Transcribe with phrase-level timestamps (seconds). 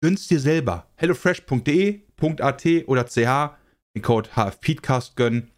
[0.00, 0.86] gönn's dir selber.
[0.96, 3.16] hellofresh.de.at oder ch
[3.94, 5.50] den Code HFPeedcast gönnen.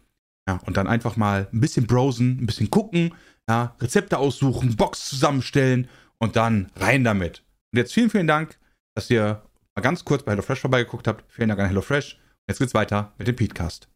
[0.47, 3.13] Ja, und dann einfach mal ein bisschen browsen, ein bisschen gucken,
[3.47, 5.87] ja, Rezepte aussuchen, Box zusammenstellen
[6.17, 7.43] und dann rein damit.
[7.71, 8.57] Und jetzt vielen, vielen Dank,
[8.95, 9.43] dass ihr
[9.75, 11.31] mal ganz kurz bei HelloFresh vorbeigeguckt habt.
[11.31, 12.17] Vielen Dank an HelloFresh.
[12.47, 13.87] Jetzt geht's weiter mit dem Peatcast.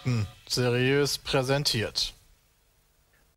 [0.00, 2.14] Fakten seriös präsentiert.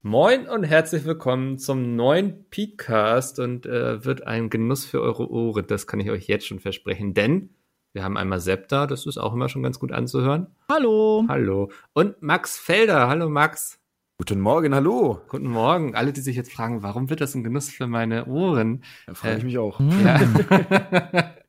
[0.01, 5.67] Moin und herzlich willkommen zum neuen Peatcast und äh, wird ein Genuss für eure Ohren,
[5.67, 7.49] das kann ich euch jetzt schon versprechen, denn
[7.91, 10.47] wir haben einmal Sepp da, das ist auch immer schon ganz gut anzuhören.
[10.69, 11.25] Hallo.
[11.27, 11.69] Hallo.
[11.91, 13.79] Und Max Felder, hallo Max.
[14.17, 15.21] Guten Morgen, hallo.
[15.27, 15.95] Guten Morgen.
[15.95, 18.85] Alle, die sich jetzt fragen, warum wird das ein Genuss für meine Ohren?
[19.05, 19.81] Da freue ich Äh, mich auch.
[19.81, 21.33] Ja.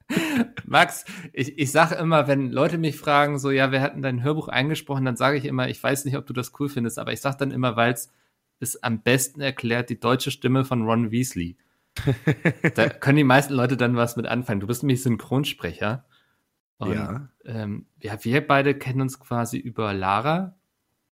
[0.66, 4.23] Max, ich, ich sage immer, wenn Leute mich fragen, so, ja, wer hat denn dein
[4.23, 7.12] Hörbuch eingesprochen, dann sage ich immer, ich weiß nicht, ob du das cool findest, aber
[7.12, 8.12] ich sage dann immer, weil es
[8.61, 11.56] es am besten erklärt, die deutsche Stimme von Ron Weasley.
[12.74, 14.61] da können die meisten Leute dann was mit anfangen.
[14.61, 16.05] Du bist nämlich Synchronsprecher.
[16.79, 17.29] Und, Ja.
[17.45, 20.56] Ähm, ja, wir beide kennen uns quasi über Lara,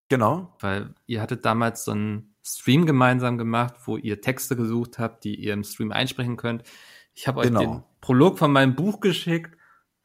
[0.09, 0.55] Genau.
[0.61, 5.37] weil ihr hattet damals so einen Stream gemeinsam gemacht, wo ihr Texte gesucht habt, die
[5.37, 6.65] ihr im Stream einsprechen könnt.
[7.15, 7.61] Ich habe euch Genau.
[7.61, 9.57] den Prolog von meinem Buch geschickt,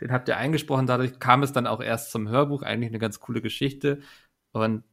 [0.01, 3.19] den habt ihr eingesprochen, dadurch kam es dann auch erst zum Hörbuch, eigentlich eine ganz
[3.19, 4.01] coole Geschichte.
[4.51, 4.84] Und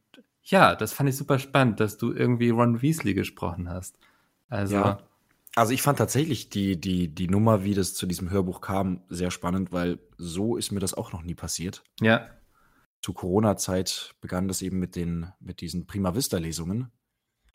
[0.43, 3.97] ja, das fand ich super spannend, dass du irgendwie Ron Weasley gesprochen hast.
[4.49, 4.99] Also, Ja.
[5.57, 9.31] Also ich fand tatsächlich die, die, die Nummer, wie das zu diesem Hörbuch kam, sehr
[9.31, 11.81] spannend, weil so ist mir das auch noch nie passiert.
[12.01, 12.27] ja,
[13.01, 16.91] Zu Corona-Zeit begann das eben mit den, mit diesen Prima Vista-Lesungen.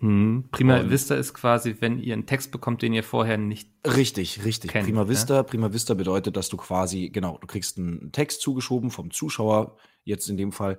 [0.01, 0.49] Hm.
[0.51, 3.71] Prima Und- Vista ist quasi, wenn ihr einen Text bekommt, den ihr vorher nicht.
[3.87, 4.71] Richtig, richtig.
[4.71, 5.09] Kennt, Prima ja.
[5.09, 9.77] Vista, Prima Vista bedeutet, dass du quasi, genau, du kriegst einen Text zugeschoben vom Zuschauer,
[10.05, 10.79] jetzt in dem Fall,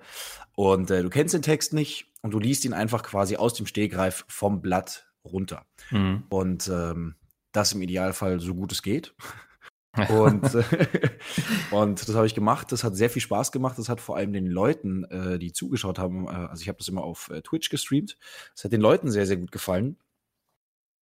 [0.56, 3.68] und äh, du kennst den Text nicht und du liest ihn einfach quasi aus dem
[3.68, 5.66] Stehgreif vom Blatt runter.
[5.90, 6.24] Hm.
[6.30, 7.16] Und ähm,
[7.52, 9.14] das im Idealfall so gut es geht.
[10.09, 10.44] Und,
[11.72, 12.72] und das habe ich gemacht.
[12.72, 13.78] Das hat sehr viel Spaß gemacht.
[13.78, 16.88] Das hat vor allem den Leuten, äh, die zugeschaut haben, äh, also ich habe das
[16.88, 18.18] immer auf äh, Twitch gestreamt.
[18.56, 19.97] Das hat den Leuten sehr, sehr gut gefallen.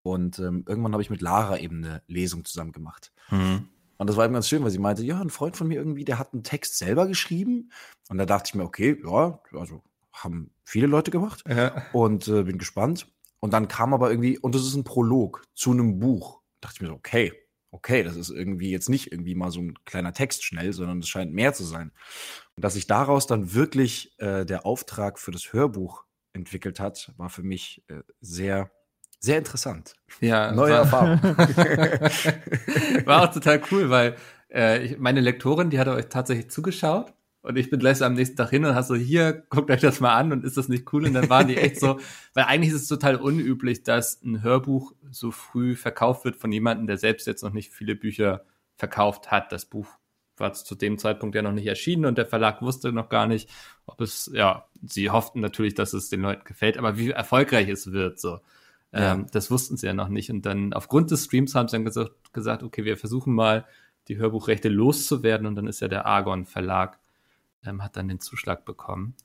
[0.01, 3.11] Und ähm, irgendwann habe ich mit Lara eben eine Lesung zusammen gemacht.
[3.28, 3.67] Hm.
[3.97, 6.05] Und das war eben ganz schön, weil sie meinte, ja, ein Freund von mir irgendwie,
[6.05, 7.72] der hat einen Text selber geschrieben.
[8.07, 9.83] Und da dachte ich mir, okay, ja, also
[10.13, 11.83] haben viele Leute gemacht Ja.
[11.91, 13.07] und äh, bin gespannt.
[13.41, 16.41] Und dann kam aber irgendwie, und das ist ein Prolog zu einem Buch.
[16.59, 17.33] Da dachte ich mir so, okay,
[17.72, 21.07] okay, das ist irgendwie jetzt nicht irgendwie mal so ein kleiner Text schnell, sondern es
[21.09, 21.91] scheint mehr zu sein.
[22.56, 26.03] Und dass sich daraus dann wirklich äh, der Auftrag für das Hörbuch
[26.34, 28.72] entwickelt hat, war für mich äh, sehr,
[29.19, 29.94] sehr interessant.
[30.22, 31.19] Ja, Neue war- Erfahrung.
[33.06, 34.16] War auch total cool, weil
[34.53, 38.13] äh, ich, meine Lektorin, die hat euch tatsächlich zugeschaut und ich bin gleich so am
[38.13, 40.67] nächsten Tag hin und hast so, hier, guckt euch das mal an und ist das
[40.67, 41.05] nicht cool?
[41.05, 42.00] Und dann waren die echt so,
[42.33, 46.87] weil eigentlich ist es total unüblich, dass ein Hörbuch so früh verkauft wird von jemandem,
[46.87, 48.43] der selbst jetzt noch nicht viele Bücher
[48.75, 49.52] verkauft hat.
[49.52, 49.87] Das Buch
[50.37, 53.49] war zu dem Zeitpunkt ja noch nicht erschienen und der Verlag wusste noch gar nicht,
[53.85, 57.91] ob es, ja, sie hofften natürlich, dass es den Leuten gefällt, aber wie erfolgreich es
[57.91, 58.40] wird, so.
[58.91, 59.14] Ja.
[59.14, 60.31] Ähm, das wussten sie ja noch nicht.
[60.31, 63.66] Und dann aufgrund des Streams haben sie dann gesagt, gesagt, okay, wir versuchen mal,
[64.08, 65.46] die Hörbuchrechte loszuwerden.
[65.46, 66.98] Und dann ist ja der Argon Verlag,
[67.66, 69.16] ähm, hat dann den Zuschlag bekommen.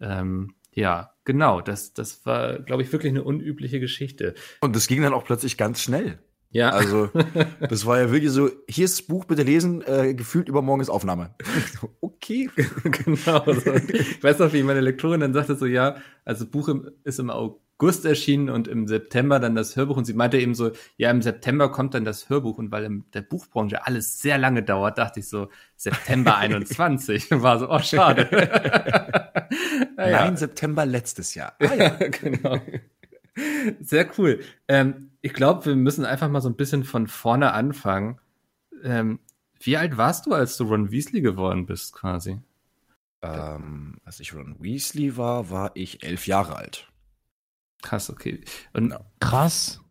[0.00, 1.60] Ähm, ja, genau.
[1.60, 4.34] Das, das war, glaube ich, wirklich eine unübliche Geschichte.
[4.60, 6.18] Und das ging dann auch plötzlich ganz schnell.
[6.50, 7.08] Ja, Also,
[7.60, 10.90] das war ja wirklich so, hier ist das Buch, bitte lesen, äh, gefühlt übermorgen ist
[10.90, 11.34] Aufnahme.
[12.00, 12.50] okay.
[12.84, 13.44] genau.
[13.46, 13.72] So.
[13.72, 15.96] Ich weiß noch, wie meine Lektorin dann sagte so, ja,
[16.26, 19.96] also Buch im, ist im August August erschienen und im September dann das Hörbuch.
[19.96, 22.56] Und sie meinte eben so, ja, im September kommt dann das Hörbuch.
[22.58, 27.32] Und weil in der Buchbranche alles sehr lange dauert, dachte ich so, September 21.
[27.32, 28.28] Und war so, oh, schade.
[29.96, 30.24] naja.
[30.24, 31.54] Nein, September letztes Jahr.
[31.58, 32.60] Ah, ja, genau.
[33.80, 34.40] Sehr cool.
[34.68, 38.20] Ähm, ich glaube, wir müssen einfach mal so ein bisschen von vorne anfangen.
[38.84, 39.18] Ähm,
[39.58, 42.38] wie alt warst du, als du Ron Weasley geworden bist, quasi?
[43.22, 46.91] Ähm, als ich Ron Weasley war, war ich elf Jahre alt.
[47.82, 48.40] Krass, okay.
[48.72, 48.94] Und.
[49.20, 49.82] Krass.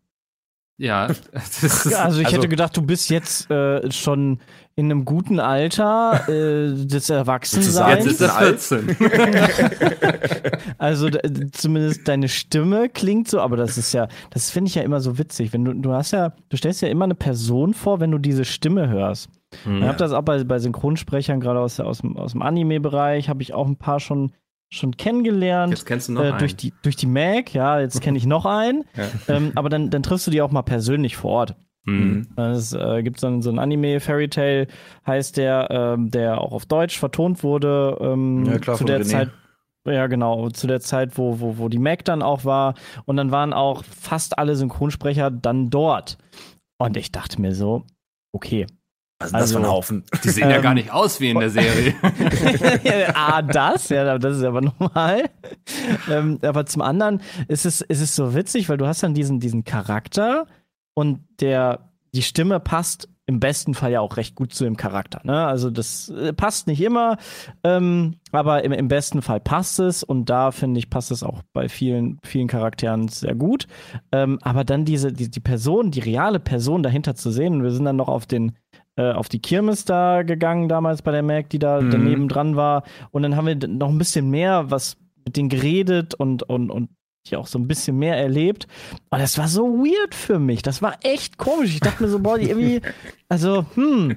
[0.78, 4.40] Ja, ist, also ich also, hätte gedacht, du bist jetzt äh, schon
[4.74, 8.04] in einem guten Alter äh, des Erwachsenseins.
[8.04, 8.96] Jetzt ist er 14.
[10.78, 11.08] also
[11.52, 15.18] zumindest deine Stimme klingt so, aber das ist ja, das finde ich ja immer so
[15.18, 15.52] witzig.
[15.52, 18.44] Wenn du, du hast ja, du stellst ja immer eine Person vor, wenn du diese
[18.44, 19.28] Stimme hörst.
[19.64, 19.82] Hm.
[19.82, 23.42] Ich habe das auch bei, bei Synchronsprechern, gerade aus, aus, dem, aus dem Anime-Bereich, habe
[23.42, 24.32] ich auch ein paar schon
[24.72, 25.72] schon kennengelernt.
[25.72, 26.38] Jetzt kennst du noch äh, einen.
[26.38, 28.84] Durch die, durch die Mac, ja, jetzt kenne ich noch einen.
[28.96, 29.36] ja.
[29.36, 31.56] ähm, aber dann, dann triffst du die auch mal persönlich vor Ort.
[31.84, 32.28] Mhm.
[32.36, 34.68] Es äh, gibt so ein, so ein Anime, Fairy Tale
[35.06, 37.98] heißt der, ähm, der auch auf Deutsch vertont wurde.
[38.00, 39.04] Ähm, ja, klar, zu der René.
[39.04, 39.30] Zeit.
[39.84, 42.74] Ja, genau, zu der Zeit, wo, wo, wo die Mac dann auch war.
[43.04, 46.18] Und dann waren auch fast alle Synchronsprecher dann dort.
[46.78, 47.84] Und ich dachte mir so,
[48.32, 48.66] okay,
[49.22, 50.04] was ist also, das für ein Haufen?
[50.24, 51.94] Die sehen ähm, ja gar nicht aus wie in der Serie.
[53.14, 53.88] ah, das?
[53.88, 55.30] Ja, das ist aber normal.
[56.10, 59.40] ähm, aber zum anderen ist es, ist es so witzig, weil du hast dann diesen,
[59.40, 60.46] diesen Charakter
[60.94, 65.20] und der, die Stimme passt im besten Fall ja auch recht gut zu dem Charakter.
[65.24, 65.46] Ne?
[65.46, 67.18] Also das äh, passt nicht immer,
[67.62, 71.42] ähm, aber im, im besten Fall passt es und da finde ich, passt es auch
[71.52, 73.68] bei vielen, vielen Charakteren sehr gut.
[74.10, 77.70] Ähm, aber dann diese, die, die Person, die reale Person dahinter zu sehen, und wir
[77.70, 78.52] sind dann noch auf den
[79.00, 81.90] auf die Kirmes da gegangen damals bei der Mac, die da mhm.
[81.90, 82.84] daneben dran war.
[83.10, 86.90] Und dann haben wir noch ein bisschen mehr was mit denen geredet und, und, und
[87.24, 88.66] ich auch so ein bisschen mehr erlebt.
[89.10, 90.62] Aber das war so weird für mich.
[90.62, 91.70] Das war echt komisch.
[91.70, 92.80] Ich dachte mir so, boah, die irgendwie,
[93.28, 94.16] also, hm.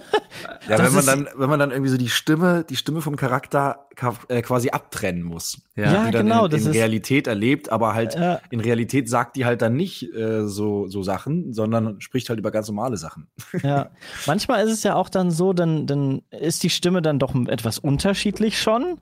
[0.68, 3.86] ja, wenn man dann, wenn man dann irgendwie so die Stimme, die Stimme vom Charakter
[4.28, 5.60] äh, quasi abtrennen muss.
[5.76, 6.46] Ja, ja die dann genau.
[6.46, 10.48] In, in Realität erlebt, aber halt äh, in Realität sagt die halt dann nicht äh,
[10.48, 13.28] so, so Sachen, sondern spricht halt über ganz normale Sachen.
[13.62, 13.90] Ja.
[14.26, 17.78] Manchmal ist es ja auch dann so, dann, dann ist die Stimme dann doch etwas
[17.78, 18.98] unterschiedlich schon.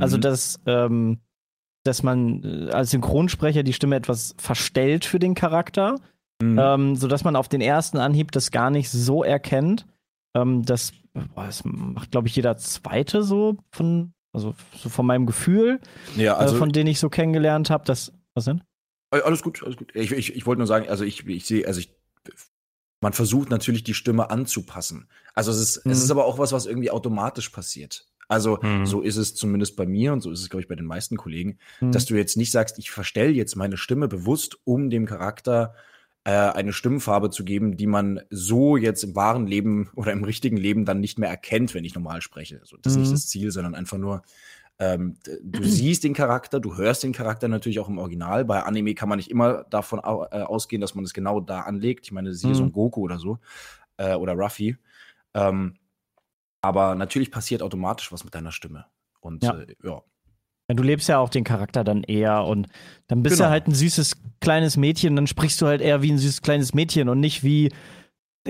[0.00, 0.22] Also, mhm.
[0.22, 1.20] dass, ähm,
[1.84, 5.96] dass man äh, als Synchronsprecher die Stimme etwas verstellt für den Charakter,
[6.40, 6.58] mhm.
[6.58, 9.86] ähm, sodass man auf den ersten Anhieb das gar nicht so erkennt.
[10.34, 15.26] Ähm, das, boah, das macht, glaube ich, jeder Zweite so von, also so von meinem
[15.26, 15.80] Gefühl,
[16.16, 17.84] ja, also, äh, von denen ich so kennengelernt habe.
[17.84, 18.62] Das, was denn?
[19.10, 19.94] Alles gut, alles gut.
[19.94, 21.94] Ich, ich, ich wollte nur sagen, also ich, ich sehe, also ich,
[23.02, 25.08] man versucht natürlich die Stimme anzupassen.
[25.34, 25.92] Also es ist, mhm.
[25.92, 28.06] es ist aber auch was, was irgendwie automatisch passiert.
[28.28, 28.86] Also mhm.
[28.86, 31.16] so ist es zumindest bei mir und so ist es, glaube ich, bei den meisten
[31.16, 31.92] Kollegen, mhm.
[31.92, 35.74] dass du jetzt nicht sagst, ich verstelle jetzt meine Stimme bewusst, um dem Charakter
[36.24, 40.56] äh, eine Stimmfarbe zu geben, die man so jetzt im wahren Leben oder im richtigen
[40.56, 42.60] Leben dann nicht mehr erkennt, wenn ich normal spreche.
[42.60, 43.14] Also das ist nicht mhm.
[43.14, 44.22] das Ziel, sondern einfach nur,
[44.78, 48.44] ähm, du siehst den Charakter, du hörst den Charakter natürlich auch im Original.
[48.44, 51.60] Bei Anime kann man nicht immer davon au äh, ausgehen, dass man es genau da
[51.60, 52.06] anlegt.
[52.06, 52.54] Ich meine, siehe mhm.
[52.54, 53.38] so ein Goku oder so
[53.96, 54.76] äh, oder Ruffy.
[55.34, 55.74] Ähm,
[56.62, 58.86] aber natürlich passiert automatisch was mit deiner Stimme.
[59.20, 59.54] Und ja.
[59.54, 60.02] Äh, ja.
[60.68, 60.74] ja.
[60.74, 62.68] Du lebst ja auch den Charakter dann eher und
[63.08, 63.48] dann bist genau.
[63.48, 66.72] du halt ein süßes kleines Mädchen, dann sprichst du halt eher wie ein süßes kleines
[66.72, 67.70] Mädchen und nicht wie,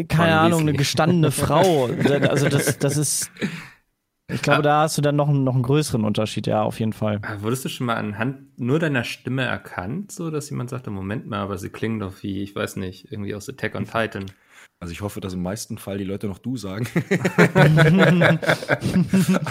[0.09, 1.89] keine Ahnung, eine gestandene Frau.
[2.29, 3.31] Also das, das ist.
[4.29, 6.93] Ich glaube, da hast du dann noch, einen, noch einen größeren Unterschied, ja, auf jeden
[6.93, 7.21] Fall.
[7.41, 11.41] Wurdest du schon mal anhand nur deiner Stimme erkannt, so dass jemand sagte, Moment mal,
[11.41, 14.27] aber sie klingen doch wie, ich weiß nicht, irgendwie aus Attack on Titan?
[14.83, 16.89] Also ich hoffe, dass im meisten Fall die Leute noch du sagen.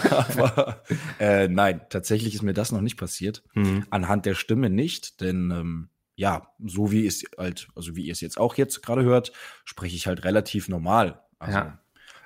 [0.09, 0.83] Aber
[1.19, 3.41] äh, nein, tatsächlich ist mir das noch nicht passiert.
[3.53, 3.85] Mhm.
[3.91, 8.19] Anhand der Stimme nicht, denn ähm, ja, so wie es halt, also wie ihr es
[8.19, 9.31] jetzt auch jetzt gerade hört,
[9.63, 11.23] spreche ich halt relativ normal.
[11.39, 11.79] Also ja.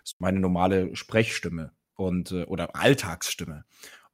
[0.03, 3.65] ist meine normale Sprechstimme und äh, oder Alltagsstimme.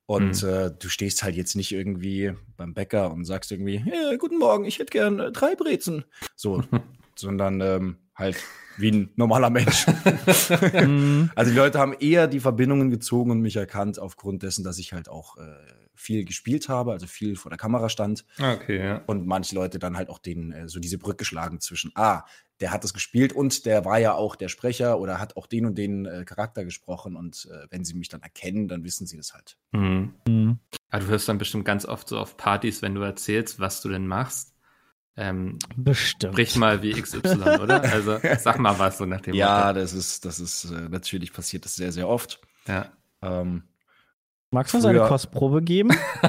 [0.06, 0.50] Und mhm.
[0.50, 4.66] äh, du stehst halt jetzt nicht irgendwie beim Bäcker und sagst irgendwie, hey, guten Morgen,
[4.66, 6.04] ich hätte gern äh, drei Brezen.
[6.36, 6.62] So,
[7.16, 8.38] sondern ähm, halt
[8.78, 9.86] wie ein normaler Mensch.
[11.36, 14.94] Also die Leute haben eher die Verbindungen gezogen und mich erkannt aufgrund dessen, dass ich
[14.94, 15.42] halt auch äh,
[15.96, 18.26] viel gespielt habe, also viel vor der Kamera stand.
[18.40, 19.04] Okay, ja.
[19.08, 22.24] Und manche Leute dann halt auch den, äh, so diese Brücke schlagen zwischen, ah,
[22.60, 25.66] der hat das gespielt und der war ja auch der Sprecher oder hat auch den
[25.66, 29.18] und den äh, Charakter gesprochen und äh, wenn sie mich dann erkennen, dann wissen sie
[29.18, 29.58] das halt.
[29.72, 30.14] Mhm.
[30.28, 30.60] Mhm.
[30.90, 33.90] Aber du hörst dann bestimmt ganz oft so auf Partys, wenn du erzählst, was du
[33.90, 34.52] denn machst
[35.18, 36.34] ähm, Bestimmt.
[36.34, 37.20] Sprich mal wie XY,
[37.62, 37.82] oder?
[37.84, 39.80] Also sag mal was so nach dem Ja, Motto.
[39.80, 42.40] das ist, das ist äh, natürlich passiert das sehr, sehr oft.
[42.68, 42.88] Ja.
[43.22, 43.64] Ähm,
[44.54, 45.92] Magst du uns eine Kostprobe geben?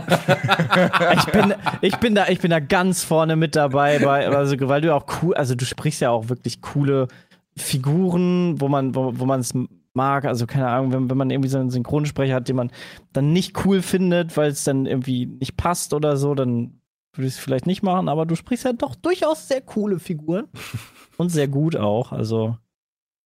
[1.14, 4.80] ich, bin, ich, bin da, ich bin da ganz vorne mit dabei, bei, also, weil
[4.80, 7.08] du auch cool, also du sprichst ja auch wirklich coole
[7.56, 9.52] Figuren, wo man wo, wo man es
[9.94, 10.24] mag.
[10.24, 12.70] Also keine Ahnung, wenn, wenn man irgendwie so einen Synchronsprecher hat, den man
[13.12, 16.80] dann nicht cool findet, weil es dann irgendwie nicht passt oder so, dann
[17.14, 18.08] würde ich es vielleicht nicht machen.
[18.08, 20.48] Aber du sprichst ja doch durchaus sehr coole Figuren
[21.18, 22.12] und sehr gut auch.
[22.12, 22.56] Also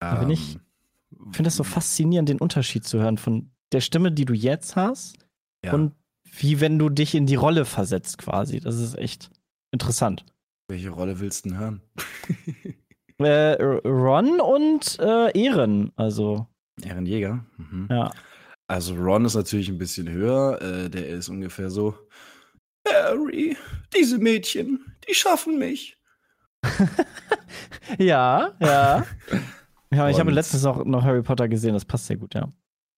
[0.00, 4.12] Da bin ich- Ähm, finde das so faszinierend, den Unterschied zu hören von der Stimme,
[4.12, 5.16] die du jetzt hast
[5.64, 5.72] ja.
[5.72, 5.94] und
[6.38, 8.60] wie wenn du dich in die Rolle versetzt quasi.
[8.60, 9.30] Das ist echt
[9.72, 10.24] interessant.
[10.68, 11.80] Welche Rolle willst du denn hören?
[13.18, 13.54] Äh,
[13.86, 16.46] Ron und äh, Ehren, also
[16.82, 17.46] Ehrenjäger.
[17.56, 17.88] Mhm.
[17.90, 18.10] ja.
[18.68, 20.60] Also Ron ist natürlich ein bisschen höher.
[20.60, 21.94] Äh, der ist ungefähr so.
[22.92, 23.56] Harry,
[23.94, 25.96] diese Mädchen, die schaffen mich.
[27.98, 29.06] Ja, ja.
[29.92, 32.52] Ja, ich habe letztens auch noch Harry Potter gesehen, das passt sehr gut, ja.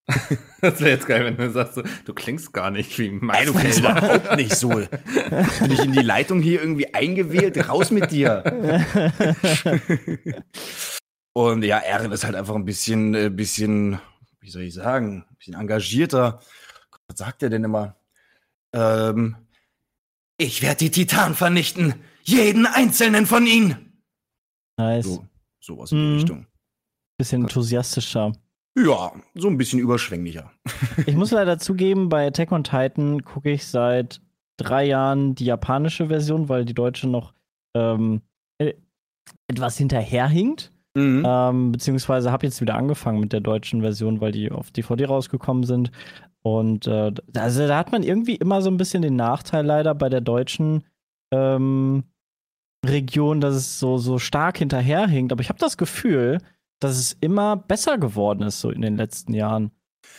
[0.62, 3.52] Das wäre jetzt geil, wenn du sagst, so, du klingst gar nicht wie Ey, du
[3.52, 4.68] klingst überhaupt nicht so.
[4.71, 7.68] Bin ich in die Leitung hier irgendwie eingewählt?
[7.68, 8.42] Raus mit dir.
[11.35, 14.00] Und ja, Erin ist halt einfach ein bisschen, äh, bisschen,
[14.40, 16.40] wie soll ich sagen, ein bisschen engagierter.
[17.07, 17.97] Was sagt er denn immer?
[18.73, 19.37] Ähm,
[20.38, 21.95] ich werde die Titan vernichten.
[22.23, 24.00] Jeden einzelnen von ihnen.
[24.78, 25.04] Nice.
[25.07, 25.26] So,
[25.61, 26.14] sowas in die Mhm.
[26.14, 26.47] Richtung.
[27.18, 28.33] Bisschen enthusiastischer.
[28.78, 30.52] Ja, so ein bisschen überschwänglicher.
[31.07, 34.21] Ich muss leider zugeben, bei Attack on Titan gucke ich seit
[34.57, 37.33] drei Jahren die japanische Version, weil die deutsche noch
[37.75, 38.23] ähm,
[38.59, 38.75] äh,
[39.49, 40.73] etwas hinterherhinkt.
[40.99, 41.25] Mhm.
[41.26, 45.64] Ähm, beziehungsweise habe jetzt wieder angefangen mit der deutschen Version, weil die auf DVD rausgekommen
[45.64, 45.90] sind.
[46.43, 50.09] Und äh, also da hat man irgendwie immer so ein bisschen den Nachteil leider bei
[50.09, 50.85] der deutschen
[51.33, 52.05] ähm,
[52.87, 55.33] Region, dass es so, so stark hinterherhinkt.
[55.33, 56.38] Aber ich habe das Gefühl,
[56.81, 59.73] dass es immer besser geworden ist, so in den letzten Jahren.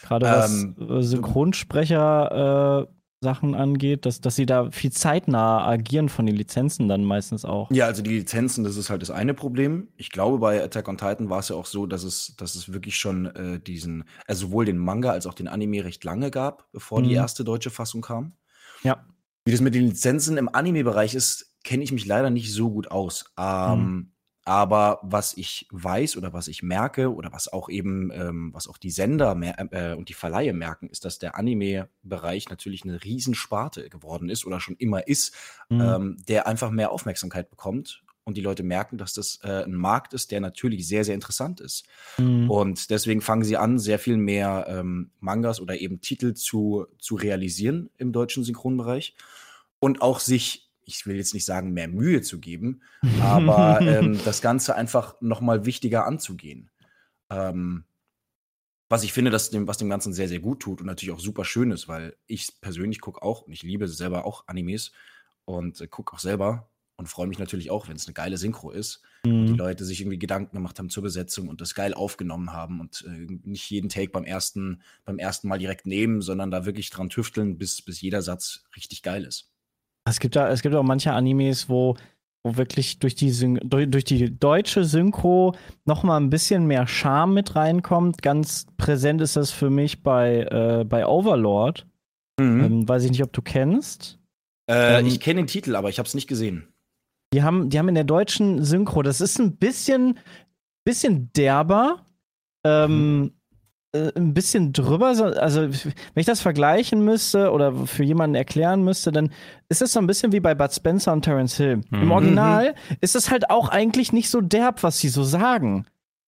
[0.04, 6.08] Gerade was Ähm, äh, Synchronsprecher äh, Sachen angeht, dass, dass sie da viel zeitnah agieren
[6.08, 7.70] von den Lizenzen dann meistens auch.
[7.72, 9.90] Ja, also die Lizenzen, das ist halt das eine Problem.
[9.98, 12.72] Ich glaube, bei Attack on Titan war es ja auch so, dass es, dass es
[12.72, 16.72] wirklich schon äh, diesen, also sowohl den Manga als auch den Anime recht lange gab,
[16.72, 17.16] bevor die Mhm.
[17.16, 18.34] erste deutsche Fassung kam.
[18.84, 19.06] Ja.
[19.46, 22.90] Wie das mit den Lizenzen im Anime-Bereich ist, kenne ich mich leider nicht so gut
[22.90, 23.26] aus.
[23.38, 24.12] Ähm,
[24.50, 28.80] Aber was ich weiß oder was ich merke oder was auch eben, ähm, was auch
[28.80, 33.90] die Sender mer äh, und die Verleihe merken, ist, dass der Anime-Bereich natürlich eine Riesensparte
[33.90, 35.36] geworden ist oder schon immer ist,
[35.70, 35.82] Mhm.
[35.82, 40.16] ähm, der einfach mehr Aufmerksamkeit bekommt und die Leute merken, dass das äh, ein Markt
[40.16, 41.86] ist, der natürlich sehr, sehr interessant ist.
[42.18, 42.50] Mhm.
[42.50, 47.14] Und deswegen fangen sie an, sehr viel mehr ähm, Mangas oder eben Titel zu, zu
[47.16, 49.16] realisieren im deutschen Synchronbereich
[49.80, 52.82] und auch sich, ich will jetzt nicht sagen, mehr Mühe zu geben,
[53.22, 56.70] aber ähm, das Ganze einfach noch mal wichtiger anzugehen.
[57.30, 57.86] Ähm,
[58.90, 61.20] was ich finde, dass dem, was dem Ganzen sehr, sehr gut tut und natürlich auch
[61.20, 64.92] super schön ist, weil ich persönlich gucke auch und ich liebe selber auch Animes
[65.46, 68.72] und äh, gucke auch selber und freue mich natürlich auch, wenn es eine geile Synchro
[68.72, 69.56] ist die Mhm.
[69.56, 73.28] Leute sich irgendwie Gedanken gemacht haben zur Besetzung und das geil aufgenommen haben und äh,
[73.44, 77.58] nicht jeden Take beim ersten, beim ersten Mal direkt nehmen, sondern da wirklich dran tüfteln,
[77.58, 79.52] bis, bis jeder Satz richtig geil ist.
[80.10, 81.96] Es gibt, da, es gibt auch manche Animes, wo,
[82.44, 86.88] wo wirklich durch die, Syn durch, durch die deutsche Synchro noch mal ein bisschen mehr
[86.88, 88.22] Charme mit reinkommt.
[88.22, 91.86] Ganz präsent ist das für mich bei, äh, bei Overlord.
[92.40, 94.18] Ähm, weiß ich nicht, ob du kennst.
[94.70, 96.68] äh, ähm, ich kenne den Titel, aber ich habe es nicht gesehen.
[97.34, 100.18] Die haben, die haben in der deutschen Synchro, das ist ein bisschen,
[100.84, 102.06] bisschen derber,
[102.66, 103.39] ähm, äh,
[103.94, 105.16] ein bisschen drüber.
[105.16, 109.32] so- Also, wenn ich das vergleichen müsste oder für jemanden erklären müsste, dann
[109.70, 111.82] ist es so ein bisschen wie bei Bud Spencer und Terence Hill.
[111.92, 112.12] Im Mhm.
[112.12, 115.86] Original ist es halt auch eigentlich nicht so derb, was sie so sagen.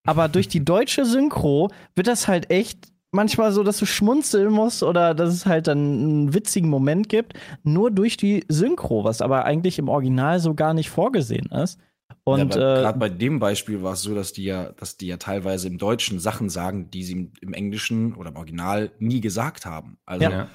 [0.08, 4.82] Aber durch die deutsche Synchro wird das halt echt manchmal so, dass du schmunzeln musst
[4.82, 9.46] oder dass es halt dann einen witzigen Moment gibt, nur durch die Synchro, was aber
[9.46, 11.78] eigentlich im Original so gar nicht vorgesehen ist.
[12.24, 15.08] Und ja, äh, gerade bei dem Beispiel war es so, dass die ja, dass die
[15.08, 19.22] ja teilweise im Deutschen Sachen sagen, die sie im, im Englischen oder im Original nie
[19.22, 19.98] gesagt haben.
[20.06, 20.32] Also Ja.
[20.32, 20.48] Ja.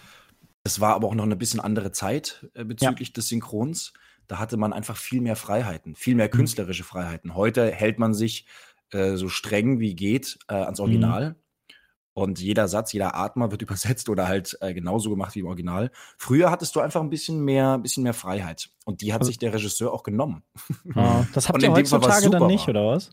[0.64, 3.92] es war aber auch noch eine bisschen andere Zeit äh, bezüglich des Synchrons.
[4.26, 7.34] Da hatte man einfach viel mehr Freiheiten, viel mehr künstlerische Freiheiten.
[7.34, 8.46] Heute hält man sich
[8.90, 11.36] äh, so streng wie geht äh, ans Original.
[12.16, 15.90] Und jeder Satz, jeder Atmer wird übersetzt oder halt äh, genauso gemacht wie im Original.
[16.16, 18.70] Früher hattest du einfach ein bisschen mehr, ein bisschen mehr Freiheit.
[18.86, 20.42] Und die hat Also- sich der Regisseur auch genommen.
[20.94, 21.02] äh,
[21.34, 22.68] das habt ihr heutzutage dann nicht, war.
[22.70, 23.10] oder was?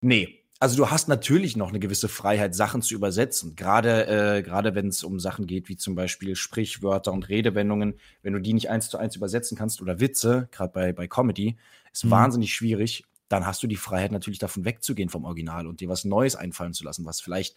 [0.00, 0.42] Nee.
[0.60, 3.56] Also du hast natürlich noch eine gewisse Freiheit, Sachen zu übersetzen.
[3.56, 8.32] Gerade äh, gerade wenn es um Sachen geht, wie zum Beispiel Sprichwörter und Redewendungen, wenn
[8.32, 11.56] du die nicht eins zu eins übersetzen kannst oder Witze, gerade bei bei Comedy,
[11.92, 12.10] ist Mhm.
[12.10, 13.04] wahnsinnig schwierig.
[13.28, 16.72] Dann hast du die Freiheit natürlich davon wegzugehen vom Original und dir was Neues einfallen
[16.72, 17.56] zu lassen, was vielleicht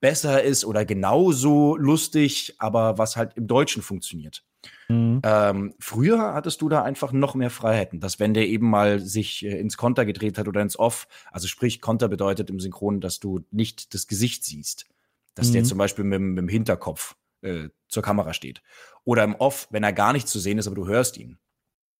[0.00, 4.44] besser ist oder genauso lustig, aber was halt im Deutschen funktioniert.
[4.88, 5.20] Mhm.
[5.24, 9.44] Ähm, früher hattest du da einfach noch mehr Freiheiten, dass wenn der eben mal sich
[9.44, 13.20] äh, ins Konter gedreht hat oder ins Off, also sprich Konter bedeutet im Synchron, dass
[13.20, 14.86] du nicht das Gesicht siehst,
[15.34, 15.66] dass der Mhm.
[15.66, 18.62] zum Beispiel mit, dem- mit dem Hinterkopf äh, zur Kamera steht.
[19.04, 21.38] Oder im Off, wenn er gar nicht zu sehen ist, aber du hörst ihn.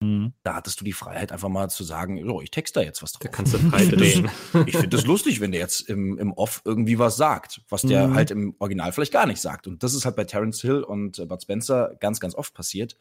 [0.01, 0.33] Mhm.
[0.43, 3.11] Da hattest du die Freiheit, einfach mal zu sagen, so, ich texte da jetzt was
[3.13, 3.31] Da drauf.
[3.31, 4.29] kannst du frei drehen.
[4.65, 8.07] Ich finde das lustig, wenn der jetzt im, im Off irgendwie was sagt, was der
[8.07, 8.15] Mhm.
[8.15, 9.67] halt im Original vielleicht gar nicht sagt.
[9.67, 12.97] Und das ist halt bei Terence Hill und äh, Bud Spencer ganz, ganz oft passiert,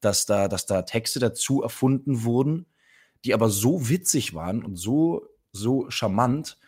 [0.00, 2.66] dass da, dass da Texte dazu erfunden wurden,
[3.24, 6.58] die aber so witzig waren und so, so charmant,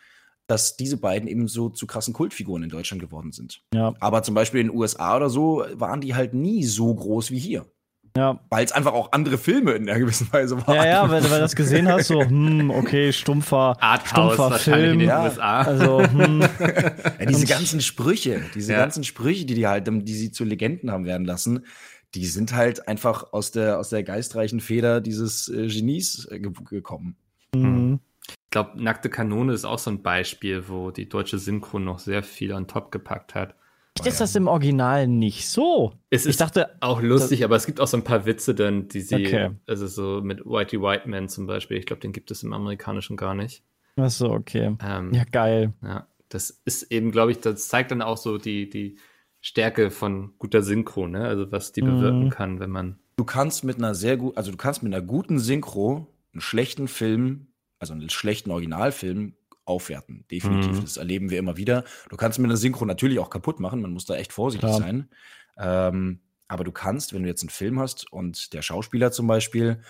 [0.47, 3.63] dass diese beiden eben so zu krassen Kultfiguren in Deutschland geworden sind.
[3.73, 7.31] Ja, Aber zum Beispiel in den USA oder so waren die halt nie so groß
[7.31, 7.65] wie hier.
[8.15, 8.39] Ja.
[8.49, 10.75] Weil es einfach auch andere Filme in einer gewissen Weise waren.
[10.75, 14.83] Ja, ja, weil, weil du das gesehen hast, so, hm, okay, stumpfer, Arthouse stumpfer wahrscheinlich
[14.83, 14.99] in Film.
[14.99, 15.23] den Ja.
[15.23, 15.61] USA.
[15.61, 16.41] Also, hm,
[17.19, 18.79] Ja, diese ganzen Sprüche, diese Ja.
[18.79, 21.65] ganzen Sprüche, die die halt, die sie zu Legenden haben werden lassen,
[22.15, 26.51] die sind halt einfach aus der, aus der geistreichen Feder dieses äh, Genies äh, ge
[26.69, 27.15] gekommen.
[27.55, 27.99] hm.
[28.27, 32.21] Ich glaube, Nackte Kanone ist auch so ein Beispiel, wo die deutsche Synchro noch sehr
[32.21, 33.55] viel on top gepackt hat.
[34.05, 35.93] Ist das im Original nicht so?
[36.09, 38.87] Es Ich ist dachte, auch lustig, aber es gibt auch so ein paar Witze dann,
[38.87, 39.51] die sie, Okay.
[39.67, 43.17] also so mit Whitey White Man zum Beispiel, ich glaube, den gibt es im Amerikanischen
[43.17, 43.63] gar nicht.
[43.95, 44.75] ach so, okay.
[44.83, 45.73] Ähm, Ja, geil.
[45.83, 48.97] Ja, das ist eben, glaube ich, das zeigt dann auch so die, die
[49.41, 51.25] Stärke von guter Synchro, ne?
[51.27, 52.29] Also was die bewirken Mhm.
[52.29, 52.99] kann, wenn man.
[53.17, 56.87] Du kannst mit einer sehr gut, also du kannst mit einer guten Synchro einen schlechten
[56.87, 57.47] Film,
[57.77, 60.25] also einen schlechten Originalfilm aufwerten.
[60.29, 60.77] Definitiv.
[60.77, 60.81] Mhm.
[60.81, 61.83] Das erleben wir immer wieder.
[62.09, 63.81] Du kannst mit einer Synchro natürlich auch kaputt machen.
[63.81, 64.79] Man muss da echt vorsichtig Klar.
[64.79, 65.09] sein.
[65.57, 69.81] Ähm, aber du kannst, wenn du jetzt einen Film hast und der Schauspieler zum Beispiel,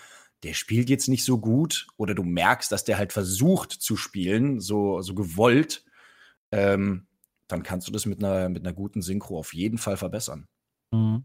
[0.42, 4.60] der spielt jetzt nicht so gut oder du merkst, dass der halt versucht zu spielen,
[4.60, 5.84] so, so gewollt,
[6.52, 7.06] ähm,
[7.48, 10.46] dann kannst du das mit einer, mit einer guten Synchro auf jeden Fall verbessern.
[10.92, 11.24] Hm.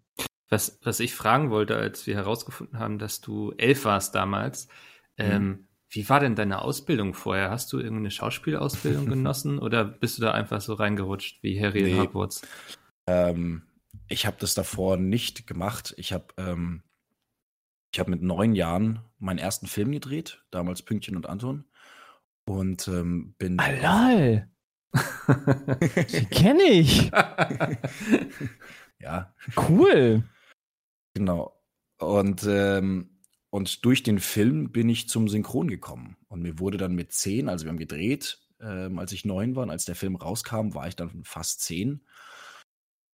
[0.49, 4.67] Was, was ich fragen wollte, als wir herausgefunden haben, dass du elf warst damals,
[5.17, 7.49] ähm, wie war denn deine Ausbildung vorher?
[7.49, 11.85] Hast du irgendeine Schauspielausbildung genossen oder bist du da einfach so reingerutscht wie Harry in
[11.95, 11.99] Nee.
[11.99, 12.41] Hogwarts?
[13.07, 13.63] Ähm,
[14.07, 15.93] ich habe das davor nicht gemacht.
[15.97, 16.83] Ich habe ähm,
[17.91, 21.65] ich habe mit neun Jahren meinen ersten Film gedreht, damals Pünktchen und Anton.
[22.45, 23.59] Und ähm, bin.
[23.59, 24.47] Alal,
[26.11, 27.11] die kenne ich.
[28.99, 29.33] Ja,
[29.69, 30.23] Cool.
[31.13, 31.55] genau.
[31.99, 33.18] Und, ähm,
[33.49, 36.17] und durch den Film bin ich zum Synchron gekommen.
[36.27, 39.63] Und mir wurde dann mit zehn, also wir haben gedreht, ähm, als ich neun war.
[39.63, 42.01] Und als der Film rauskam, war ich dann fast zehn.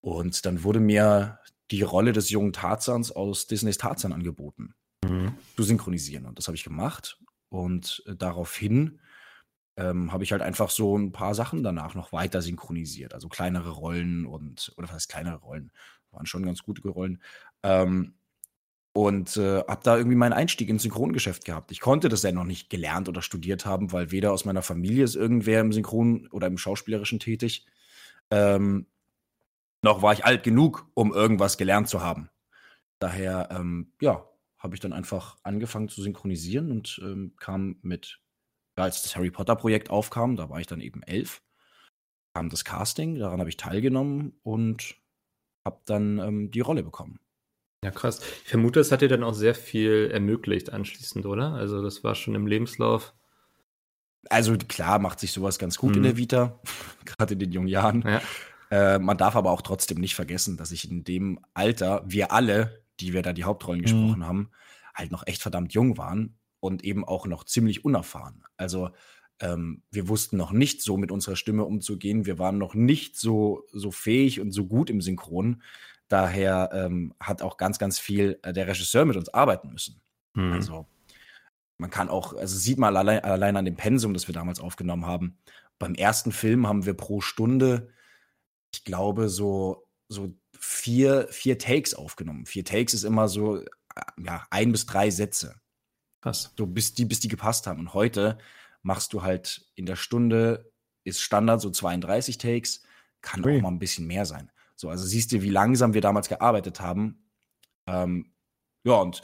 [0.02, 1.40] Und dann wurde mir
[1.72, 4.76] die Rolle des jungen Tarzans aus Disneys Tarzan angeboten.
[5.06, 5.36] Mhm.
[5.56, 6.26] zu synchronisieren.
[6.26, 7.20] Und das habe ich gemacht.
[7.50, 9.00] Und äh, daraufhin
[9.78, 13.14] ähm, habe ich halt einfach so ein paar Sachen danach noch weiter synchronisiert.
[13.14, 15.72] Also kleinere Rollen und, oder was heißt kleinere Rollen?
[16.12, 17.22] Waren schon ganz gute Rollen.
[17.64, 18.16] Ähm,
[18.96, 21.70] und äh, habe da irgendwie meinen Einstieg ins Synchrongeschäft gehabt.
[21.70, 25.04] Ich konnte das ja noch nicht gelernt oder studiert haben, weil weder aus meiner Familie
[25.04, 27.66] ist irgendwer im Synchron oder im Schauspielerischen tätig.
[28.32, 28.86] Ähm,
[29.82, 32.30] noch war ich alt genug, um irgendwas gelernt zu haben.
[33.00, 34.30] Daher, ähm, ja,
[34.60, 38.22] habe ich dann einfach angefangen zu synchronisieren und ähm, kam mit,
[38.78, 41.44] ja, als das Harry Potter Projekt aufkam, da war ich dann eben elf,
[42.34, 44.96] kam das Casting, daran habe ich teilgenommen und
[45.66, 47.20] habe dann ähm, die Rolle bekommen.
[47.86, 48.20] Ja, krass.
[48.44, 51.54] Ich vermute, es hat dir dann auch sehr viel ermöglicht anschließend, oder?
[51.54, 53.14] Also das war schon im Lebenslauf.
[54.32, 56.04] Also klar macht sich sowas ganz gut in Mhm.
[56.06, 56.60] der Vita,
[57.06, 58.02] gerade in den jungen Jahren.
[58.02, 58.22] Ja.
[58.72, 62.84] Äh, man darf aber auch trotzdem nicht vergessen, dass ich in dem Alter, wir alle,
[63.00, 63.84] die wir da die Hauptrollen Mhm.
[63.84, 64.50] gesprochen haben,
[64.96, 68.44] halt noch echt verdammt jung waren und eben auch noch ziemlich unerfahren.
[68.58, 68.90] Also
[69.40, 72.26] ähm, wir wussten noch nicht so mit unserer Stimme umzugehen.
[72.26, 75.62] Wir waren noch nicht so, so fähig und so gut im Synchron.
[76.08, 80.02] Daher ähm, hat auch ganz, ganz viel äh, der Regisseur mit uns arbeiten müssen.
[80.34, 80.54] Mhm.
[80.54, 80.88] Also
[81.78, 85.06] man kann auch, also sieht man allein, allein an dem Pensum, das wir damals aufgenommen
[85.06, 85.38] haben.
[85.80, 87.90] Beim ersten Film haben wir pro Stunde,
[88.74, 92.46] ich glaube, so, so vier, vier Takes aufgenommen.
[92.46, 93.66] Vier Takes ist immer so, äh,
[94.18, 95.56] ja, ein bis drei Sätze.
[96.22, 96.54] krass.
[96.58, 97.80] So bis die, bis die gepasst haben.
[97.80, 98.38] Und heute
[98.84, 100.72] machst du halt in der Stunde,
[101.04, 102.84] ist Standard so 32 Takes,
[103.22, 103.58] kann Ui.
[103.58, 104.52] auch mal ein bisschen mehr sein.
[104.76, 107.32] So, also siehst du, wie langsam wir damals gearbeitet haben.
[107.88, 108.34] Ähm,
[108.86, 109.22] ja, und,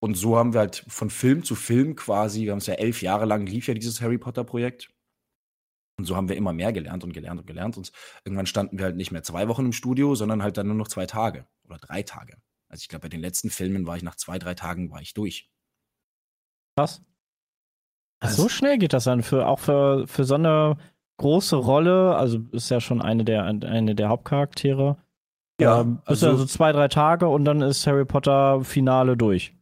[0.00, 3.02] und so haben wir halt von Film zu Film quasi, wir haben es ja elf
[3.02, 4.92] Jahre lang lief ja dieses Harry Potter Projekt.
[5.98, 7.76] Und so haben wir immer mehr gelernt und gelernt und gelernt.
[7.76, 7.92] Und
[8.24, 10.88] irgendwann standen wir halt nicht mehr zwei Wochen im Studio, sondern halt dann nur noch
[10.88, 12.40] zwei Tage oder drei Tage.
[12.70, 15.12] Also ich glaube, bei den letzten Filmen war ich nach zwei, drei Tagen war ich
[15.12, 15.50] durch.
[16.78, 17.02] Krass.
[18.22, 20.76] So schnell geht das dann für auch für, für so eine
[21.20, 24.96] große Rolle, also ist ja schon eine der eine der Hauptcharaktere.
[25.60, 29.16] Ja, Ähm, also- ist ja so zwei, drei Tage und dann ist Harry Potter Finale
[29.16, 29.54] durch.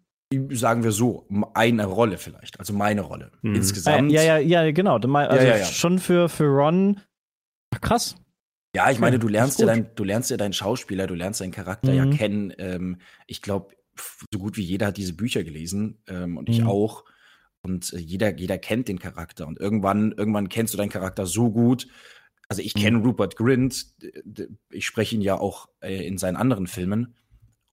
[0.50, 3.32] sagen wir so, eine Rolle vielleicht, also meine Rolle.
[3.42, 3.54] Mhm.
[3.56, 4.12] Insgesamt.
[4.12, 4.96] Äh, ja, ja, ja, genau.
[4.98, 5.08] Also
[5.46, 5.64] ja, ja.
[5.64, 7.00] schon für, für Ron.
[7.74, 8.14] Ach, krass.
[8.76, 11.50] Ja, ich meine, du lernst ja dein, du lernst ja deinen Schauspieler, du lernst seinen
[11.52, 11.96] Charakter Mhm.
[11.96, 12.52] ja kennen.
[12.58, 13.74] Ähm, ich glaube,
[14.32, 16.68] so gut wie jeder hat diese Bücher gelesen ähm, und ich Mhm.
[16.68, 17.04] auch.
[17.62, 19.46] Und äh, jeder, jeder kennt den Charakter.
[19.46, 21.86] Und irgendwann, irgendwann kennst du deinen Charakter so gut.
[22.48, 22.80] Also ich Mhm.
[22.80, 23.86] kenne Rupert Grint,
[24.70, 27.14] ich spreche ihn ja auch äh, in seinen anderen Filmen.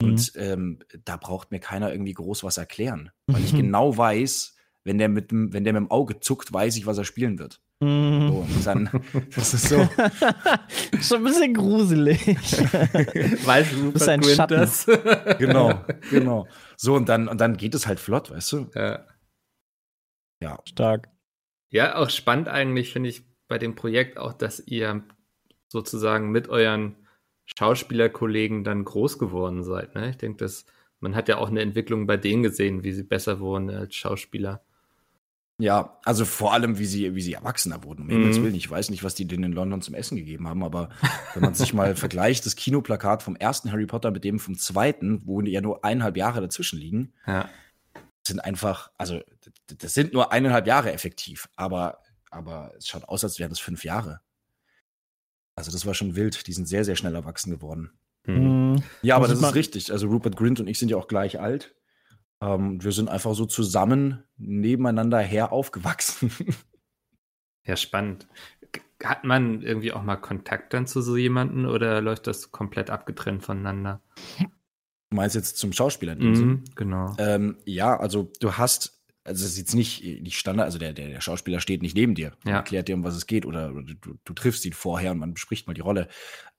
[0.01, 0.07] Mhm.
[0.09, 3.11] Und ähm, da braucht mir keiner irgendwie groß was erklären.
[3.27, 6.75] Weil ich genau weiß, wenn der mit dem, wenn der mit dem Auge zuckt, weiß
[6.77, 7.61] ich, was er spielen wird.
[7.79, 8.27] Mhm.
[8.29, 8.89] So, und dann,
[9.35, 9.77] das ist so.
[11.01, 12.25] Schon ein bisschen gruselig.
[13.45, 14.57] Weißt du, Rupert Schatten.
[14.57, 14.85] das?
[15.37, 16.47] genau, genau.
[16.77, 18.67] So, und dann, und dann geht es halt flott, weißt du?
[18.75, 19.05] ja.
[20.65, 21.09] Stark.
[21.69, 25.03] Ja, auch spannend eigentlich finde ich bei dem Projekt auch, dass ihr
[25.67, 26.95] sozusagen mit euren
[27.57, 29.95] Schauspielerkollegen dann groß geworden seid.
[29.95, 30.09] Ne?
[30.09, 30.65] Ich denke, dass
[30.99, 34.63] man hat ja auch eine Entwicklung bei denen gesehen, wie sie besser wurden als Schauspieler.
[35.57, 38.01] Ja, also vor allem, wie sie, wie sie erwachsener wurden.
[38.01, 38.11] Um Mhm.
[38.11, 40.89] Himmels Willen, ich weiß nicht, was die denen in London zum Essen gegeben haben, aber
[41.33, 45.21] wenn man sich mal vergleicht, das Kinoplakat vom ersten Harry Potter mit dem vom zweiten,
[45.25, 47.47] wo ja nur eineinhalb Jahre dazwischen liegen, Ja.
[48.27, 49.21] Sind einfach, also
[49.67, 51.99] das sind nur eineinhalb Jahre effektiv, aber,
[52.31, 54.21] aber es schaut aus, als wären das fünf Jahre.
[55.55, 56.47] Also das war schon wild.
[56.47, 57.91] Die sind sehr, sehr schnell erwachsen geworden.
[58.25, 58.83] Mhm.
[59.01, 59.91] Ja, aber Also das ist richtig.
[59.91, 61.75] Also Rupert Grint und ich sind ja auch gleich alt.
[62.41, 66.31] Ähm, wir sind einfach so zusammen nebeneinander her aufgewachsen.
[67.67, 68.27] Ja, spannend.
[69.03, 73.43] Hat man irgendwie auch mal Kontakt dann zu so jemanden oder läuft das komplett abgetrennt
[73.43, 74.01] voneinander?
[75.15, 76.15] Du meinst jetzt zum Schauspieler?
[76.15, 77.15] Mhm, genau.
[77.17, 81.07] Ähm, ja, also du hast, also es ist jetzt nicht die Standard, also der, der,
[81.09, 82.57] der Schauspieler steht nicht neben dir und Ja.
[82.57, 85.33] erklärt dir, um was es geht, oder, oder du, du triffst ihn vorher und man
[85.33, 86.07] bespricht mal die Rolle.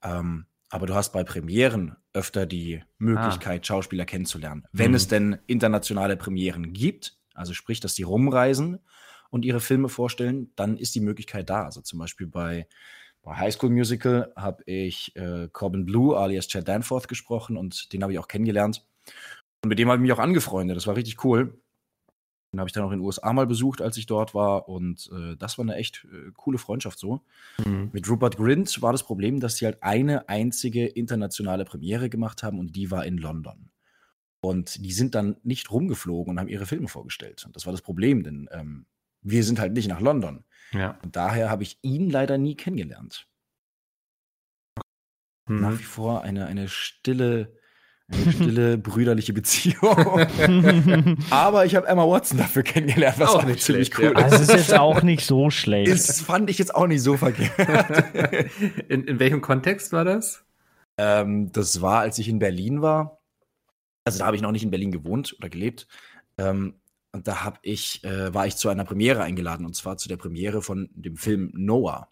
[0.03, 4.65] Ähm, aber du hast bei Premieren öfter die Möglichkeit, Schauspieler kennenzulernen.
[4.73, 4.95] Wenn Mhm.
[4.95, 8.79] es denn internationale Premieren gibt, also sprich, dass die rumreisen
[9.29, 11.63] und ihre Filme vorstellen, dann ist die Möglichkeit da.
[11.63, 12.67] Also zum Beispiel bei,
[13.27, 18.01] bei High School Musical habe ich äh, Corbin Blue alias Chad Danforth gesprochen und den
[18.01, 18.87] habe ich auch kennengelernt.
[19.61, 20.77] Und mit dem habe ich mich auch angefreundet.
[20.77, 21.59] Das war richtig cool.
[22.53, 24.69] Den habe ich dann auch in den USA mal besucht, als ich dort war.
[24.69, 27.19] Und äh, das war eine echt äh, coole Freundschaft so.
[27.65, 27.89] Mhm.
[27.91, 32.59] Mit Rupert Grint war das Problem, dass sie halt eine einzige internationale Premiere gemacht haben
[32.59, 33.71] und die war in London.
[34.39, 37.43] Und die sind dann nicht rumgeflogen und haben ihre Filme vorgestellt.
[37.45, 38.85] Und das war das Problem, denn ähm,
[39.21, 40.43] wir sind halt nicht nach London.
[40.73, 40.99] Ja.
[41.03, 43.27] Und daher habe ich ihn leider nie kennengelernt.
[45.47, 45.61] Mhm.
[45.61, 47.53] Nach wie vor eine, eine stille,
[48.11, 49.95] eine stille brüderliche Beziehung.
[51.29, 54.25] Aber ich habe Emma Watson dafür kennengelernt, was Auch nicht ziemlich schlecht, cool ja.
[54.27, 54.33] ist.
[54.33, 55.91] Also es ist jetzt auch nicht so schlecht.
[55.91, 57.51] Das fand ich jetzt auch nicht so verkehrt.
[58.89, 60.43] In, in welchem Kontext war das?
[60.97, 63.21] ähm, das war, als ich in Berlin war.
[64.03, 65.87] Also da habe ich noch nicht in Berlin gewohnt oder gelebt.
[66.37, 66.75] Ähm,
[67.13, 70.17] und da hab ich, äh, war ich zu einer Premiere eingeladen, und zwar zu der
[70.17, 72.11] Premiere von dem Film Noah.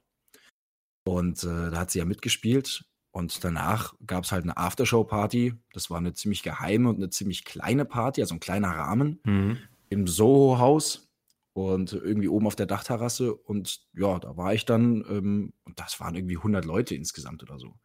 [1.07, 2.85] Und äh, da hat sie ja mitgespielt.
[3.11, 5.53] Und danach gab es halt eine Aftershow-Party.
[5.71, 9.57] Das war eine ziemlich geheime und eine ziemlich kleine Party, also ein kleiner Rahmen Mhm.
[9.89, 11.07] im Soho-Haus
[11.53, 13.33] und irgendwie oben auf der Dachterrasse.
[13.33, 17.57] Und ja, da war ich dann, ähm, und das waren irgendwie 100 Leute insgesamt oder
[17.57, 17.75] so.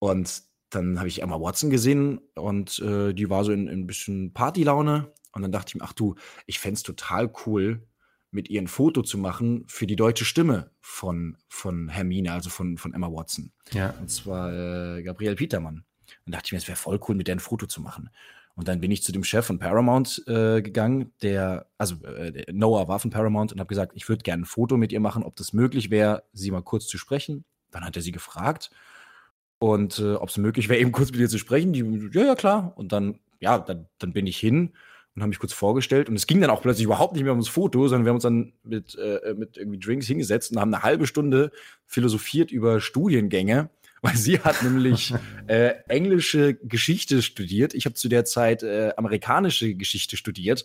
[0.00, 3.86] Und dann habe ich Emma Watson gesehen und äh, die war so in, in ein
[3.86, 5.12] bisschen Partylaune.
[5.38, 7.86] Und dann dachte ich mir, ach du, ich fänd's total cool,
[8.30, 12.76] mit ihr ein Foto zu machen für die deutsche Stimme von, von Hermine, also von,
[12.76, 13.52] von Emma Watson.
[13.72, 13.94] Ja.
[14.00, 15.84] Und zwar äh, Gabriel Petermann.
[16.26, 18.10] Dann dachte ich mir, es wäre voll cool, mit der ein Foto zu machen.
[18.56, 22.52] Und dann bin ich zu dem Chef von Paramount äh, gegangen, der, also äh, der
[22.52, 25.22] Noah war von Paramount und habe gesagt, ich würde gerne ein Foto mit ihr machen,
[25.22, 27.44] ob das möglich wäre, sie mal kurz zu sprechen.
[27.70, 28.70] Dann hat er sie gefragt
[29.60, 31.72] und äh, ob es möglich wäre, eben kurz mit ihr zu sprechen.
[31.72, 32.72] Die, ja, ja, klar.
[32.76, 34.72] Und dann, ja, dann, dann bin ich hin
[35.18, 36.08] und habe mich kurz vorgestellt.
[36.08, 38.22] Und es ging dann auch plötzlich überhaupt nicht mehr ums Foto, sondern wir haben uns
[38.22, 41.50] dann mit, äh, mit irgendwie Drinks hingesetzt und haben eine halbe Stunde
[41.86, 43.70] philosophiert über Studiengänge.
[44.02, 45.12] Weil sie hat nämlich
[45.48, 47.74] äh, englische Geschichte studiert.
[47.74, 50.64] Ich habe zu der Zeit äh, amerikanische Geschichte studiert.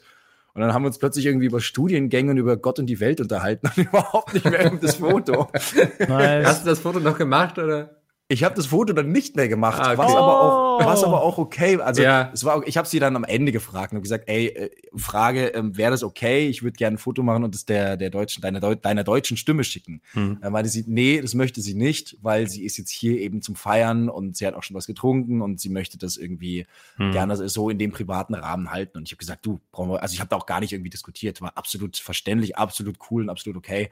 [0.54, 3.20] Und dann haben wir uns plötzlich irgendwie über Studiengänge und über Gott und die Welt
[3.22, 5.48] unterhalten und überhaupt nicht mehr um das Foto.
[5.52, 5.76] Hast
[6.08, 6.63] Nice.
[6.63, 8.03] du das Foto noch gemacht oder?
[8.34, 9.98] Ich habe das Foto dann nicht mehr gemacht, Ah, okay.
[10.00, 10.86] was, aber auch, Oh.
[10.86, 11.80] was aber auch okay.
[11.80, 12.32] Also Ja.
[12.34, 15.78] es war, ich habe sie dann am Ende gefragt und gesagt, ey, äh, Frage, ähm,
[15.78, 16.48] wäre das okay?
[16.48, 19.63] Ich würde gerne ein Foto machen und es der der deutschen deiner, deiner deutschen Stimme
[19.63, 20.02] schicken.
[20.13, 20.39] Hm.
[20.41, 23.56] Dann meinte sie, nee, das möchte sie nicht, weil sie ist jetzt hier eben zum
[23.56, 26.65] Feiern und sie hat auch schon was getrunken und sie möchte das irgendwie
[26.98, 27.12] Hm.
[27.12, 28.98] gerne so in dem privaten Rahmen halten.
[28.98, 30.89] Und ich habe gesagt, du, brauchen wir, also ich habe da auch gar nicht irgendwie
[30.89, 33.91] diskutiert, war absolut verständlich, absolut cool und absolut okay.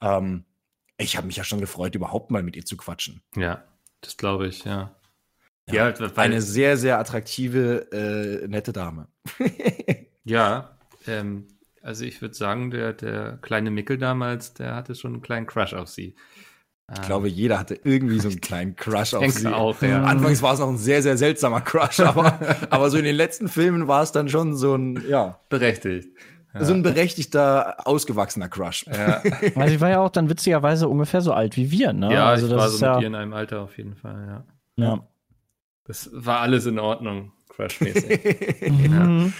[0.00, 0.44] Ähm,
[1.02, 3.22] ich habe mich ja schon gefreut, überhaupt mal mit ihr zu quatschen.
[3.34, 3.64] Ja,
[4.00, 4.94] das glaube ich, ja.
[5.70, 9.08] Ja, weil, Eine sehr, sehr attraktive, äh, nette Dame.
[10.24, 11.46] ja, ähm,
[11.82, 15.74] also ich würde sagen, der, der kleine Mickel damals, der hatte schon einen kleinen Crush
[15.74, 16.14] auf sie.
[16.92, 19.46] Ich glaube, jeder hatte irgendwie so einen kleinen Crush auf sie.
[19.46, 20.02] auch, ja.
[20.02, 23.48] Anfangs war es noch ein sehr, sehr seltsamer Crush, aber, aber so in den letzten
[23.48, 26.08] Filmen war es dann schon so ein, ja, berechtigt.
[26.58, 28.84] So ein berechtigter, ausgewachsener Crush.
[28.86, 29.22] Ja,
[29.54, 32.12] Also ich war ja auch dann witzigerweise ungefähr so alt wie wir, ne?
[32.12, 33.94] ja also ich das war ist so mit ja, ihr in einem Alter auf jeden
[33.94, 34.44] Fall,
[34.76, 34.84] ja.
[34.84, 35.08] ja.
[35.84, 38.70] Das war alles in Ordnung, Crush-mäßig.
[38.70, 39.32] Mhm.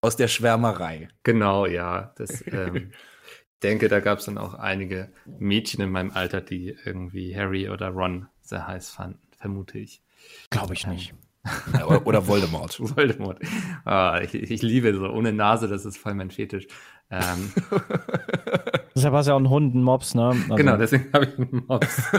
[0.00, 1.08] Aus der Schwärmerei.
[1.24, 2.12] genau, ja.
[2.16, 6.76] Das, ähm, ich denke, da gab es dann auch einige Mädchen in meinem Alter, die
[6.84, 10.02] irgendwie Harry oder Ron sehr heiß fanden, vermute ich.
[10.50, 11.08] Glaube ich nicht.
[11.10, 11.16] Ja,
[11.86, 12.78] oder, oder Voldemort.
[12.96, 13.40] Voldemort.
[13.84, 16.66] Ah, ich, ich liebe so ohne Nase, das ist voll mein Fetisch.
[17.10, 17.52] Ähm,
[18.94, 20.28] Deshalb hast du ja auch einen Hund, einen Mops, ne?
[20.28, 22.12] Also, Genau, deswegen habe ich einen Mops.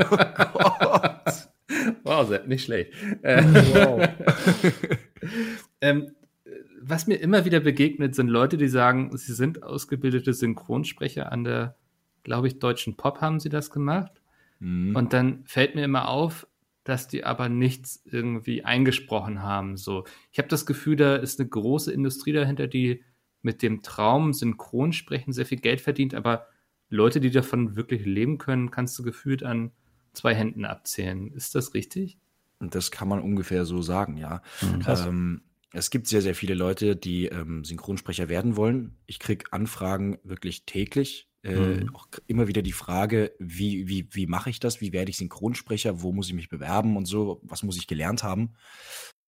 [2.03, 2.93] wow, sehr, nicht schlecht.
[3.21, 3.43] Äh,
[5.81, 6.11] ähm,
[6.81, 11.75] was mir immer wieder begegnet, sind Leute, die sagen, sie sind ausgebildete Synchronsprecher an der,
[12.23, 14.21] glaube ich, deutschen Pop haben sie das gemacht.
[14.59, 14.95] Mhm.
[14.95, 16.47] Und dann fällt mir immer auf,
[16.89, 19.77] dass die aber nichts irgendwie eingesprochen haben.
[19.77, 23.03] So, ich habe das Gefühl, da ist eine große Industrie dahinter, die
[23.41, 26.47] mit dem Traum Synchronsprechen sehr viel Geld verdient, aber
[26.89, 29.71] Leute, die davon wirklich leben können, kannst du gefühlt an
[30.13, 31.31] zwei Händen abzählen.
[31.31, 32.17] Ist das richtig?
[32.59, 34.41] Das kann man ungefähr so sagen, ja.
[34.81, 35.05] Krass.
[35.05, 38.97] Ähm, es gibt sehr, sehr viele Leute, die ähm, Synchronsprecher werden wollen.
[39.05, 41.28] Ich krieg Anfragen wirklich täglich.
[41.43, 41.93] Äh, Mhm.
[41.93, 44.81] auch immer wieder die Frage, wie, wie, wie mache ich das?
[44.81, 46.01] Wie werde ich Synchronsprecher?
[46.01, 47.39] Wo muss ich mich bewerben und so?
[47.43, 48.55] Was muss ich gelernt haben?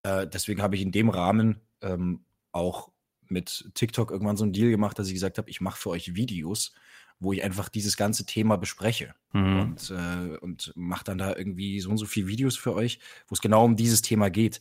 [0.04, 2.92] Äh, deswegen habe ich in dem Rahmen ähm, auch
[3.28, 6.16] mit TikTok irgendwann so einen Deal gemacht, dass ich gesagt habe, ich mache für euch
[6.16, 6.74] Videos,
[7.22, 9.60] wo ich einfach dieses ganze Thema bespreche Mhm.
[9.62, 13.34] und, äh, und mache dann da irgendwie so und so viele Videos für euch, wo
[13.34, 14.60] es genau um dieses Thema geht.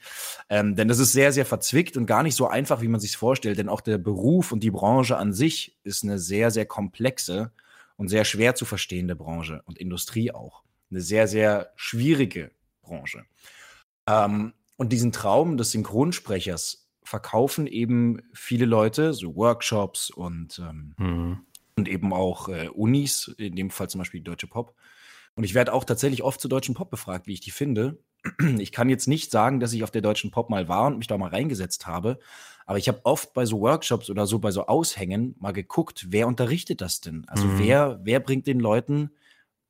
[0.49, 3.17] Ähm, denn das ist sehr, sehr verzwickt und gar nicht so einfach, wie man sich
[3.17, 3.59] vorstellt.
[3.59, 7.51] Denn auch der Beruf und die Branche an sich ist eine sehr, sehr komplexe
[7.97, 10.63] und sehr schwer zu verstehende Branche und Industrie auch.
[10.91, 13.25] Eine sehr, sehr schwierige Branche.
[14.07, 21.41] Ähm, und diesen Traum des Synchronsprechers verkaufen eben viele Leute, so Workshops und ähm, Mhm.
[21.81, 24.75] Und eben auch äh, Unis, in dem Fall zum Beispiel die Deutsche Pop.
[25.35, 27.99] Und ich werde auch tatsächlich oft zur Deutschen Pop befragt, wie ich die finde.
[28.59, 31.07] Ich kann jetzt nicht sagen, dass ich auf der Deutschen Pop mal war und mich
[31.07, 32.19] da mal reingesetzt habe,
[32.67, 36.27] aber ich habe oft bei so Workshops oder so bei so Aushängen mal geguckt, wer
[36.29, 37.25] unterrichtet das denn?
[37.29, 37.59] Also Mhm.
[37.59, 39.11] wer, wer bringt den Leuten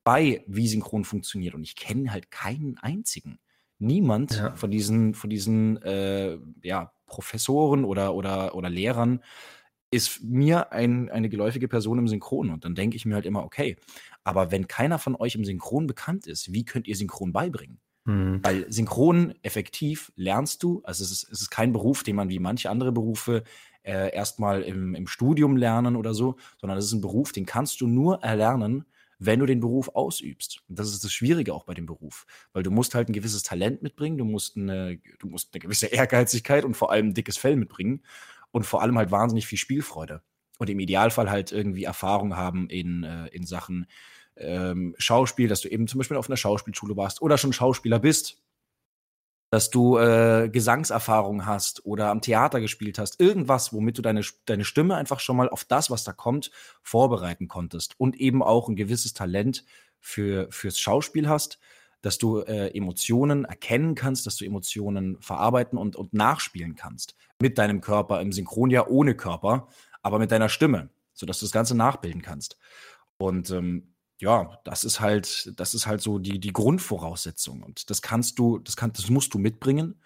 [0.03, 1.55] bei, wie synchron funktioniert?
[1.55, 3.39] Und ich kenne halt keinen einzigen.
[3.79, 4.55] Niemand Ja.
[4.55, 9.23] von diesen, von diesen äh, ja, Professoren oder, oder, oder Lehrern
[9.91, 12.49] ist mir ein, eine geläufige Person im Synchron.
[12.49, 13.75] Und dann denke ich mir halt immer, okay,
[14.23, 17.79] aber wenn keiner von euch im Synchron bekannt ist, wie könnt ihr Synchron beibringen?
[18.05, 18.39] Mhm.
[18.41, 22.39] Weil synchron effektiv lernst du, also es ist, es ist kein Beruf, den man wie
[22.39, 23.43] manche andere Berufe
[23.83, 27.81] äh, erstmal im, im Studium lernen oder so, sondern es ist ein Beruf, den kannst
[27.81, 28.85] du nur erlernen,
[29.19, 30.63] wenn du den Beruf ausübst.
[30.67, 33.43] Und das ist das Schwierige auch bei dem Beruf, weil du musst halt ein gewisses
[33.43, 37.37] Talent mitbringen, du musst eine, du musst eine gewisse Ehrgeizigkeit und vor allem ein dickes
[37.37, 38.01] Fell mitbringen
[38.51, 40.21] und vor allem halt wahnsinnig viel Spielfreude.
[40.57, 43.87] Und im Idealfall halt irgendwie Erfahrung haben in, äh, in Sachen
[44.37, 48.41] ähm, Schauspiel, dass du eben zum Beispiel auf einer Schauspielschule warst oder schon Schauspieler bist,
[49.51, 54.63] dass du äh, Gesangserfahrung hast oder am Theater gespielt hast, irgendwas, womit du deine, deine
[54.63, 58.77] Stimme einfach schon mal auf das, was da kommt, vorbereiten konntest und eben auch ein
[58.77, 59.65] gewisses Talent
[59.99, 61.59] für, fürs Schauspiel hast,
[62.01, 67.57] dass du äh, Emotionen erkennen kannst, dass du Emotionen verarbeiten und, und nachspielen kannst mit
[67.57, 69.67] deinem Körper, im Synchron ja ohne Körper,
[70.01, 72.57] aber mit deiner Stimme, sodass du das Ganze nachbilden kannst.
[73.17, 77.63] Und ähm, ja, das ist halt, das ist halt so die, die Grundvoraussetzung.
[77.63, 80.01] Und das kannst du, das kann, das musst du mitbringen.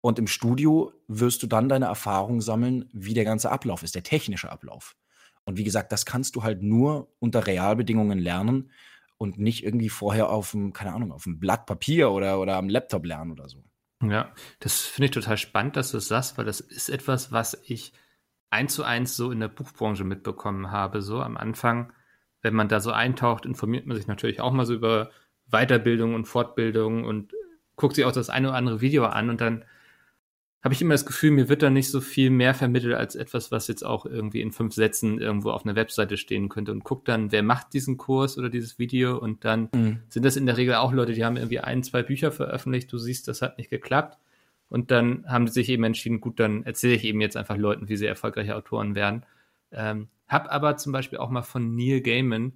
[0.00, 4.04] Und im Studio wirst du dann deine Erfahrung sammeln, wie der ganze Ablauf ist, der
[4.04, 4.96] technische Ablauf.
[5.44, 8.70] Und wie gesagt, das kannst du halt nur unter Realbedingungen lernen
[9.18, 12.68] und nicht irgendwie vorher auf dem, keine Ahnung, auf dem Blatt Papier oder, oder am
[12.68, 13.64] Laptop lernen oder so.
[14.02, 17.60] Ja, das finde ich total spannend, dass du es sagst, weil das ist etwas, was
[17.64, 17.92] ich
[18.48, 21.02] eins zu eins so in der Buchbranche mitbekommen habe.
[21.02, 21.92] So am Anfang,
[22.40, 25.10] wenn man da so eintaucht, informiert man sich natürlich auch mal so über
[25.46, 27.32] Weiterbildung und Fortbildung und
[27.74, 29.64] guckt sich auch das eine oder andere Video an und dann
[30.62, 33.52] habe ich immer das Gefühl, mir wird da nicht so viel mehr vermittelt als etwas,
[33.52, 37.06] was jetzt auch irgendwie in fünf Sätzen irgendwo auf einer Webseite stehen könnte und guckt
[37.06, 40.00] dann, wer macht diesen Kurs oder dieses Video und dann Mhm.
[40.08, 42.98] sind das in der Regel auch Leute, die haben irgendwie ein, zwei Bücher veröffentlicht, du
[42.98, 44.18] siehst, das hat nicht geklappt
[44.68, 47.88] und dann haben die sich eben entschieden, gut, dann erzähle ich eben jetzt einfach Leuten,
[47.88, 49.24] wie sie erfolgreiche Autoren werden.
[49.70, 52.52] Ähm, hab aber zum Beispiel auch mal von Neil Gaiman,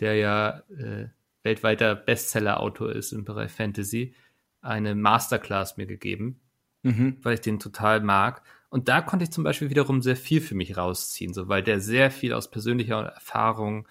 [0.00, 1.06] der ja äh,
[1.42, 4.14] weltweiter Bestseller-Autor ist im Bereich Fantasy,
[4.60, 6.40] eine Masterclass mir gegeben
[6.82, 7.16] Mhm.
[7.22, 8.42] weil ich den total mag.
[8.70, 11.80] Und da konnte ich zum Beispiel wiederum sehr viel für mich rausziehen, so weil der
[11.80, 13.88] sehr viel aus persönlicher Erfahrung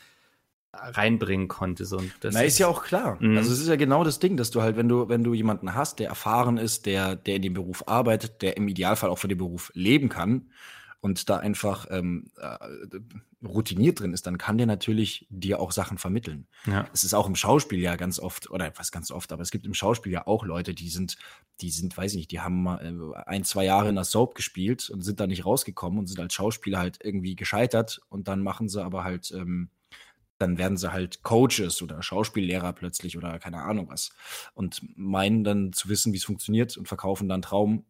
[0.74, 1.86] reinbringen konnte.
[1.86, 1.98] So.
[1.98, 3.18] Und das Na, ist ja auch klar.
[3.20, 3.38] Mhm.
[3.38, 5.74] Also es ist ja genau das Ding, dass du halt, wenn du, wenn du jemanden
[5.74, 9.28] hast, der erfahren ist, der, der in dem Beruf arbeitet, der im Idealfall auch für
[9.28, 10.50] den Beruf leben kann
[11.00, 12.58] und da einfach ähm, äh,
[13.46, 16.48] routiniert drin ist, dann kann der natürlich dir auch Sachen vermitteln.
[16.66, 16.88] ja.
[16.92, 19.66] Es ist auch im Schauspiel ja ganz oft, oder was ganz oft, aber es gibt
[19.66, 21.18] im Schauspiel ja auch Leute, die sind,
[21.62, 24.34] die sind, weiß ich nicht, die haben mal äh, ein, zwei Jahre in der Soap
[24.36, 28.42] gespielt und sind da nicht rausgekommen und sind als Schauspieler halt irgendwie gescheitert und dann
[28.42, 29.70] machen sie aber halt, ähm,
[30.40, 34.12] dann werden sie halt Coaches oder Schauspiellehrer plötzlich oder keine Ahnung was
[34.54, 37.86] und meinen dann zu wissen, wie es funktioniert und verkaufen dann einen Traum,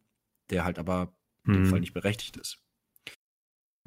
[0.50, 1.12] der halt aber
[1.46, 1.66] in dem Mhm.
[1.66, 2.58] Fall nicht berechtigt ist.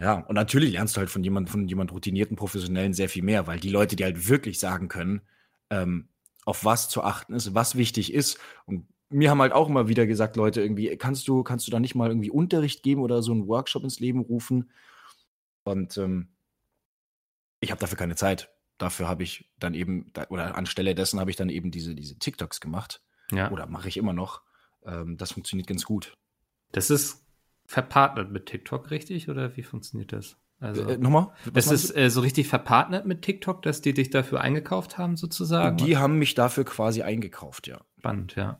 [0.02, 3.46] Ja, und natürlich lernst du halt von jemand, von jemand routinierten Professionellen sehr viel mehr,
[3.46, 5.22] weil die Leute, die halt wirklich sagen können,
[5.70, 6.08] ähm,
[6.44, 8.40] auf was zu achten ist, was wichtig ist.
[8.66, 11.80] Und mir haben halt auch immer wieder gesagt, Leute, irgendwie, kannst du, kannst du da
[11.80, 14.72] nicht mal irgendwie Unterricht geben oder so einen Workshop ins Leben rufen?
[15.66, 16.30] Und ähm,
[17.60, 18.50] ich habe dafür keine Zeit.
[18.80, 22.60] Dafür habe ich dann eben, oder anstelle dessen habe ich dann eben diese, diese TikToks
[22.60, 23.04] gemacht.
[23.32, 23.52] ja.
[23.52, 24.42] Oder mache ich immer noch.
[24.84, 26.18] Ähm, das funktioniert ganz gut.
[26.72, 27.24] Das ist
[27.72, 29.30] verpartnert mit TikTok, richtig?
[29.30, 30.36] Oder wie funktioniert das?
[30.60, 31.32] Also, Äh, nochmal?
[31.54, 35.78] Meinst ist äh, so richtig verpartnert mit TikTok, dass die dich dafür eingekauft haben, sozusagen?
[35.78, 37.80] Die haben mich dafür quasi eingekauft, ja.
[37.98, 38.60] Spannend, ja.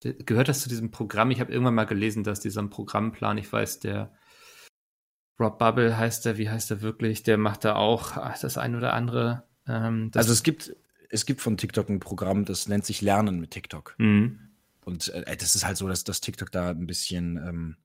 [0.00, 1.30] Gehört das zu diesem Programm?
[1.30, 4.12] Ich habe irgendwann mal gelesen, dass dieser Programmplan, ich weiß, der
[5.38, 7.22] Rob Bubble heißt der, wie heißt der wirklich?
[7.22, 9.42] Der macht da auch ach, das ein oder andere.
[9.68, 10.74] Ähm, das Also es gibt,
[11.10, 13.94] es gibt von TikTok ein Programm, das nennt sich Lernen mit TikTok.
[13.98, 14.38] Mhm.
[14.84, 17.76] Und äh, das ist halt so, dass das TikTok da ein bisschen, ähm,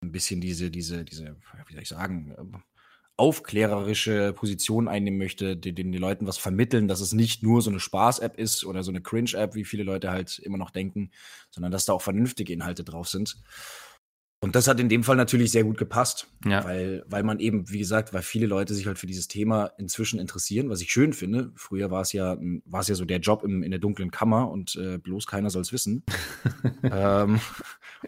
[0.00, 2.62] ein bisschen diese, diese, diese, wie soll ich sagen, ähm,
[3.16, 7.80] aufklärerische Position einnehmen möchte, den, den Leuten was vermitteln, dass es nicht nur so eine
[7.80, 11.10] Spaß-App ist oder so eine Cringe-App, wie viele Leute halt immer noch denken,
[11.50, 13.36] sondern dass da auch vernünftige Inhalte drauf sind.
[14.40, 16.62] Und das hat in dem Fall natürlich sehr gut gepasst, Ja.
[16.62, 20.20] weil, weil man eben, wie gesagt, weil viele Leute sich halt für dieses Thema inzwischen
[20.20, 21.50] interessieren, was ich schön finde.
[21.56, 24.48] Früher war es ja, war es ja so der Job im, in der dunklen Kammer
[24.48, 26.04] und äh, bloß keiner soll es wissen.
[26.84, 27.40] ähm,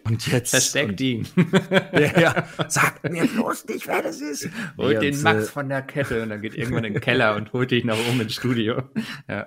[0.05, 0.51] und jetzt.
[0.51, 1.27] Versteckt ihn.
[1.93, 4.47] ja, ja, sagt mir bloß nicht, wer das ist.
[4.77, 7.01] Holt Nee, den und, Max äh, von der Kette und dann geht irgendwann in den
[7.01, 8.83] Keller und holt dich nach oben ins Studio.
[9.27, 9.45] Ja.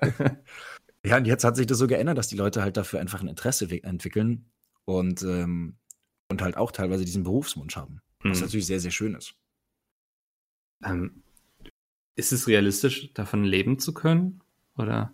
[1.06, 3.28] Ja, und jetzt hat sich das so geändert, dass die Leute halt dafür einfach ein
[3.28, 4.50] Interesse entwickeln
[4.84, 5.76] und, ähm,
[6.28, 8.00] und halt auch teilweise diesen Berufswunsch haben.
[8.20, 8.44] Was Mhm.
[8.46, 9.34] natürlich sehr, sehr schön ist.
[10.82, 11.22] Ähm,
[12.16, 14.40] ist es realistisch, davon leben zu können?
[14.76, 15.12] Oder?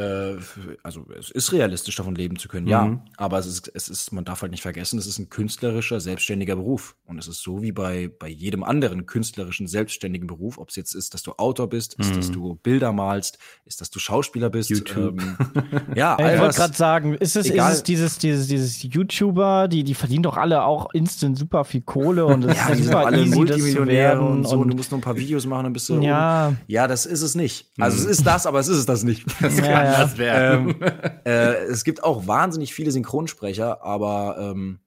[0.00, 0.36] Äh,
[0.82, 2.70] also es ist realistisch, davon leben zu können, Mhm.
[2.70, 3.04] ja.
[3.16, 6.56] Aber es ist, es ist, man darf halt nicht vergessen, es ist ein künstlerischer, selbstständiger
[6.56, 6.96] Beruf.
[7.04, 10.94] Und es ist so wie bei, bei jedem anderen künstlerischen, selbstständigen Beruf, ob es jetzt
[10.94, 12.16] ist, dass du Autor bist, ist, Mhm.
[12.16, 14.70] dass du Bilder malst, ist, dass du Schauspieler bist.
[14.70, 15.20] YouTube.
[15.20, 15.36] Ähm,
[15.96, 16.56] ja, Ich all wollte das.
[16.56, 20.64] gerade sagen, ist es, ist es dieses, dieses, dieses YouTuber, die, die verdienen doch alle
[20.64, 23.36] auch instant super viel Kohle und es Ja, ist die sind super alle easy, das
[23.36, 24.54] Multimillionäre und so.
[24.56, 26.00] Und und du musst nur ein paar Videos machen, dann bist du.
[26.00, 26.54] ja.
[26.66, 27.66] Ja, das ist es nicht.
[27.78, 29.24] Also es ist das, aber es ist es das nicht.
[29.40, 29.48] ja,
[29.84, 29.89] ja.
[29.92, 30.54] Das wäre.
[30.54, 30.76] ähm,
[31.24, 34.80] äh, es gibt auch wahnsinnig viele Synchronsprecher, aber, ähm,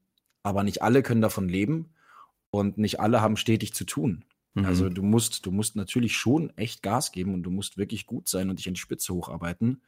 [0.44, 1.94] aber nicht alle können davon leben
[2.50, 4.26] und nicht alle haben stetig zu tun.
[4.54, 4.66] Mhm.
[4.66, 8.28] Also du musst, du musst natürlich schon echt Gas geben und du musst wirklich gut
[8.30, 9.82] sein und dich an die Spitze hocharbeiten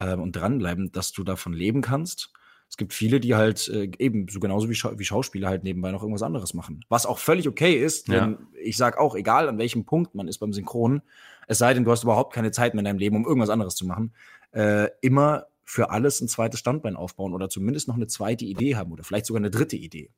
[0.00, 2.32] ähm, und dranbleiben, dass du davon leben kannst.
[2.68, 5.90] Es gibt viele, die halt äh, eben so genauso wie, Schau wie Schauspieler halt nebenbei
[5.90, 6.84] noch irgendwas anderes machen.
[6.88, 8.20] Was auch völlig okay ist, Ja.
[8.20, 11.02] denn ich sag auch, egal an welchem Punkt man ist beim Synchronen,
[11.48, 13.74] es sei denn, du hast überhaupt keine Zeit mehr in deinem Leben, um irgendwas anderes
[13.74, 14.12] zu machen,
[14.52, 18.92] äh, immer für alles ein zweites Standbein aufbauen oder zumindest noch eine zweite Idee haben
[18.92, 20.10] oder vielleicht sogar eine dritte Idee.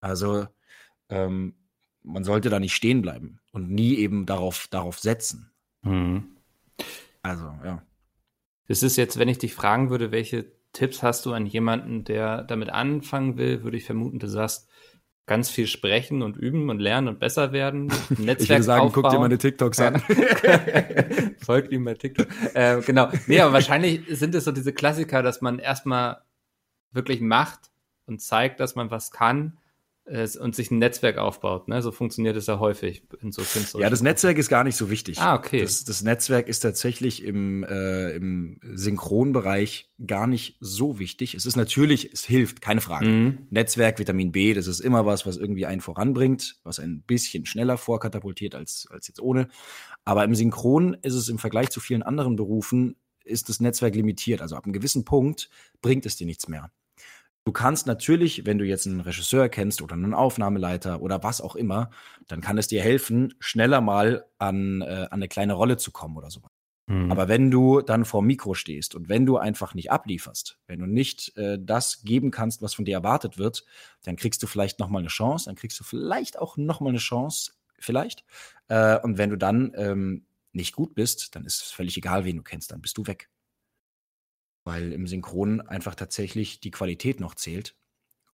[0.00, 0.46] Also
[1.08, 1.54] ähm,
[2.02, 5.52] man sollte da nicht stehen bleiben und nie eben darauf, darauf setzen.
[5.82, 6.36] Mhm.
[7.22, 7.82] Also, ja.
[8.66, 12.42] Das ist jetzt, wenn ich dich fragen würde, welche Tipps hast du an jemanden, der
[12.42, 14.68] damit anfangen will, würde ich vermuten, du sagst,
[15.26, 17.86] ganz viel sprechen und üben und lernen und besser werden.
[18.10, 19.22] Netzwerk Ich würde sagen, guck dir aufbauen.
[19.22, 20.00] meine TikToks an.
[21.38, 22.26] Folgt ihm bei TikTok.
[22.54, 23.10] äh, genau.
[23.26, 26.22] Nee, aber wahrscheinlich sind es so diese Klassiker, dass man erstmal
[26.90, 27.70] wirklich macht
[28.06, 29.58] und zeigt, dass man was kann
[30.04, 31.68] und sich ein Netzwerk aufbaut.
[31.68, 31.80] Ne?
[31.80, 34.90] So funktioniert es ja häufig in so künstlerischen Ja, das Netzwerk ist gar nicht so
[34.90, 35.20] wichtig.
[35.20, 35.62] Ah, okay.
[35.62, 41.34] Das, das Netzwerk ist tatsächlich im, äh, im Synchronbereich gar nicht so wichtig.
[41.34, 43.06] Es ist natürlich, es hilft, keine Frage.
[43.06, 43.46] Mhm.
[43.50, 47.78] Netzwerk, Vitamin B, das ist immer was, was irgendwie einen voranbringt, was ein bisschen schneller
[47.78, 49.48] vorkatapultiert als, als jetzt ohne.
[50.04, 54.42] Aber im Synchron ist es im Vergleich zu vielen anderen Berufen, ist das Netzwerk limitiert.
[54.42, 55.48] Also ab einem gewissen Punkt
[55.80, 56.72] bringt es dir nichts mehr.
[57.44, 61.56] Du kannst natürlich, wenn du jetzt einen Regisseur kennst oder einen Aufnahmeleiter oder was auch
[61.56, 61.90] immer,
[62.28, 66.16] dann kann es dir helfen, schneller mal an, äh, an eine kleine Rolle zu kommen
[66.16, 66.50] oder sowas.
[66.86, 67.10] Mhm.
[67.10, 70.78] Aber wenn du dann vor dem Mikro stehst und wenn du einfach nicht ablieferst, wenn
[70.78, 73.64] du nicht äh, das geben kannst, was von dir erwartet wird,
[74.04, 76.90] dann kriegst du vielleicht noch mal eine Chance, dann kriegst du vielleicht auch noch mal
[76.90, 78.24] eine Chance, vielleicht.
[78.68, 82.36] Äh, und wenn du dann ähm, nicht gut bist, dann ist es völlig egal, wen
[82.36, 83.28] du kennst, dann bist du weg.
[84.64, 87.76] Weil im Synchron einfach tatsächlich die Qualität noch zählt.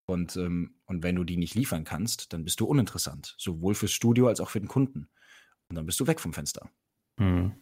[0.07, 3.93] Und, ähm, und wenn du die nicht liefern kannst, dann bist du uninteressant, sowohl fürs
[3.93, 5.09] Studio als auch für den Kunden.
[5.69, 6.71] Und dann bist du weg vom Fenster.
[7.19, 7.53] Mhm.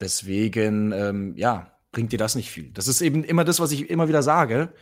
[0.00, 2.70] Deswegen, ähm, ja, bringt dir das nicht viel.
[2.70, 4.72] Das ist eben immer das, was ich immer wieder sage.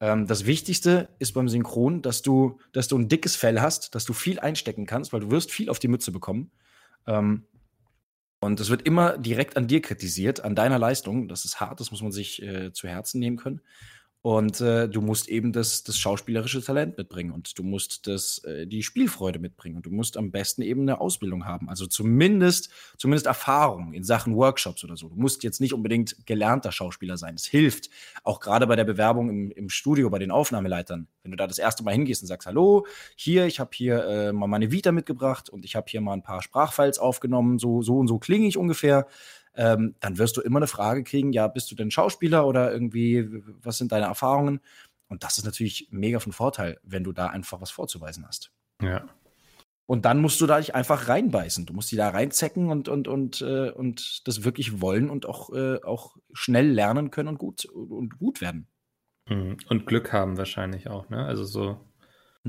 [0.00, 4.04] Ähm, das Wichtigste ist beim Synchron, dass du, dass du ein dickes Fell hast, dass
[4.04, 6.52] du viel einstecken kannst, weil du wirst viel auf die Mütze bekommen.
[7.06, 7.44] Ähm,
[8.40, 11.28] und es wird immer direkt an dir kritisiert, an deiner Leistung.
[11.28, 13.60] Das ist hart, das muss man sich äh, zu Herzen nehmen können.
[14.20, 18.66] Und äh, du musst eben das, das schauspielerische Talent mitbringen und du musst das, äh,
[18.66, 21.68] die Spielfreude mitbringen und du musst am besten eben eine Ausbildung haben.
[21.68, 25.08] Also zumindest, zumindest Erfahrung in Sachen Workshops oder so.
[25.08, 27.36] Du musst jetzt nicht unbedingt gelernter Schauspieler sein.
[27.36, 27.90] Es hilft,
[28.24, 31.06] auch gerade bei der Bewerbung im, im Studio, bei den Aufnahmeleitern.
[31.22, 34.32] Wenn du da das erste Mal hingehst und sagst, hallo, hier, ich habe hier äh,
[34.32, 37.98] mal meine Vita mitgebracht und ich habe hier mal ein paar Sprachfiles aufgenommen, so, so
[37.98, 39.06] und so klinge ich ungefähr
[39.58, 43.28] ähm, dann wirst du immer eine Frage kriegen, ja, bist du denn Schauspieler oder irgendwie,
[43.60, 44.60] was sind deine Erfahrungen?
[45.08, 48.52] Und das ist natürlich mega von Vorteil, wenn du da einfach was vorzuweisen hast.
[48.80, 49.04] Ja.
[49.86, 51.66] Und dann musst du da dich einfach reinbeißen.
[51.66, 55.52] Du musst die da reinzecken und, und, und, äh, und das wirklich wollen und auch,
[55.52, 58.68] äh, auch schnell lernen können und gut, und gut werden.
[59.28, 59.56] Mhm.
[59.68, 61.24] Und Glück haben wahrscheinlich auch, ne?
[61.24, 61.80] Also so.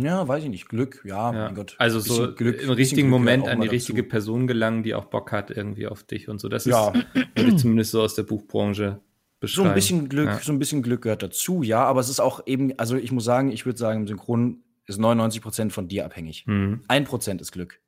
[0.01, 0.69] Ja, weiß ich nicht.
[0.69, 1.45] Glück, ja, Ja.
[1.45, 1.75] mein Gott.
[1.77, 4.09] Also so Glück- im richtigen Moment an die richtige dazu.
[4.09, 6.47] Person gelangen, die auch Bock hat irgendwie auf dich und so.
[6.47, 6.89] Das Ja.
[6.89, 9.01] ist, würde ich zumindest so aus der Buchbranche So
[9.39, 9.69] beschreiben.
[9.69, 10.39] ein bisschen Glück, Ja.
[10.39, 13.23] so ein bisschen Glück gehört dazu, ja, aber es ist auch eben, also ich muss
[13.25, 16.45] sagen, ich würde sagen, im Synchron ist 99 Prozent von dir abhängig.
[16.47, 16.81] Mhm.
[16.87, 17.79] Ein Prozent ist Glück.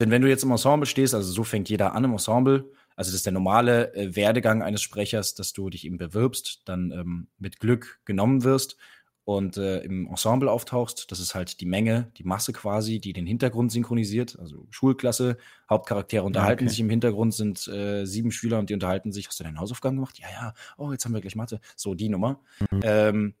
[0.00, 2.64] Denn wenn du jetzt im Ensemble stehst, also so fängt jeder an im Ensemble,
[2.96, 6.90] also das ist der normale äh, Werdegang eines Sprechers, dass du dich eben bewirbst, dann
[6.92, 8.76] ähm, mit Glück genommen wirst
[9.24, 11.10] und äh, im Ensemble auftauchst.
[11.10, 14.38] Das ist halt die Menge, die Masse quasi, die den Hintergrund synchronisiert.
[14.38, 16.70] Also Schulklasse, Hauptcharaktere unterhalten okay.
[16.70, 19.28] sich im Hintergrund, sind äh, sieben Schüler und die unterhalten sich.
[19.28, 20.18] Hast du deine Hausaufgaben gemacht?
[20.18, 20.54] Ja, ja.
[20.76, 21.60] Oh, jetzt haben wir gleich Mathe.
[21.74, 22.40] So, die Nummer.
[22.82, 23.34] Ähm,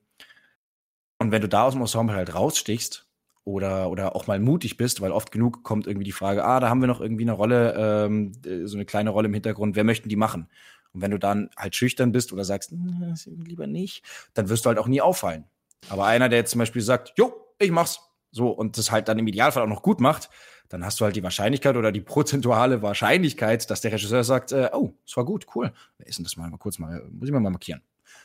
[1.18, 3.06] und wenn du da aus dem Ensemble halt rausstichst
[3.44, 6.70] oder, oder auch mal mutig bist, weil oft genug kommt irgendwie die Frage, ah, da
[6.70, 9.84] haben wir noch irgendwie eine Rolle, ähm, äh, so eine kleine Rolle im Hintergrund, wer
[9.84, 10.48] möchten die machen?
[10.92, 13.14] Und wenn du dann halt schüchtern bist oder sagst, "Hm,
[13.44, 15.44] lieber nicht, dann wirst du halt auch nie auffallen.
[15.88, 18.00] Aber einer, der jetzt zum Beispiel sagt, jo, ich mach's,
[18.30, 20.30] so, und das halt dann im Idealfall auch noch gut macht,
[20.68, 24.70] dann hast du halt die Wahrscheinlichkeit oder die prozentuale Wahrscheinlichkeit, dass der Regisseur sagt, äh,
[24.72, 25.72] oh, es war gut, cool.
[25.98, 26.50] Wer ist denn das mal?
[26.50, 27.82] Mal kurz mal, muss ich mal markieren.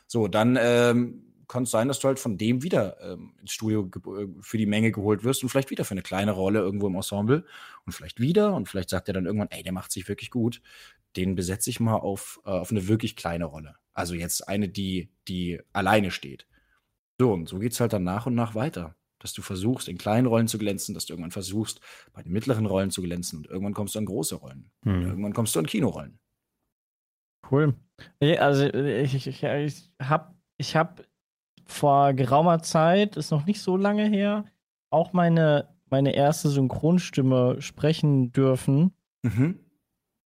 [0.07, 3.89] So, dann ähm, kann es sein, dass du halt von dem wieder ähm, ins Studio
[3.95, 6.95] äh, für die Menge geholt wirst und vielleicht wieder für eine kleine Rolle irgendwo im
[6.95, 7.43] Ensemble
[7.85, 10.61] und vielleicht wieder und vielleicht sagt er dann irgendwann, ey, der macht sich wirklich gut,
[11.17, 13.75] den besetze ich mal auf, äh, auf eine wirklich kleine Rolle.
[13.93, 16.47] Also jetzt eine, die, die alleine steht.
[17.19, 18.95] So, und so geht's halt dann nach und nach weiter.
[19.21, 21.81] Dass du versuchst, in kleinen Rollen zu glänzen, dass du irgendwann versuchst,
[22.13, 24.71] bei den mittleren Rollen zu glänzen und irgendwann kommst du an große Rollen.
[24.85, 25.01] Mhm.
[25.01, 26.19] irgendwann kommst du an Kinorollen.
[27.51, 27.75] Cool.
[28.21, 31.03] Nee, Also ich, ich, ich, ich habe ich hab
[31.65, 34.45] vor geraumer Zeit, ist noch nicht so lange her,
[34.89, 38.93] auch meine, meine erste Synchronstimme sprechen dürfen.
[39.23, 39.59] Mhm.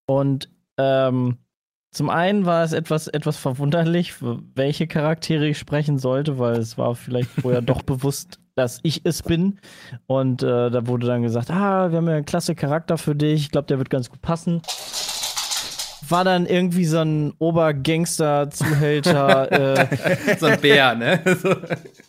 [0.06, 1.38] Und ähm,
[1.92, 4.14] zum einen war es etwas, etwas verwunderlich,
[4.54, 9.22] welche Charaktere ich sprechen sollte, weil es war vielleicht vorher doch bewusst, dass ich es
[9.22, 9.58] bin.
[10.06, 13.42] Und äh, da wurde dann gesagt, ah, wir haben ja einen klasse Charakter für dich,
[13.42, 14.62] ich glaube, der wird ganz gut passen.
[16.08, 19.86] War dann irgendwie so ein Obergangster-Zuhälter äh,
[20.38, 21.20] So ein Bär, ne?
[21.42, 21.54] So.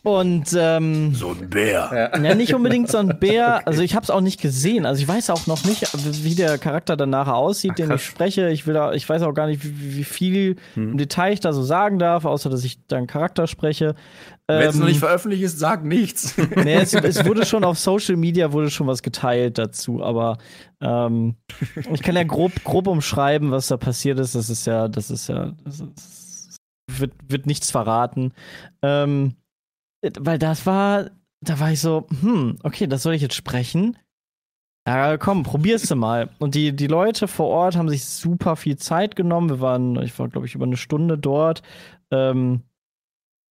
[0.10, 2.12] und ähm, So ein Bär.
[2.22, 3.66] ja, nicht unbedingt so ein Bär.
[3.68, 4.86] Also ich habe es auch nicht gesehen.
[4.86, 5.88] Also ich weiß auch noch nicht,
[6.24, 8.02] wie der Charakter dann nachher aussieht, Ach, den krass.
[8.02, 8.50] ich spreche.
[8.50, 10.92] Ich will da, ich weiß auch gar nicht, wie, wie viel Hm.
[10.92, 13.96] im Detail ich da so sagen darf, außer dass ich da einen Charakter spreche.
[14.48, 16.38] Wenn es Ähm, noch nicht veröffentlicht ist, sag nichts.
[16.56, 20.38] nee, es, es wurde schon auf Social Media wurde schon was geteilt dazu, aber
[20.82, 21.36] ähm,
[21.92, 24.36] ich kann ja grob, grob umschreiben, was da passiert ist.
[24.36, 26.58] Das ist ja, das ist ja, das ist,
[26.92, 28.34] wird, wird nichts verraten.
[28.82, 29.36] Ähm,
[30.20, 31.10] weil das war
[31.44, 33.98] da war ich so, hm, okay, das soll ich jetzt sprechen.
[34.88, 36.30] Ja, komm, probier's du mal.
[36.40, 39.50] Und die, die Leute vor Ort haben sich super viel Zeit genommen.
[39.50, 41.62] Wir waren, ich war, glaube ich, über eine Stunde dort.
[42.12, 42.64] Ähm,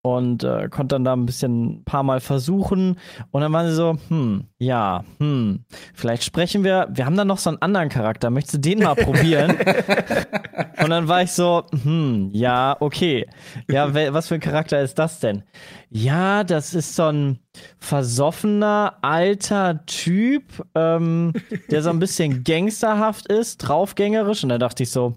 [0.04, 2.98] und äh, konnte dann da ein bisschen ein paar Mal versuchen.
[3.30, 6.88] Und dann waren sie so, hm, ja, hm, vielleicht sprechen wir.
[6.92, 8.32] Wir haben dann noch so einen anderen Charakter.
[8.32, 9.52] Möchtest du den mal probieren?
[10.84, 13.28] und dann war ich so, hm, ja, okay.
[13.70, 15.44] Ja, was für ein Charakter ist das denn?
[15.90, 17.40] Ja, das ist so ein
[17.78, 21.34] versoffener, alter Typ, ähm,
[21.70, 24.42] der so ein bisschen gangsterhaft ist, draufgängerisch.
[24.44, 25.16] Und dann dachte ich so,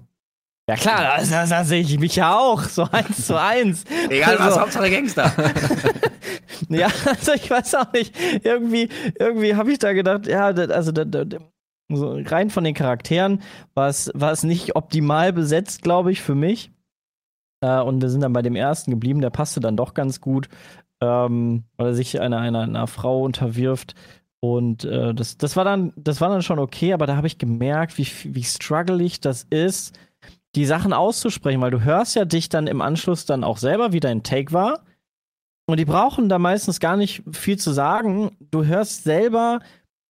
[0.68, 3.84] ja klar, da, da, sehe ich mich ja auch, so eins zu eins.
[4.08, 5.32] Egal was, also, Hauptsache Gangster.
[6.68, 8.88] ja, also ich weiß auch nicht, irgendwie,
[9.18, 10.92] irgendwie habe ich da gedacht, ja, also
[11.90, 13.42] so rein von den Charakteren
[13.74, 16.70] war es, war es nicht optimal besetzt, glaube ich, für mich.
[17.60, 20.48] Äh, und wir sind dann bei dem ersten geblieben, der passte dann doch ganz gut,
[21.00, 23.94] ähm, weil er sich einer, einer, einer Frau unterwirft.
[24.40, 27.38] Und äh, das, das, war dann, das war dann schon okay, aber da habe ich
[27.38, 29.98] gemerkt, wie, wie strugglig das ist,
[30.54, 34.00] die Sachen auszusprechen, weil du hörst ja dich dann im Anschluss dann auch selber, wie
[34.00, 34.84] dein Take war.
[35.66, 38.36] Und die brauchen da meistens gar nicht viel zu sagen.
[38.50, 39.60] Du hörst selber,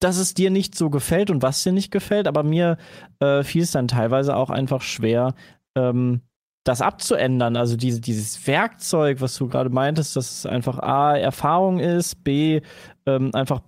[0.00, 2.76] dass es dir nicht so gefällt und was dir nicht gefällt, aber mir
[3.20, 5.34] äh, fiel es dann teilweise auch einfach schwer,
[5.76, 6.20] ähm,
[6.64, 7.56] das abzuändern.
[7.56, 12.60] Also diese, dieses Werkzeug, was du gerade meintest, dass es einfach A, Erfahrung ist, B,
[13.06, 13.60] ähm, einfach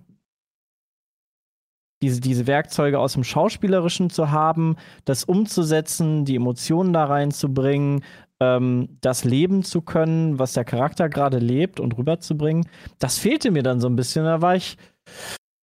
[2.01, 4.75] diese, diese Werkzeuge aus dem Schauspielerischen zu haben,
[5.05, 8.03] das umzusetzen, die Emotionen da reinzubringen,
[8.39, 12.67] ähm, das leben zu können, was der Charakter gerade lebt und rüberzubringen,
[12.99, 14.25] das fehlte mir dann so ein bisschen.
[14.25, 14.77] Da war ich,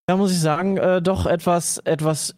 [0.07, 2.35] da muss ich sagen, äh, doch etwas, etwas,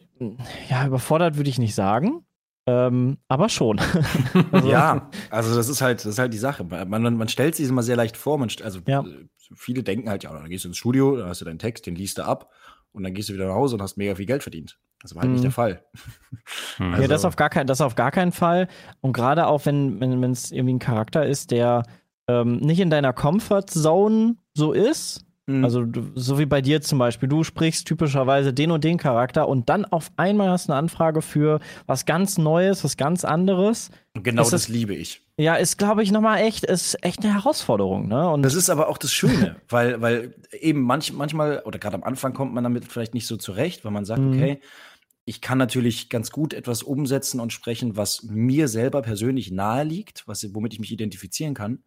[0.69, 2.23] ja, überfordert würde ich nicht sagen.
[2.69, 3.79] Ähm, aber schon.
[4.51, 6.65] also, ja, also das ist halt, das ist halt die Sache.
[6.65, 8.39] Man, man, man stellt sich immer sehr leicht vor.
[8.39, 9.05] Man, also ja.
[9.55, 11.95] viele denken halt, ja, dann gehst du ins Studio, dann hast du deinen Text, den
[11.95, 12.51] liest du ab
[12.97, 14.79] und dann gehst du wieder nach Hause und hast mega viel Geld verdient.
[15.03, 15.35] Das war halt mhm.
[15.35, 15.85] nicht der Fall.
[16.79, 18.69] Also, ja, das auf gar kein, das auf gar keinen Fall.
[19.01, 21.85] Und gerade auch wenn wenn es irgendwie ein Charakter ist, der
[22.29, 25.65] ähm, nicht in deiner Comfort Zone so ist, Mhm.
[25.65, 29.69] Also so wie bei dir zum Beispiel, du sprichst typischerweise den und den Charakter und
[29.69, 33.91] dann auf einmal hast du eine Anfrage für was ganz Neues, was ganz anderes.
[34.15, 35.23] Genau das, das, liebe ich.
[35.39, 38.09] Ja, ist glaube ich nochmal echt, ist echt eine Herausforderung.
[38.09, 38.31] Ne?
[38.31, 42.05] Und das ist aber auch das Schöne, weil weil eben manch, manchmal oder gerade am
[42.05, 44.33] Anfang kommt man damit vielleicht nicht so zurecht, weil man sagt, mhm.
[44.33, 44.61] okay.
[45.29, 50.23] Ich kann natürlich ganz gut etwas umsetzen und sprechen, was mir selber persönlich nahe liegt,
[50.29, 51.83] was, womit ich mich identifizieren kann.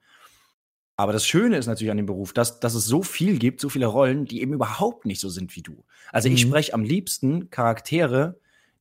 [0.98, 3.70] Aber das Schöne ist natürlich an dem Beruf, dass, dass es so viel gibt, so
[3.70, 5.86] viele Rollen, die eben überhaupt nicht so sind wie du.
[6.12, 6.36] Also mhm.
[6.36, 8.38] ich spreche am liebsten Charaktere,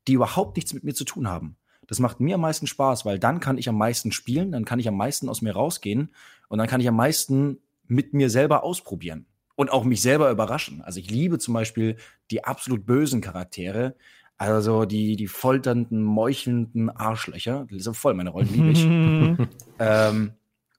[0.09, 1.57] die überhaupt nichts mit mir zu tun haben.
[1.89, 4.79] Das macht mir am meisten Spaß, weil dann kann ich am meisten spielen, dann kann
[4.79, 6.11] ich am meisten aus mir rausgehen
[6.49, 9.27] und dann kann ich am meisten mit mir selber ausprobieren
[9.57, 10.83] und auch mich selber überraschen.
[10.83, 11.97] Also ich liebe zum Beispiel
[12.31, 13.97] die absolut bösen Charaktere,
[14.37, 17.67] also die, die folternden, meuchelnden Arschlöcher.
[17.71, 19.49] Das sind voll meine Rollen, liebe ich.
[19.81, 20.33] ähm,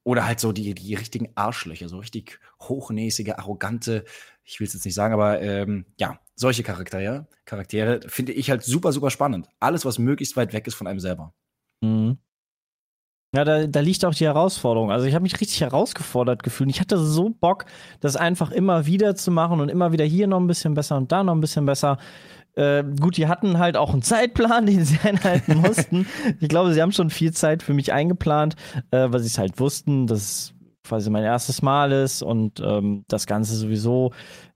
[0.04, 4.06] oder halt so die, die richtigen Arschlöcher, so richtig hochnäsige, arrogante,
[4.46, 8.64] ich will es jetzt nicht sagen, aber ähm, ja, solche Charaktere, Charaktere finde ich halt
[8.64, 9.50] super, super spannend.
[9.60, 11.34] Alles, was möglichst weit weg ist von einem selber.
[11.82, 12.18] Mhm.
[13.36, 14.90] Ja, da, da liegt auch die Herausforderung.
[14.92, 16.70] Also ich habe mich richtig herausgefordert gefühlt.
[16.70, 17.66] Ich hatte so Bock,
[18.00, 21.12] das einfach immer wieder zu machen und immer wieder hier noch ein bisschen besser und
[21.12, 21.98] da noch ein bisschen besser.
[22.56, 26.08] Äh, gut, die hatten halt auch einen Zeitplan, den sie einhalten mussten.
[26.40, 28.56] ich glaube, sie haben schon viel Zeit für mich eingeplant,
[28.92, 30.54] äh, weil sie es halt wussten, dass es
[30.88, 34.12] quasi mein erstes Mal ist und ähm, das Ganze sowieso,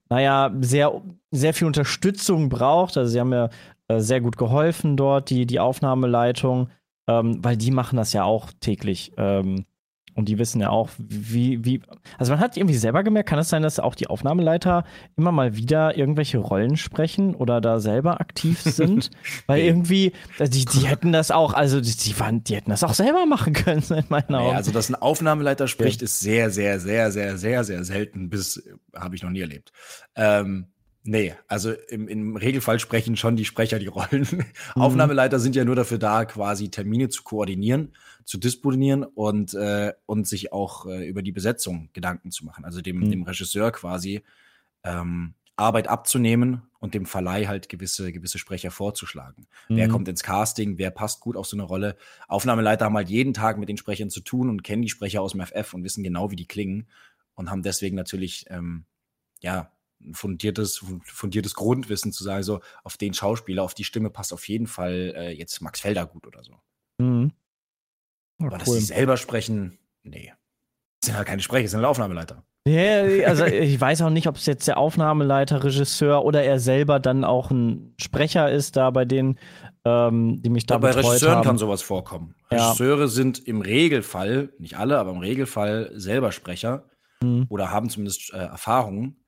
[0.10, 1.02] naja, sehr,
[1.34, 2.98] sehr viel Unterstützung braucht.
[2.98, 3.50] Also sie haben mir
[3.88, 6.70] äh, sehr gut geholfen dort, die, die Aufnahmeleitung,
[7.08, 9.12] ähm, weil die machen das ja auch täglich.
[9.18, 9.66] Ähm,
[10.16, 11.82] und die wissen ja auch, wie, wie.
[12.18, 14.84] Also man hat irgendwie selber gemerkt, kann es sein, dass auch die Aufnahmeleiter
[15.18, 19.10] immer mal wieder irgendwelche Rollen sprechen oder da selber aktiv sind?
[19.48, 22.84] Weil irgendwie, äh, die, die hätten das auch, also die, die, waren, die hätten das
[22.84, 24.52] auch selber machen können, in meinen Augen.
[24.52, 26.06] Ja, also, dass ein Aufnahmeleiter spricht, ja.
[26.06, 28.64] ist sehr, sehr, sehr, sehr, sehr, sehr selten, bis
[28.96, 29.72] habe ich noch nie erlebt.
[30.16, 30.68] Ähm,
[31.06, 34.26] Nee, also im, im Regelfall sprechen schon die Sprecher die Rollen.
[34.32, 34.82] Mhm.
[34.82, 37.94] Aufnahmeleiter sind ja nur dafür da, quasi Termine zu koordinieren,
[38.24, 42.64] zu disponieren und, äh, und sich auch äh, über die Besetzung Gedanken zu machen.
[42.64, 43.12] Also dem, mhm.
[43.12, 44.24] dem Regisseur quasi
[44.84, 49.46] ähm, Arbeit abzunehmen und dem Verleih halt gewisse, gewisse Sprecher vorzuschlagen.
[49.68, 49.76] Mhm.
[49.76, 51.98] Wer kommt ins Casting, wer passt gut auf so eine Rolle.
[52.30, 55.34] Aufnahmeleiter haben halt jeden Tag mit den Sprechern zu tun und kennen die Sprecher aus
[55.34, 56.88] dem FF und wissen genau, wie die klingen
[57.36, 58.86] und haben deswegen natürlich, ähm,
[59.42, 59.70] ja,
[60.12, 64.68] fundiertes, fundiertes Grundwissen zu sagen, so auf den Schauspieler, auf die Stimme passt auf jeden
[64.68, 66.54] Fall äh, jetzt Max Felder gut oder so.
[67.00, 67.32] Mhm.
[68.42, 68.60] Oh, Aber cool.
[68.60, 70.34] dass sie selber sprechen, nee.
[71.02, 72.44] Das sind halt keine Sprecher, das sind halt Aufnahmeleiter.
[72.66, 77.00] Ja, also ich weiß auch nicht, ob es jetzt der Aufnahmeleiter, Regisseur oder er selber
[77.02, 79.38] dann auch ein Sprecher ist, da bei denen,
[79.84, 81.44] ähm, die mich da Ja, bei Regisseuren haben.
[81.44, 82.36] kann sowas vorkommen.
[82.52, 82.68] Ja.
[82.70, 86.86] Regisseure sind im Regelfall, nicht alle, aber im Regelfall selber Sprecher
[87.22, 87.48] Mhm.
[87.50, 89.23] oder haben zumindest äh, Erfahrungen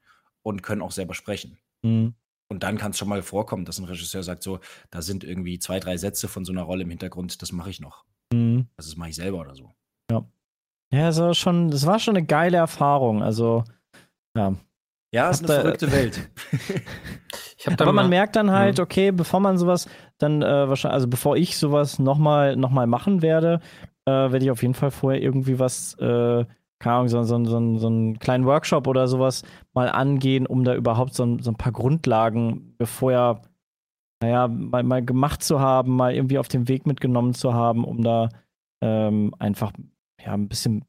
[0.45, 1.57] und können auch selber sprechen.
[1.83, 2.13] Mhm.
[2.47, 4.59] Und dann kann es schon mal vorkommen, dass ein Regisseur sagt, so,
[4.91, 7.79] da sind irgendwie zwei, drei Sätze von so einer Rolle im Hintergrund, das mache ich
[7.81, 8.05] noch.
[8.31, 8.67] Mhm.
[8.77, 9.73] Also das mache ich selber oder so.
[10.93, 13.23] Ja, das war schon, das war schon eine geile Erfahrung.
[13.23, 13.63] Also,
[14.37, 14.53] ja.
[15.11, 16.29] Ja, ist eine ihr- verrückte Welt.
[17.65, 18.83] Da Aber man merkt dann halt, Mhm.
[18.83, 19.89] okay, bevor man sowas
[20.19, 23.59] dann äh, wahrscheinlich, also bevor ich sowas nochmal noch mal machen werde,
[24.05, 26.45] äh, werde ich auf jeden Fall vorher irgendwie was, äh,
[26.79, 30.75] keine Ahnung, so, so, so, so einen kleinen Workshop oder sowas mal angehen, um da
[30.75, 33.41] überhaupt so, ein- so ein paar Grundlagen vorher,
[34.21, 38.01] naja, mal, mal gemacht zu haben, mal irgendwie auf dem Weg mitgenommen zu haben, um
[38.01, 38.29] da
[38.81, 39.71] ähm, einfach
[40.23, 40.83] ja ein bisschen,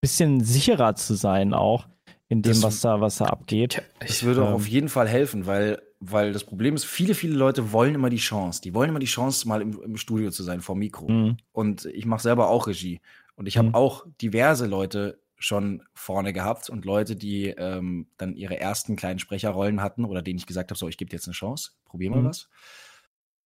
[0.00, 1.86] bisschen sicherer zu sein auch
[2.28, 3.82] in dem, Das- was da, was da abgeht.
[4.00, 7.34] Das würde auch ähm, auf jeden Fall helfen, weil, weil das Problem ist, viele, viele
[7.36, 8.60] Leute wollen immer die Chance.
[8.62, 11.08] Die wollen immer die Chance, mal im, im Studio zu sein, vor Mikro.
[11.08, 11.36] Mhm.
[11.52, 13.00] Und ich mache selber auch Regie.
[13.36, 13.74] Und ich habe Mhm.
[13.74, 19.80] auch diverse Leute schon vorne gehabt und Leute, die ähm, dann ihre ersten kleinen Sprecherrollen
[19.82, 22.22] hatten oder denen ich gesagt habe, so, ich gebe dir jetzt eine Chance, probier mal
[22.22, 22.24] Mhm.
[22.24, 22.48] was.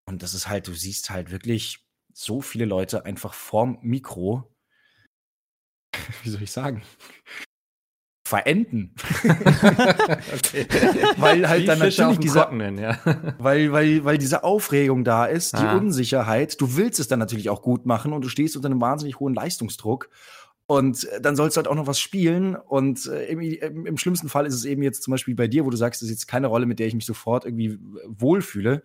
[0.04, 4.52] Und das ist halt, du siehst halt wirklich so viele Leute einfach vorm Mikro,
[6.22, 6.82] wie soll ich sagen,
[8.26, 8.92] verenden.
[10.34, 10.66] okay.
[11.16, 12.98] Weil halt Wie dann Fische natürlich dieser, Trockenen, ja.
[13.38, 15.76] weil, weil, weil diese Aufregung da ist, die Ah.
[15.76, 16.60] Unsicherheit.
[16.60, 19.34] Du willst es dann natürlich auch gut machen und du stehst unter einem wahnsinnig hohen
[19.34, 20.08] Leistungsdruck.
[20.66, 22.56] Und äh, dann sollst du halt auch noch was spielen.
[22.56, 25.64] Und äh, im, im, im schlimmsten Fall ist es eben jetzt zum Beispiel bei dir,
[25.64, 27.78] wo du sagst, das ist jetzt keine Rolle, mit der ich mich sofort irgendwie äh,
[28.06, 28.82] wohlfühle.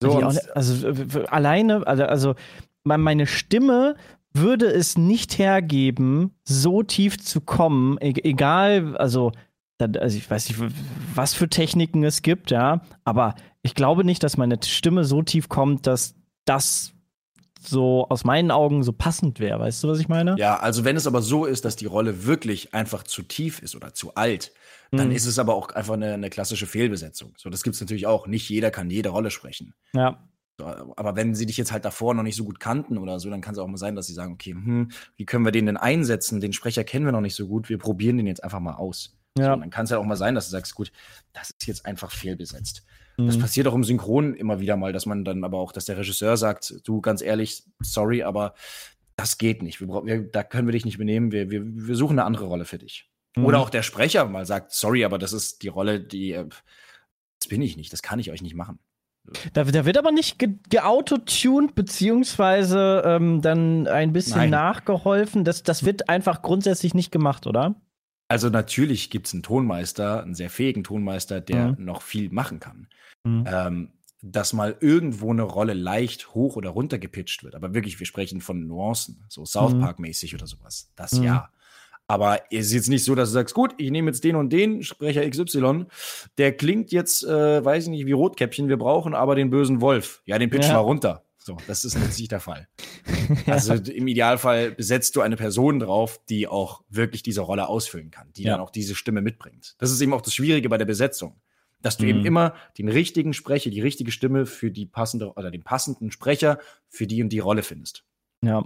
[0.00, 0.88] So, auch also
[1.28, 2.34] alleine, also, also
[2.82, 3.94] me- meine Stimme
[4.34, 9.32] würde es nicht hergeben, so tief zu kommen, e egal, also,
[9.78, 10.60] also ich weiß nicht,
[11.14, 15.48] was für Techniken es gibt, ja, aber ich glaube nicht, dass meine Stimme so tief
[15.48, 16.14] kommt, dass
[16.44, 16.92] das
[17.60, 19.58] so aus meinen Augen so passend wäre.
[19.58, 20.34] Weißt du, was ich meine?
[20.38, 23.74] ja, also wenn es aber so ist, dass die Rolle wirklich einfach zu tief ist
[23.74, 24.52] oder zu alt,
[24.90, 25.14] dann Mhm.
[25.14, 27.32] ist es aber auch einfach eine, eine klassische Fehlbesetzung.
[27.38, 28.26] So, das gibt es natürlich auch.
[28.26, 29.72] Nicht jeder kann jede Rolle sprechen.
[29.94, 30.18] Ja.
[30.58, 33.28] So, Aber wenn sie dich jetzt halt davor noch nicht so gut kannten oder so,
[33.28, 35.66] dann kann es auch mal sein, dass sie sagen, okay, hm, wie können wir den
[35.66, 36.40] denn einsetzen?
[36.40, 39.16] Den Sprecher kennen wir noch nicht so gut, wir probieren den jetzt einfach mal aus.
[39.36, 39.54] So, Ja.
[39.54, 40.92] und dann kann es ja auch mal sein, dass du sagst, gut,
[41.32, 42.84] das ist jetzt einfach fehlbesetzt.
[43.16, 43.40] Das Mhm.
[43.40, 46.36] passiert auch im Synchron immer wieder mal, dass man dann aber auch, dass der Regisseur
[46.36, 48.54] sagt, du ganz ehrlich, sorry, aber
[49.16, 49.80] das geht nicht.
[49.80, 51.30] Wir, wir, da können wir dich nicht benehmen.
[51.32, 53.08] Wir, wir, wir suchen eine andere Rolle für dich.
[53.36, 53.44] Mhm.
[53.44, 56.48] Oder auch der Sprecher mal sagt, sorry, aber das ist die Rolle, die äh,
[57.40, 58.78] das bin ich nicht, das kann ich euch nicht machen.
[59.54, 64.50] Da, da wird aber nicht ge- geautotuned, beziehungsweise ähm, dann ein bisschen Nein.
[64.50, 65.44] nachgeholfen.
[65.44, 67.74] Das, das wird einfach grundsätzlich nicht gemacht, oder?
[68.28, 71.84] Also natürlich gibt es einen Tonmeister, einen sehr fähigen Tonmeister, der Mhm.
[71.84, 72.88] noch viel machen kann.
[73.24, 73.44] Mhm.
[73.46, 73.88] Ähm,
[74.22, 77.54] dass mal irgendwo eine Rolle leicht hoch oder runter gepitcht wird.
[77.54, 79.80] Aber wirklich, wir sprechen von Nuancen, so South Mhm.
[79.80, 80.90] Park-mäßig oder sowas.
[80.96, 81.24] Das Mhm.
[81.24, 81.50] ja.
[82.06, 84.50] Aber es ist jetzt nicht so, dass du sagst, gut, ich nehme jetzt den und
[84.52, 85.86] den Sprecher XY,
[86.36, 90.22] der klingt jetzt, äh, weiß ich nicht, wie Rotkäppchen, wir brauchen aber den bösen Wolf.
[90.26, 90.76] Ja, den pitchen Ja.
[90.76, 91.24] wir runter.
[91.38, 92.68] So, das ist jetzt nicht der Fall.
[93.46, 98.28] Also im Idealfall besetzt du eine Person drauf, die auch wirklich diese Rolle ausfüllen kann,
[98.34, 98.52] die Ja.
[98.52, 99.74] dann auch diese Stimme mitbringt.
[99.78, 101.36] Das ist eben auch das Schwierige bei der Besetzung.
[101.82, 102.08] Dass du Mhm.
[102.10, 106.58] eben immer den richtigen Sprecher, die richtige Stimme für die passende oder den passenden Sprecher
[106.88, 108.04] für die und die Rolle findest.
[108.42, 108.64] Ja.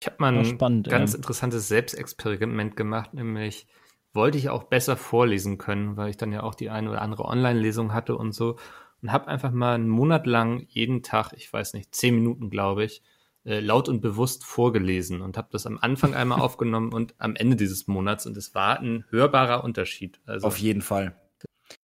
[0.00, 1.16] Ich habe mal ein spannend, ganz ja.
[1.16, 3.66] interessantes Selbstexperiment gemacht, nämlich
[4.12, 7.24] wollte ich auch besser vorlesen können, weil ich dann ja auch die eine oder andere
[7.24, 8.58] Online-Lesung hatte und so.
[9.00, 12.84] Und habe einfach mal einen Monat lang jeden Tag, ich weiß nicht, zehn Minuten, glaube
[12.84, 13.02] ich,
[13.44, 17.56] äh, laut und bewusst vorgelesen und habe das am Anfang einmal aufgenommen und am Ende
[17.56, 18.26] dieses Monats.
[18.26, 20.20] Und es war ein hörbarer Unterschied.
[20.26, 21.14] Also Auf jeden Fall.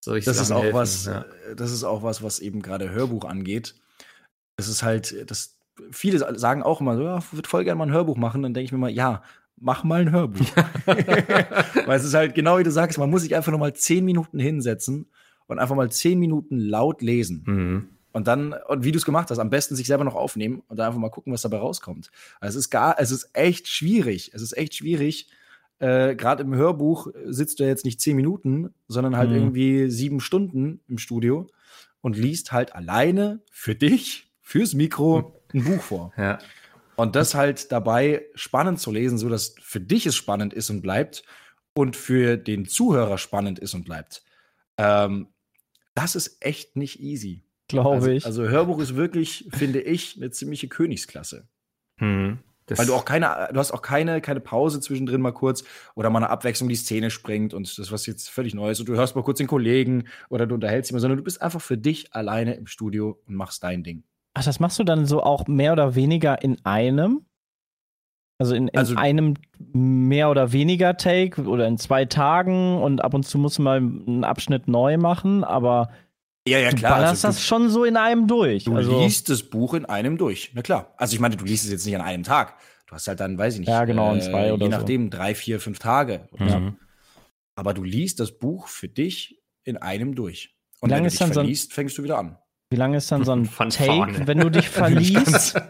[0.01, 1.25] soll ich Das ist auch helfen, was, ja.
[1.51, 3.77] äh, das ist auch was, was eben gerade Hörbuch angeht.
[4.57, 5.57] Das ist halt, das,
[5.91, 8.43] viele sagen auch immer so, ja, ich würde voll gerne mal ein Hörbuch machen.
[8.43, 9.23] Dann denke ich mir mal, ja,
[9.57, 10.47] mach mal ein Hörbuch.
[10.87, 14.05] Weil es ist halt genau wie du sagst, man muss sich einfach noch mal zehn
[14.05, 15.07] Minuten hinsetzen
[15.47, 17.43] und einfach mal zehn Minuten laut lesen.
[17.47, 17.89] Mhm.
[18.13, 20.79] Und dann, und wie du es gemacht hast, am besten sich selber noch aufnehmen und
[20.79, 22.11] dann einfach mal gucken, was dabei rauskommt.
[22.41, 24.31] Also es ist gar, es ist echt schwierig.
[24.33, 25.29] Es ist echt schwierig.
[25.81, 29.37] Äh, Gerade im Hörbuch sitzt du jetzt nicht zehn Minuten, sondern halt Mhm.
[29.37, 31.49] irgendwie sieben Stunden im Studio
[32.03, 36.13] und liest halt alleine für dich, fürs Mikro, ein Buch vor.
[36.17, 36.39] ja.
[36.97, 40.81] Und das halt dabei spannend zu lesen, so dass für dich es spannend ist und
[40.81, 41.25] bleibt
[41.75, 44.23] und für den Zuhörer spannend ist und bleibt.
[44.79, 45.29] Ähm,
[45.95, 47.43] das ist echt nicht easy.
[47.69, 48.27] Glaube also, ich.
[48.27, 51.49] Also Hörbuch ist wirklich, finde ich, eine ziemliche Königsklasse.
[51.99, 52.39] Hm.
[52.67, 56.11] Das- Weil du auch keine, du hast auch keine, keine Pause zwischendrin mal kurz oder
[56.11, 58.81] mal eine Abwechslung, die Szene springt und das, was jetzt völlig neu ist.
[58.81, 61.43] Und du hörst mal kurz den Kollegen oder du unterhältst dich mal, sondern du bist
[61.43, 64.05] einfach für dich alleine im Studio und machst dein Ding.
[64.35, 67.25] Ach, das machst du dann so auch mehr oder weniger in einem?
[68.39, 69.35] Also in, in Also- einem
[69.73, 73.77] mehr oder weniger Take oder in zwei Tagen und ab und zu musst du mal
[73.79, 75.91] einen Abschnitt neu machen, aber
[76.49, 78.65] Ja, ja, du ballerst das schon so in einem durch.
[78.65, 80.51] Du also, liest das Buch in einem durch.
[80.55, 80.93] Na klar.
[80.97, 82.57] Also ich meine, du liest es jetzt nicht an einem Tag.
[82.87, 84.77] Du hast halt dann, weiß ich nicht, Ja, genau, an zwei oder je so.
[84.79, 86.29] nachdem, drei, vier, fünf Tage.
[86.37, 86.45] so.
[86.45, 86.77] Mhm.
[87.57, 90.55] Aber du liest das Buch für dich in einem durch.
[90.81, 92.37] Und Wie wenn du dich dann so verliest, fängst du wieder an.
[92.71, 94.27] Wie lange ist dann so ein Von Take, vorne.
[94.27, 95.61] wenn du dich verliest?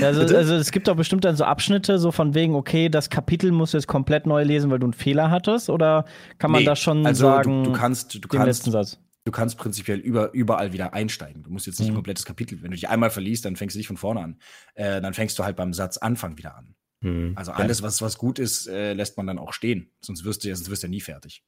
[0.00, 3.50] Also, also es gibt doch bestimmt dann so Abschnitte, so von wegen, okay, das Kapitel
[3.50, 5.68] musst du jetzt komplett neu lesen, weil du einen Fehler hattest?
[5.68, 6.04] Oder
[6.38, 9.00] kann man Nee, da schon also sagen, du, du kannst, du den kannst, letzten Satz?
[9.24, 11.42] du kannst prinzipiell über, überall wieder einsteigen.
[11.42, 11.96] Du musst jetzt nicht ein Mhm.
[11.96, 12.62] komplettes Kapitel.
[12.62, 14.38] Wenn du dich einmal verliest, dann fängst du nicht von vorne an.
[14.74, 16.74] Äh, dann fängst du halt beim Satz Anfang wieder an.
[17.00, 17.32] Mhm.
[17.34, 19.90] Also alles, was, was gut ist, äh, lässt man dann auch stehen.
[20.02, 21.42] Sonst wirst du ja, sonst wirst du ja nie fertig.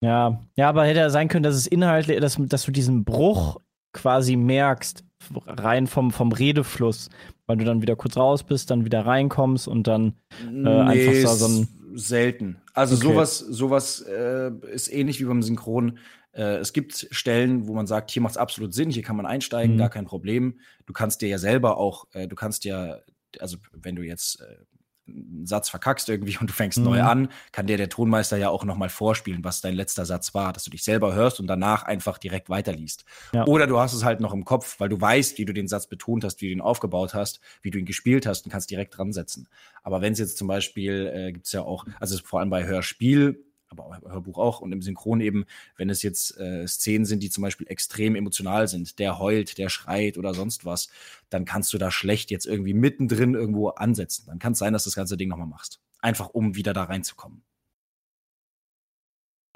[0.00, 3.58] Ja, ja, aber hätte ja sein können, dass es inhaltlich, dass, dass du diesen Bruch
[3.96, 5.02] quasi merkst,
[5.46, 7.08] rein vom, vom Redefluss,
[7.46, 10.14] weil du dann wieder kurz raus bist, dann wieder reinkommst und dann
[10.86, 11.68] einfach so- ein-
[11.98, 12.56] selten.
[12.74, 13.04] Also Okay.
[13.06, 15.98] sowas, sowas äh, ist ähnlich wie beim Synchron.
[16.32, 19.24] Äh, es gibt Stellen, wo man sagt, hier macht es absolut Sinn, hier kann man
[19.24, 19.78] einsteigen, Mhm.
[19.78, 20.60] gar kein Problem.
[20.84, 22.98] Du kannst dir ja selber auch, äh, du kannst ja,
[23.40, 24.56] also wenn du jetzt äh,
[25.08, 26.84] einen Satz verkackst irgendwie und du fängst Mhm.
[26.84, 30.34] neu an, kann dir der Tonmeister ja auch noch mal vorspielen, was dein letzter Satz
[30.34, 33.04] war, dass du dich selber hörst und danach einfach direkt weiterliest.
[33.32, 33.46] Ja.
[33.46, 35.86] Oder du hast es halt noch im Kopf, weil du weißt, wie du den Satz
[35.86, 38.96] betont hast, wie du ihn aufgebaut hast, wie du ihn gespielt hast und kannst direkt
[38.98, 39.48] dran setzen.
[39.82, 42.64] Aber wenn es jetzt zum Beispiel, äh, gibt es ja auch, also vor allem bei
[42.66, 43.44] Hörspiel,
[43.78, 45.44] aber auch Hörbuch auch und im Synchron eben,
[45.76, 49.68] wenn es jetzt äh, Szenen sind, die zum Beispiel extrem emotional sind, der heult, der
[49.68, 50.88] schreit oder sonst was,
[51.30, 54.24] dann kannst du da schlecht jetzt irgendwie mittendrin irgendwo ansetzen.
[54.26, 55.80] Dann kann es sein, dass du das ganze Ding nochmal machst.
[56.00, 57.42] Einfach um wieder da reinzukommen.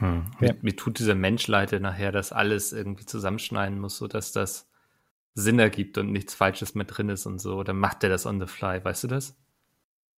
[0.00, 0.30] Hm.
[0.40, 0.52] Ja.
[0.52, 4.68] Mir, mir tut dieser Mensch leid, der nachher das alles irgendwie zusammenschneiden muss, sodass das
[5.34, 7.56] Sinn ergibt und nichts Falsches mit drin ist und so.
[7.56, 9.36] Oder macht der das on the fly, weißt du das?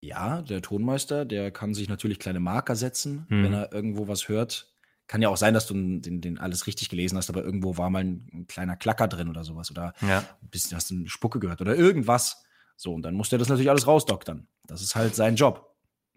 [0.05, 3.45] Ja, der Tonmeister, der kann sich natürlich kleine Marker setzen, Hm.
[3.45, 4.69] wenn er irgendwo was hört.
[5.07, 7.89] Kann ja auch sein, dass du den, den alles richtig gelesen hast, aber irgendwo war
[7.91, 9.71] mal ein, ein kleiner Klacker drin oder sowas.
[9.71, 10.19] Oder Ja.
[10.43, 12.45] ein bisschen hast du eine Spucke gehört oder irgendwas.
[12.77, 14.47] So, und dann muss der das natürlich alles rausdoktern.
[14.67, 15.69] Das ist halt sein Job.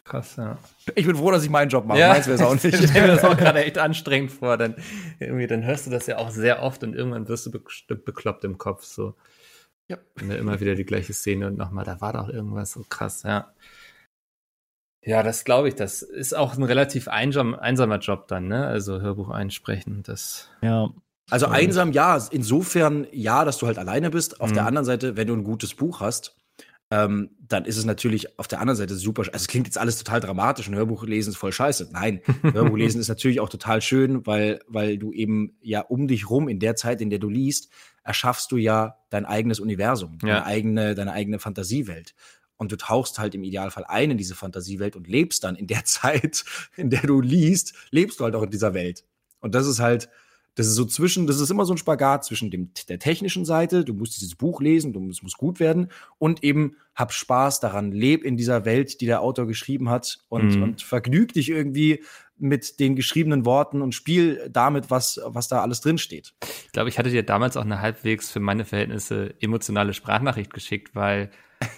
[0.03, 0.57] Krass, ja.
[0.95, 1.99] Ich bin froh, dass ich meinen Job mache.
[1.99, 2.65] Meins wäre es auch nicht.
[2.65, 4.55] Ich stelle mir das auch gerade echt anstrengend vor.
[4.57, 4.75] Dann
[5.19, 8.43] irgendwie, dann hörst du das ja auch sehr oft und irgendwann wirst du bestimmt bekloppt
[8.45, 8.83] im Kopf.
[8.83, 9.15] So.
[9.89, 9.97] Ja.
[10.19, 13.23] Und dann immer wieder die gleiche Szene und nochmal, da war doch irgendwas so krass,
[13.23, 13.53] ja.
[15.03, 15.75] Ja, das glaube ich.
[15.75, 18.65] Das ist auch ein relativ einsam, einsamer Job dann, ne?
[18.65, 20.49] Also Hörbuch einsprechen, das.
[20.63, 20.89] Ja.
[21.29, 22.19] Also einsam, ja.
[22.31, 24.41] Insofern ja, dass du halt alleine bist.
[24.41, 24.53] Auf Mhm.
[24.55, 26.35] der anderen Seite, wenn du ein gutes Buch hast,
[26.91, 29.21] ähm, dann ist es natürlich auf der anderen Seite super.
[29.21, 30.67] Also es klingt jetzt alles total dramatisch.
[30.67, 31.89] Ein Hörbuch lesen ist voll scheiße.
[31.91, 36.29] Nein, Hörbuch lesen ist natürlich auch total schön, weil, weil du eben ja um dich
[36.31, 37.71] rum in der Zeit, in der du liest,
[38.05, 40.27] erschaffst du ja dein eigenes Universum, Ja.
[40.35, 42.13] deine eigene, deine eigene Fantasiewelt.
[42.57, 45.83] Und du tauchst halt im Idealfall ein in diese Fantasiewelt und lebst dann in der
[45.85, 46.45] Zeit,
[46.77, 49.03] in der du liest, lebst du halt auch in dieser Welt.
[49.41, 50.07] Und das ist halt,
[50.57, 53.83] das ist so zwischen, das ist immer so ein Spagat zwischen dem, der technischen Seite,
[53.83, 57.91] du musst dieses Buch lesen, du, es muss gut werden und eben hab Spaß daran,
[57.91, 60.63] leb in dieser Welt, die der Autor geschrieben hat und, Mhm.
[60.63, 62.05] und vergnüg dich irgendwie
[62.37, 66.33] mit den geschriebenen Worten und spiel damit, was, was da alles drin steht.
[66.65, 70.95] Ich glaube, ich hatte dir damals auch eine halbwegs für meine Verhältnisse emotionale Sprachnachricht geschickt,
[70.95, 71.31] weil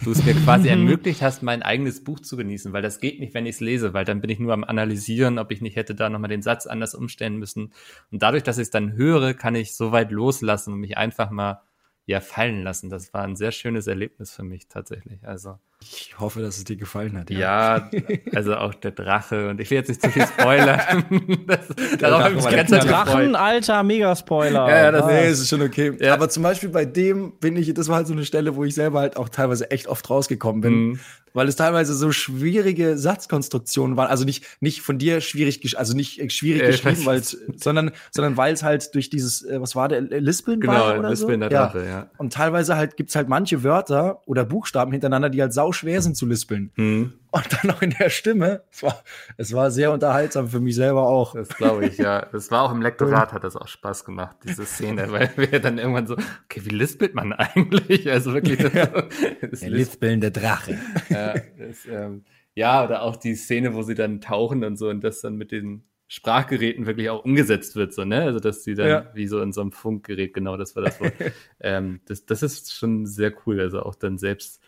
[0.03, 3.33] du es mir quasi ermöglicht hast, mein eigenes Buch zu genießen, weil das geht nicht,
[3.33, 5.95] wenn ich es lese, weil dann bin ich nur am Analysieren, ob ich nicht hätte
[5.95, 7.73] da nochmal den Satz anders umstellen müssen.
[8.11, 11.29] Und dadurch, dass ich es dann höre, kann ich so weit loslassen und mich einfach
[11.29, 11.61] mal
[12.07, 12.89] ja fallen lassen.
[12.89, 15.19] Das war ein sehr schönes Erlebnis für mich tatsächlich.
[15.27, 17.29] Also Ich hoffe, dass es dir gefallen hat.
[17.29, 17.91] ja,
[18.33, 20.79] also auch der Drache und ich will jetzt nicht zu viel spoilern.
[21.47, 21.67] das,
[21.99, 24.67] darauf Drache ich der Drachen, alter Megaspoiler.
[24.69, 25.93] Ja, ja, das- es ist schon okay.
[25.99, 26.13] Ja.
[26.13, 28.73] Aber zum Beispiel bei dem bin ich, das war halt so eine Stelle, wo ich
[28.73, 30.99] selber halt auch teilweise echt oft rausgekommen bin, Mhm.
[31.37, 34.07] Weil es teilweise so schwierige Satzkonstruktionen waren.
[34.07, 37.91] Also nicht, nicht von dir schwierig, also nicht äh, schwierig Äh, geschrieben, weil es, sondern,
[38.09, 41.09] sondern weil es halt durch dieses, äh, was war der, äh, Lispeln Genau, war oder
[41.11, 41.47] Lispeln so?
[41.47, 42.09] der Drache, ja.
[42.17, 46.17] Und teilweise halt gibt's halt manche Wörter oder Buchstaben hintereinander, die halt sau schwer sind
[46.17, 46.71] zu lispeln.
[46.75, 47.13] Mhm.
[47.31, 48.63] Und dann noch in der Stimme.
[48.71, 49.03] Es war,
[49.37, 51.33] es war sehr unterhaltsam für mich selber auch.
[51.35, 52.25] Das glaube ich, ja.
[52.31, 55.77] Das war auch im Lektorat, hat das auch Spaß gemacht, diese Szene, weil wir dann
[55.77, 56.13] irgendwann so,
[56.45, 58.09] okay, wie lispelt man eigentlich?
[58.09, 60.77] Also wirklich, das Der Lisp- lispelnde Drache.
[61.09, 62.23] ja, das, ähm,
[62.55, 65.51] ja, oder auch die Szene, wo sie dann tauchen und so und das dann mit
[65.51, 68.21] den Sprachgeräten wirklich auch umgesetzt wird, so, ne?
[68.23, 69.11] Also, dass sie dann Ja.
[69.13, 71.11] wie so in so einem Funkgerät, genau, das war das Wort.
[71.59, 74.61] ähm, das, das ist schon sehr cool, also auch dann selbst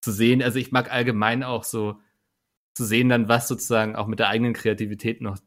[0.00, 0.42] zu sehen.
[0.42, 1.96] Also ich mag allgemein auch so
[2.76, 5.38] zu sehen dann, was sozusagen auch mit der eigenen Kreativität noch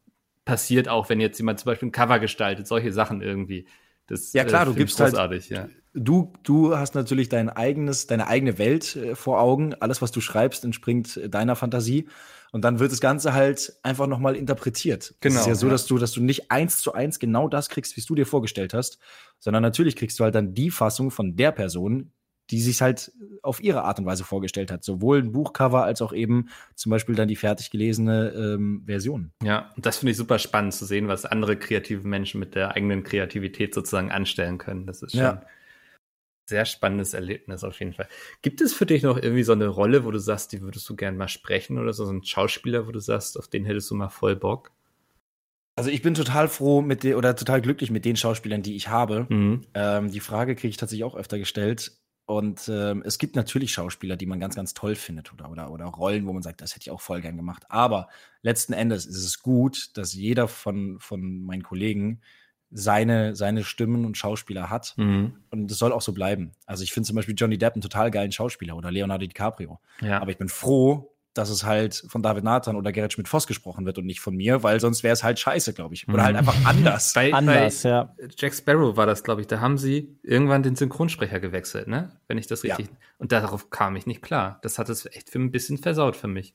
[0.44, 3.66] passiert, auch wenn jetzt jemand zum Beispiel ein Cover gestaltet, solche Sachen irgendwie.
[4.08, 5.68] Das, Ja, klar, äh, du gibst halt- großartig, ja.
[5.92, 9.74] Du, du hast natürlich dein eigenes, deine eigene Welt äh, vor Augen.
[9.74, 12.08] Alles, was du schreibst, entspringt äh, deiner Fantasie.
[12.52, 15.14] Und dann wird das Ganze halt einfach nochmal interpretiert.
[15.20, 15.72] Genau, Es ist ja so, ja.
[15.72, 18.26] dass du, dass du nicht eins zu eins genau das kriegst, wie es du dir
[18.26, 18.98] vorgestellt hast,
[19.38, 22.12] sondern natürlich kriegst du halt dann die Fassung von der Person,
[22.50, 24.84] die sich halt auf ihre Art und Weise vorgestellt hat.
[24.84, 29.32] Sowohl ein Buchcover als auch eben zum Beispiel dann die fertig gelesene ähm, Version.
[29.42, 32.74] Ja, und das finde ich super spannend zu sehen, was andere kreative Menschen mit der
[32.74, 34.86] eigenen Kreativität sozusagen anstellen können.
[34.86, 35.30] Das ist schon Ja.
[35.32, 35.46] ein
[36.48, 38.08] sehr spannendes Erlebnis auf jeden Fall.
[38.42, 40.96] Gibt es für dich noch irgendwie so eine Rolle, wo du sagst, die würdest du
[40.96, 43.94] gern mal sprechen oder so, so ein Schauspieler, wo du sagst, auf den hättest du
[43.94, 44.72] mal voll Bock?
[45.76, 48.88] Also ich bin total froh mit den oder total glücklich mit den Schauspielern, die ich
[48.88, 49.26] habe.
[49.30, 49.62] Mhm.
[49.72, 51.92] Ähm, die Frage kriege ich tatsächlich auch öfter gestellt.
[52.30, 55.86] Und ähm, es gibt natürlich Schauspieler, die man ganz, ganz toll findet oder, oder, oder
[55.86, 57.64] Rollen, wo man sagt, das hätte ich auch voll gern gemacht.
[57.68, 58.06] Aber
[58.42, 62.20] letzten Endes ist es gut, dass jeder von, von meinen Kollegen
[62.70, 64.94] seine, seine Stimmen und Schauspieler hat.
[64.96, 65.38] Mhm.
[65.50, 66.52] Und das soll auch so bleiben.
[66.66, 69.80] Also ich finde zum Beispiel Johnny Depp einen total geilen Schauspieler oder Leonardo DiCaprio.
[70.00, 70.22] Ja.
[70.22, 73.98] Aber ich bin froh, dass es halt von David Nathan oder Gerrit Schmidt-Voss gesprochen wird
[73.98, 76.08] und nicht von mir, weil sonst wäre es halt scheiße, glaube ich.
[76.08, 76.22] Oder Mhm.
[76.24, 77.12] halt einfach anders.
[77.14, 78.14] bei, Anders, bei ja.
[78.36, 79.46] Jack Sparrow war das, glaube ich.
[79.46, 82.10] Da haben sie irgendwann den Synchronsprecher gewechselt, ne?
[82.26, 82.74] Wenn ich das Ja.
[82.76, 82.94] richtig.
[83.18, 84.58] Und darauf kam ich nicht klar.
[84.62, 86.54] Das hat es echt für ein bisschen versaut für mich.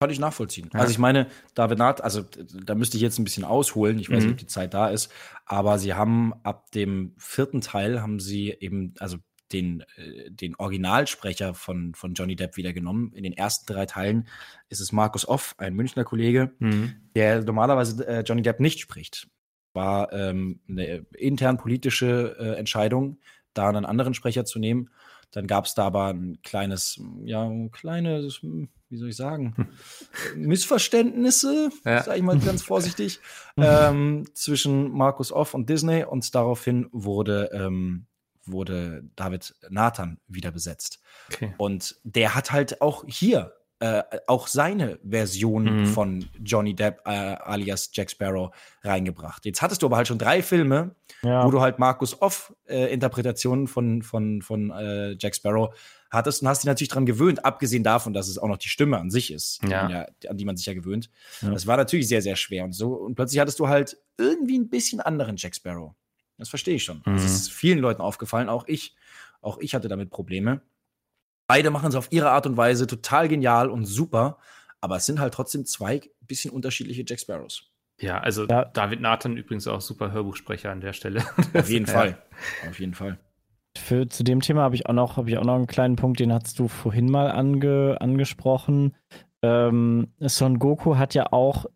[0.00, 0.68] Kann ich nachvollziehen.
[0.74, 0.80] Ja.
[0.80, 2.22] Also ich meine, David Nath, also
[2.64, 3.98] da müsste ich jetzt ein bisschen ausholen.
[3.98, 4.24] Ich weiß Mhm.
[4.24, 5.10] nicht, ob die Zeit da ist.
[5.46, 9.16] Aber sie haben ab dem vierten Teil haben sie eben, also
[9.52, 13.12] den, äh, den Originalsprecher von, von Johnny Depp wieder genommen.
[13.14, 14.26] In den ersten drei Teilen
[14.68, 16.94] ist es Markus Off, ein Münchner Kollege, Mhm.
[17.14, 19.28] der normalerweise äh, Johnny Depp nicht spricht.
[19.74, 23.18] War ähm, eine intern politische äh, Entscheidung,
[23.54, 24.90] da einen anderen Sprecher zu nehmen.
[25.30, 29.68] Dann gab es da aber ein kleines, ja, ein kleines, hm, wie soll ich sagen,
[30.36, 32.02] Missverständnisse, Ja.
[32.02, 33.20] sage ich mal ganz vorsichtig,
[33.56, 38.06] ähm, zwischen Markus Off und Disney und daraufhin wurde, ähm,
[38.46, 41.00] wurde David Nathan wieder besetzt.
[41.32, 41.54] Okay.
[41.58, 45.86] Und der hat halt auch hier äh, auch seine Version Mhm.
[45.86, 49.44] von Johnny Depp äh, alias Jack Sparrow reingebracht.
[49.44, 51.44] Jetzt hattest du aber halt schon drei Filme, ja.
[51.44, 55.74] wo du halt Markus Off äh, Interpretationen von von von äh, Jack Sparrow
[56.08, 58.98] hattest und hast dich natürlich dran gewöhnt, abgesehen davon, dass es auch noch die Stimme
[58.98, 59.82] an sich ist, Ja.
[59.82, 61.10] an, ja, an die man sich ja gewöhnt.
[61.42, 64.68] Das war natürlich sehr sehr schwer und so und plötzlich hattest du halt irgendwie ein
[64.70, 65.94] bisschen anderen Jack Sparrow.
[66.38, 67.02] Das verstehe ich schon.
[67.04, 67.26] Das Mhm.
[67.26, 68.96] ist vielen Leuten aufgefallen, auch ich.
[69.40, 70.60] Auch ich hatte damit Probleme.
[71.46, 74.38] Beide machen es auf ihre Art und Weise total genial und super,
[74.80, 77.70] aber es sind halt trotzdem zwei bisschen unterschiedliche Jack Sparrows.
[78.00, 78.64] Ja, also Ja.
[78.64, 81.22] David Nathan übrigens auch super Hörbuchsprecher an der Stelle.
[81.52, 81.86] Auf jeden.
[81.86, 82.18] Fall.
[82.68, 83.18] Auf jeden Fall.
[83.76, 86.18] Für, zu dem Thema habe ich auch noch, habe ich auch noch einen kleinen Punkt,
[86.20, 88.96] den hast du vorhin mal ange, angesprochen.
[89.42, 91.66] Ähm, Son Goku hat ja auch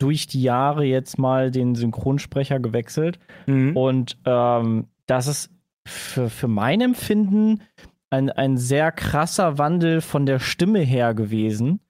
[0.00, 3.20] durch die Jahre jetzt mal den Synchronsprecher gewechselt.
[3.46, 3.76] Mhm.
[3.76, 5.50] Und ähm, das ist
[5.86, 7.62] für, für mein Empfinden
[8.10, 11.80] ein, ein sehr krasser Wandel von der Stimme her gewesen.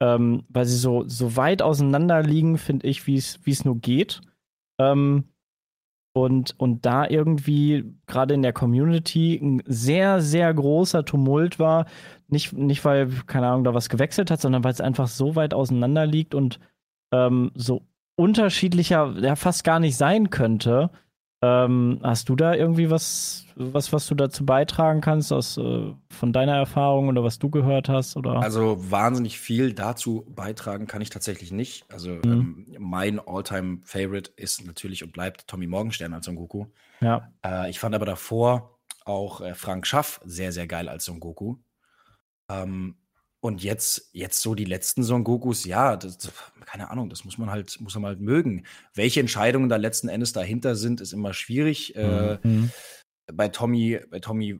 [0.00, 4.20] Ähm, weil sie so, so weit auseinander liegen, finde ich, wie es nur geht.
[4.78, 5.24] Ähm,
[6.14, 11.86] und, und da irgendwie gerade in der Community ein sehr, sehr großer Tumult war.
[12.28, 15.54] Nicht, nicht weil, keine Ahnung, da was gewechselt hat, sondern weil es einfach so weit
[15.54, 16.58] auseinander liegt und
[17.12, 17.82] ähm, so
[18.16, 20.90] unterschiedlicher ja fast gar nicht sein könnte.
[21.44, 26.32] Ähm, hast du da irgendwie was, was, was du dazu beitragen kannst aus äh, von
[26.32, 28.16] deiner Erfahrung oder was du gehört hast?
[28.16, 28.40] Oder?
[28.40, 31.84] Also wahnsinnig viel dazu beitragen kann ich tatsächlich nicht.
[31.90, 36.66] Also ähm, mein All-Time-Favorite ist natürlich und bleibt Tommy Morgenstern als Son Goku.
[37.00, 37.28] ja.
[37.44, 41.56] Äh, ich fand aber davor auch äh, Frank Schaff sehr, sehr geil als Son Goku.
[42.48, 42.94] Ähm,
[43.42, 46.32] und jetzt, jetzt so die letzten Son Gokus, ja, das, das-
[46.64, 48.64] keine Ahnung, das muss man halt, muss man halt mögen.
[48.94, 51.96] Welche Entscheidungen da letzten Endes dahinter sind, ist immer schwierig.
[51.96, 52.70] Äh, Mhm.
[53.32, 54.58] bei Tommy, bei Tommy,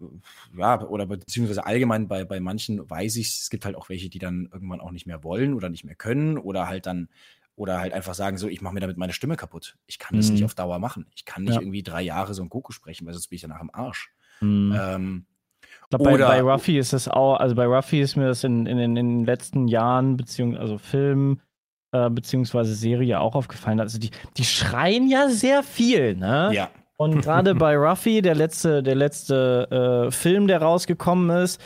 [0.57, 4.09] ja, oder be- beziehungsweise allgemein bei, bei manchen weiß ich, es gibt halt auch welche,
[4.09, 7.09] die dann irgendwann auch nicht mehr wollen oder nicht mehr können oder halt dann,
[7.55, 9.77] oder halt einfach sagen so, ich mache mir damit meine Stimme kaputt.
[9.87, 10.33] Ich kann das Mhm.
[10.35, 11.07] nicht auf Dauer machen.
[11.15, 11.61] Ich kann nicht Ja.
[11.61, 14.11] irgendwie drei Jahre so ein Goku sprechen, weil sonst bin ich danach im Arsch.
[14.41, 14.73] Mhm.
[14.77, 15.27] Ähm,
[15.91, 18.67] Ich glaub, bei, bei Ruffy ist es auch, also bei Ruffy ist mir das in,
[18.67, 21.41] in, in den letzten Jahren, beziehungsweise also Film,
[21.93, 23.81] äh, beziehungsweise Serie auch aufgefallen.
[23.81, 26.51] Also die, die schreien ja sehr viel, ne?
[26.53, 26.71] ja.
[26.97, 31.61] Und gerade bei Ruffy, der letzte, der letzte äh, Film, der rausgekommen ist,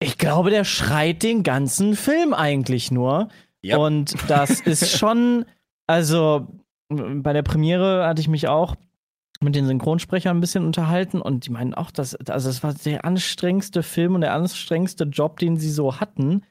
[0.00, 3.28] ich glaube, der schreit den ganzen Film eigentlich nur.
[3.62, 3.76] Ja.
[3.76, 5.44] Und das ist schon,
[5.86, 6.48] also
[6.88, 8.74] bei der Premiere hatte ich mich auch
[9.42, 13.04] mit den Synchronsprechern ein bisschen unterhalten und die meinen auch, dass, also das war der
[13.04, 16.42] anstrengendste Film und der anstrengendste Job, den sie so hatten.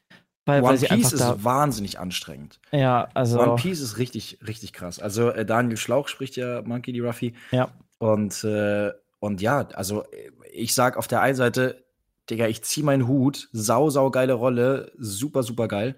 [0.45, 2.59] Weil, One weil Piece ist wahnsinnig anstrengend.
[2.71, 4.99] ja, also, One Piece ist richtig, richtig krass.
[4.99, 6.99] Also äh, Daniel Schlauch spricht ja Monkey D.
[7.01, 7.33] Ruffy.
[7.51, 7.69] ja.
[7.99, 11.83] Und, äh, und ja, also äh, ich sag auf der einen Seite,
[12.31, 15.95] Digga, ich zieh meinen Hut, sau, sau geile Rolle, super, super geil.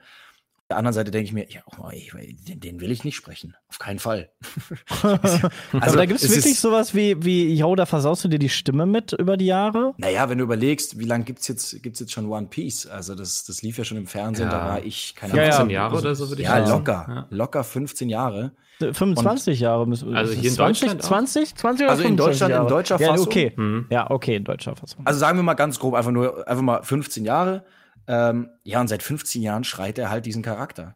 [0.74, 3.16] Auf der anderen Seite denke ich mir, ja, oh, ey, den, den will ich nicht
[3.16, 3.56] sprechen.
[3.70, 4.32] Auf keinen Fall.
[5.04, 8.28] also, Aber da gibt es es wirklich ist- sowas wie, wie, yo, da versaust du
[8.28, 9.94] dir die Stimme mit über die Jahre?
[9.98, 12.88] Naja, wenn du überlegst, wie lange gibt's jetzt, gibt's jetzt schon One Piece?
[12.88, 14.60] Also das, das lief ja schon im Fernsehen, Ja.
[14.60, 15.52] da war ich, keine Ja, ja.
[15.52, 16.72] 15 Jahre oder so würde ich Ja, sagen.
[16.80, 17.06] locker.
[17.08, 17.28] Ja.
[17.30, 18.52] Locker 15 Jahre.
[18.80, 21.08] 25 Jahre müssen Also ist hier es in 20, Deutschland auch?
[21.08, 22.70] 20, 20 oder Also in 25 Deutschland in Jahre?
[22.70, 23.28] deutscher ja, Fassung?
[23.28, 23.54] okay.
[23.56, 23.86] Mhm.
[23.92, 25.02] Ja, okay, in deutscher Fassung.
[25.06, 27.64] Also sagen wir mal ganz grob, einfach nur, einfach mal 15 Jahre.
[28.08, 30.96] Ähm, ja, und seit 15 Jahren schreit er halt diesen Charakter.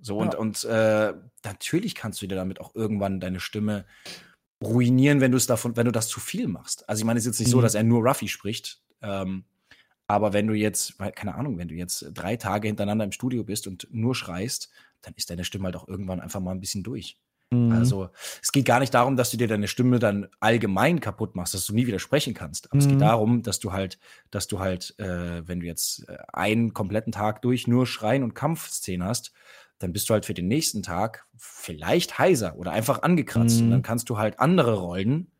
[0.00, 0.38] So, und, Ja.
[0.38, 3.84] und äh, natürlich kannst du dir damit auch irgendwann deine Stimme
[4.62, 6.88] ruinieren, wenn du es davon, wenn du das zu viel machst.
[6.88, 7.62] Also ich meine, es ist jetzt nicht so, Mhm.
[7.62, 8.80] dass er nur Ruffy spricht.
[9.02, 9.44] Ähm,
[10.08, 13.66] aber wenn du jetzt, keine Ahnung, wenn du jetzt drei Tage hintereinander im Studio bist
[13.66, 14.70] und nur schreist,
[15.02, 17.18] dann ist deine Stimme halt auch irgendwann einfach mal ein bisschen durch.
[17.50, 17.72] Mhm.
[17.72, 18.10] Also
[18.42, 21.64] es geht gar nicht darum, dass du dir deine Stimme dann allgemein kaputt machst, dass
[21.66, 22.70] du nie wieder sprechen kannst.
[22.70, 22.90] Aber es Mhm.
[22.90, 23.98] geht darum, dass du halt,
[24.30, 28.34] dass du halt, äh, wenn du jetzt äh, einen kompletten Tag durch nur Schreien und
[28.34, 29.32] Kampfszenen hast,
[29.78, 33.58] dann bist du halt für den nächsten Tag vielleicht heiser oder einfach angekratzt.
[33.60, 33.64] Mhm.
[33.66, 35.30] Und dann kannst du halt andere Rollen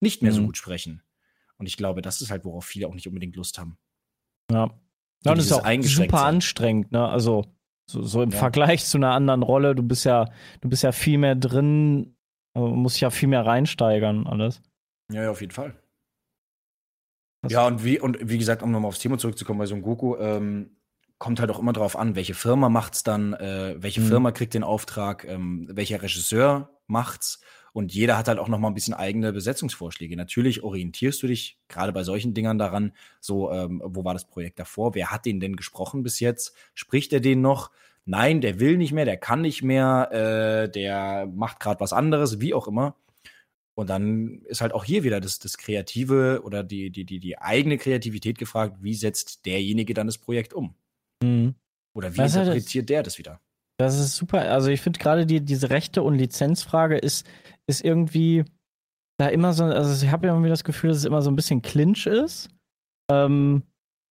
[0.00, 0.46] nicht mehr so Mhm.
[0.46, 1.02] gut sprechen.
[1.58, 3.76] Und ich glaube, das ist halt, worauf viele auch nicht unbedingt Lust haben.
[4.50, 4.70] Ja.
[5.22, 6.34] Ja, und das ist auch super sein.
[6.36, 7.06] anstrengend, ne?
[7.06, 7.44] Also
[7.90, 8.38] so, so im Ja.
[8.38, 10.26] Vergleich zu einer anderen Rolle, du bist ja,
[10.60, 12.16] du bist ja viel mehr drin,
[12.54, 14.62] äh, musst ja viel mehr reinsteigern, alles.
[15.12, 15.74] Ja, ja, auf jeden Fall.
[17.42, 19.82] Das- Ja, und wie, und wie gesagt, um nochmal aufs Thema zurückzukommen bei so einem
[19.82, 20.76] Goku, ähm,
[21.18, 24.06] kommt halt auch immer drauf an, welche Firma macht's dann, äh, welche Mhm.
[24.06, 27.40] Firma kriegt den Auftrag, ähm, welcher Regisseur macht's.
[27.72, 30.16] Und jeder hat halt auch noch mal ein bisschen eigene Besetzungsvorschläge.
[30.16, 34.58] Natürlich orientierst du dich gerade bei solchen Dingern daran, so, ähm, wo war das Projekt
[34.58, 34.94] davor?
[34.94, 36.54] Wer hat den denn gesprochen bis jetzt?
[36.74, 37.70] Spricht er den noch?
[38.06, 42.40] Nein, der will nicht mehr, der kann nicht mehr, äh, der macht gerade was anderes,
[42.40, 42.96] wie auch immer.
[43.74, 47.38] Und dann ist halt auch hier wieder das, das Kreative oder die, die, die, die
[47.38, 50.74] eigene Kreativität gefragt, wie setzt derjenige dann das Projekt um?
[51.22, 51.54] Mhm.
[51.94, 53.40] Oder wie das- interpretiert der das wieder?
[53.78, 54.42] Das ist super.
[54.42, 57.26] Also ich finde gerade die, diese Rechte- und Lizenzfrage ist,
[57.70, 58.44] ist irgendwie
[59.18, 61.36] da immer so, also ich habe ja irgendwie das Gefühl, dass es immer so ein
[61.36, 62.48] bisschen Clinch ist.
[63.10, 63.62] Ähm,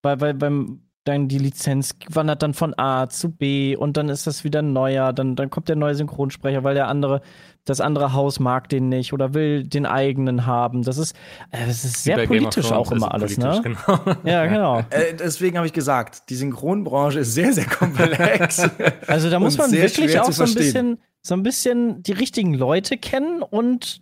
[0.03, 4.27] weil, weil beim dann die Lizenz wandert dann von A zu B und dann ist
[4.27, 7.21] das wieder ein neuer, dann, dann kommt der neue Synchronsprecher, weil der andere,
[7.65, 10.83] das andere Haus mag den nicht oder will den eigenen haben.
[10.83, 11.15] Das ist,
[11.51, 13.59] äh, das ist sehr politisch auch immer alles, ne?
[13.63, 13.99] Genau.
[14.23, 14.79] Ja, genau.
[14.89, 18.69] Äh, deswegen habe ich gesagt, die Synchronbranche ist sehr, sehr komplex.
[19.07, 22.97] Also da muss man wirklich auch so ein bisschen, so ein bisschen die richtigen Leute
[22.97, 24.01] kennen und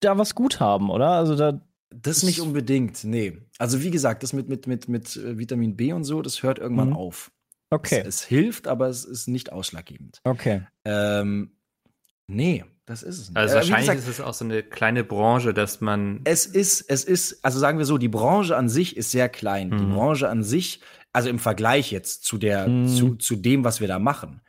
[0.00, 1.10] da was gut haben, oder?
[1.10, 1.60] Also da,
[2.02, 3.38] Das nicht unbedingt, nee.
[3.58, 6.58] Also wie gesagt, das mit, mit, mit, mit äh, Vitamin B und so, das hört
[6.58, 6.96] irgendwann Mhm.
[6.96, 7.30] auf.
[7.70, 10.20] okay, Es, es hilft, aber es ist nicht ausschlaggebend.
[10.24, 10.62] okay.
[10.84, 11.52] Ähm,
[12.26, 13.36] nee, das ist es nicht.
[13.36, 16.82] Also Äh, wahrscheinlich gesagt, ist es auch so eine kleine Branche, dass man Es ist,
[16.88, 19.70] es ist, also sagen wir so, die Branche an sich ist sehr klein.
[19.70, 19.90] Die Mhm.
[19.94, 20.80] Branche an sich,
[21.12, 22.88] also im Vergleich jetzt zu der, Mhm.
[22.88, 24.40] zu, zu dem, was wir da machen,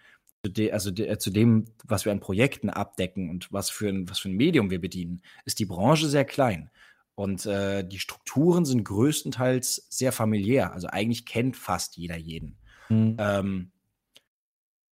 [0.46, 3.88] zu de, also de, äh, zu dem, was wir an Projekten abdecken und was für
[3.90, 6.70] ein, was für ein Medium wir bedienen, ist die Branche sehr klein.
[7.16, 10.74] Und äh, die Strukturen sind größtenteils sehr familiär.
[10.74, 12.58] Also eigentlich kennt fast jeder jeden.
[12.88, 13.16] Hm.
[13.18, 13.72] Ähm,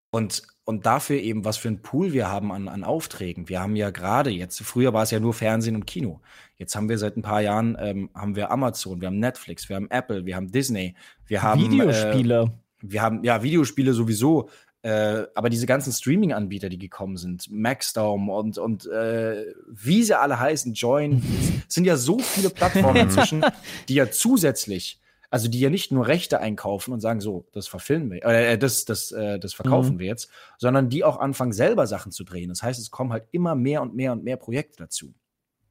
[0.09, 3.49] und, und dafür eben, was für ein Pool wir haben an, an Aufträgen.
[3.49, 6.21] Wir haben ja gerade jetzt, früher war es ja nur Fernsehen und Kino.
[6.55, 9.75] Jetzt haben wir seit ein paar Jahren, ähm, haben wir Amazon, wir haben Netflix, wir
[9.75, 10.95] haben Apple, wir haben Disney,
[11.25, 12.53] wir haben Äh, Videospiele.
[12.81, 14.49] wir haben ja Videospiele sowieso,
[14.83, 20.39] äh, aber diese ganzen Streaming-Anbieter, die gekommen sind, Maxdome und, und äh, wie sie alle
[20.39, 21.23] heißen, Join,
[21.67, 23.45] es sind ja so viele Plattformen inzwischen,
[23.87, 28.11] die ja zusätzlich, also die ja nicht nur Rechte einkaufen und sagen, so, das verfilmen
[28.11, 29.99] wir, äh, das, das, äh, das verkaufen Mhm.
[29.99, 32.49] wir jetzt, sondern die auch anfangen, selber Sachen zu drehen.
[32.49, 35.13] Das heißt, es kommen halt immer mehr und mehr und mehr Projekte dazu.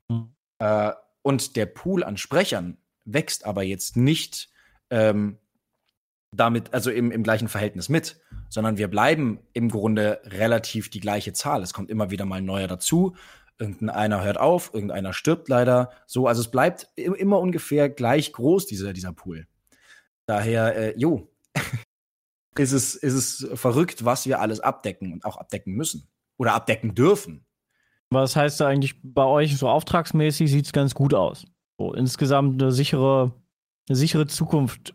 [0.08, 0.34] Mhm.
[0.58, 4.48] Äh, und der Pool an Sprechern wächst aber jetzt nicht
[4.88, 5.36] ähm,
[6.32, 11.32] damit, also im, im gleichen Verhältnis mit, sondern wir bleiben im Grunde relativ die gleiche
[11.32, 11.62] Zahl.
[11.62, 13.14] Es kommt immer wieder mal ein neuer dazu.
[13.58, 15.90] Irgendeiner hört auf, irgendeiner stirbt leider.
[16.06, 19.46] So, also es bleibt immer ungefähr gleich groß, dieser, dieser Pool.
[20.26, 21.30] Daher, äh, jo,
[22.58, 26.08] ist es, ist es verrückt, was wir alles abdecken und auch abdecken müssen.
[26.38, 27.44] Oder abdecken dürfen.
[28.10, 31.46] Was heißt da eigentlich bei euch so auftragsmäßig sieht es ganz gut aus.
[31.78, 33.32] So insgesamt eine sichere,
[33.88, 34.94] eine sichere Zukunft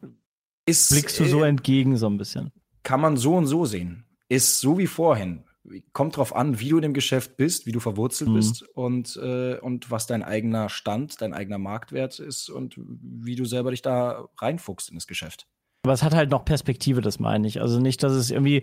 [0.68, 2.52] Ist, blickst du so äh, entgegen so ein bisschen.
[2.84, 4.06] kann man so und so sehen.
[4.30, 5.44] Ist so wie vorhin.
[5.92, 8.36] kommt drauf an, wie du in dem Geschäft bist, wie du verwurzelt Mhm.
[8.36, 13.44] bist und, äh, und was dein eigener Stand, dein eigener Marktwert ist und wie du
[13.44, 15.46] selber dich da reinfuchst in das Geschäft.
[15.88, 17.62] Aber es hat halt noch Perspektive, das meine ich.
[17.62, 18.62] Also nicht, dass es irgendwie,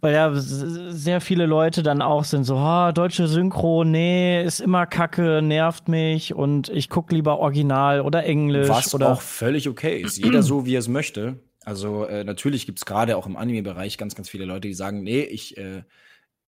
[0.00, 4.84] weil ja sehr viele Leute dann auch sind so, ah, deutsche Synchro, nee, ist immer
[4.84, 10.00] kacke, nervt mich und ich gucke lieber Original oder Englisch Was oder auch völlig okay
[10.00, 10.18] ist.
[10.18, 11.38] Jeder so, wie er es möchte.
[11.64, 15.04] Also äh, natürlich gibt es gerade auch im Anime-Bereich ganz, ganz viele Leute, die sagen,
[15.04, 15.84] nee, ich, äh,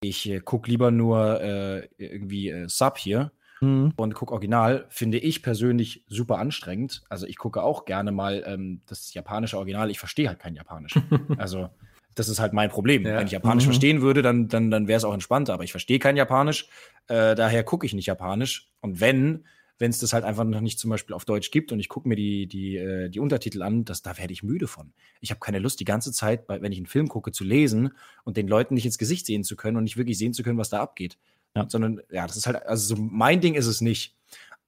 [0.01, 3.92] ich äh, gucke lieber nur äh, irgendwie äh, Sub hier Hm.
[3.96, 4.84] und gucke Original.
[4.90, 7.02] Finde ich persönlich super anstrengend.
[7.09, 9.90] Also ich gucke auch gerne mal ähm, das japanische Original.
[9.90, 10.94] Ich verstehe halt kein Japanisch.
[11.38, 11.70] also
[12.14, 13.04] das ist halt mein Problem.
[13.07, 13.16] Ja.
[13.18, 13.68] Wenn ich Japanisch Mhm.
[13.68, 15.54] verstehen würde, dann, dann, dann wäre es auch entspannter.
[15.54, 16.68] Aber ich verstehe kein Japanisch.
[17.09, 18.70] Äh, daher gucke ich nicht Japanisch.
[18.80, 19.44] Und wenn,
[19.78, 22.09] wenn es das halt einfach noch nicht zum Beispiel auf Deutsch gibt und ich gucke
[22.09, 24.92] mir die, die, äh, die Untertitel an, das, da werde ich müde von.
[25.20, 27.92] Ich habe keine Lust, die ganze Zeit, bei, wenn ich einen Film gucke, zu lesen
[28.24, 30.57] und den Leuten nicht ins Gesicht sehen zu können und nicht wirklich sehen zu können,
[30.59, 31.18] was da abgeht.
[31.57, 31.66] Ja.
[31.68, 34.14] Sondern, ja, das ist halt, also so mein Ding ist es nicht.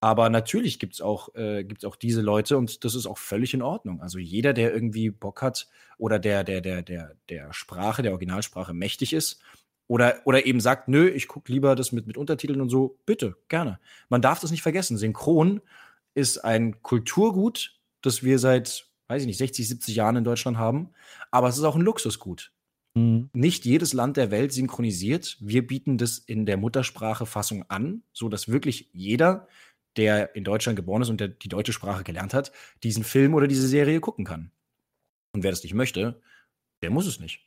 [0.01, 3.63] Aber natürlich gibt es auch, äh, auch diese Leute und das ist auch völlig in
[3.63, 4.01] Ordnung.
[4.01, 5.69] Also jeder, der irgendwie Bock hat
[5.99, 9.41] oder der, der, der, der, der Sprache, der Originalsprache mächtig ist
[9.89, 13.37] oder, oder eben sagt, nö, ich gucke lieber das mit, mit Untertiteln und so, bitte,
[13.49, 13.81] gerne.
[14.09, 14.97] Man darf das nicht vergessen.
[14.97, 15.61] Synchron
[16.15, 20.91] ist ein Kulturgut, das wir seit, weiß ich nicht, 60, 70 Jahren in Deutschland haben.
[21.33, 22.53] Aber es ist auch ein Luxusgut.
[22.95, 23.31] Hm.
[23.33, 25.37] Nicht jedes Land der Welt synchronisiert.
[25.41, 29.47] Wir bieten das in der Muttersprache Fassung an, so dass wirklich jeder,
[29.97, 33.47] der in Deutschland geboren ist und der die deutsche Sprache gelernt hat, diesen Film oder
[33.47, 34.51] diese Serie gucken kann.
[35.33, 36.21] Und wer das nicht möchte,
[36.83, 37.47] der muss es nicht.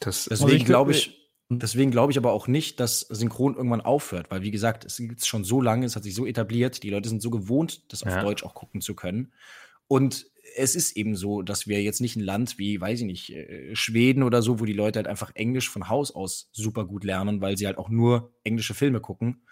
[0.00, 1.58] Das Also Deswegen ich- glaube ich, Hm.
[1.58, 5.20] deswegen glaube ich aber auch nicht, dass Synchron irgendwann aufhört, weil wie gesagt, es gibt
[5.20, 8.02] es schon so lange, es hat sich so etabliert, die Leute sind so gewohnt, das
[8.04, 8.22] auf Ja.
[8.22, 9.32] Deutsch auch gucken zu können.
[9.88, 10.26] Und
[10.56, 13.74] es ist eben so, dass wir jetzt nicht ein Land wie, weiß ich nicht, äh,
[13.74, 17.40] Schweden oder so, wo die Leute halt einfach Englisch von Haus aus super gut lernen,
[17.40, 19.42] weil sie halt auch nur englische Filme gucken.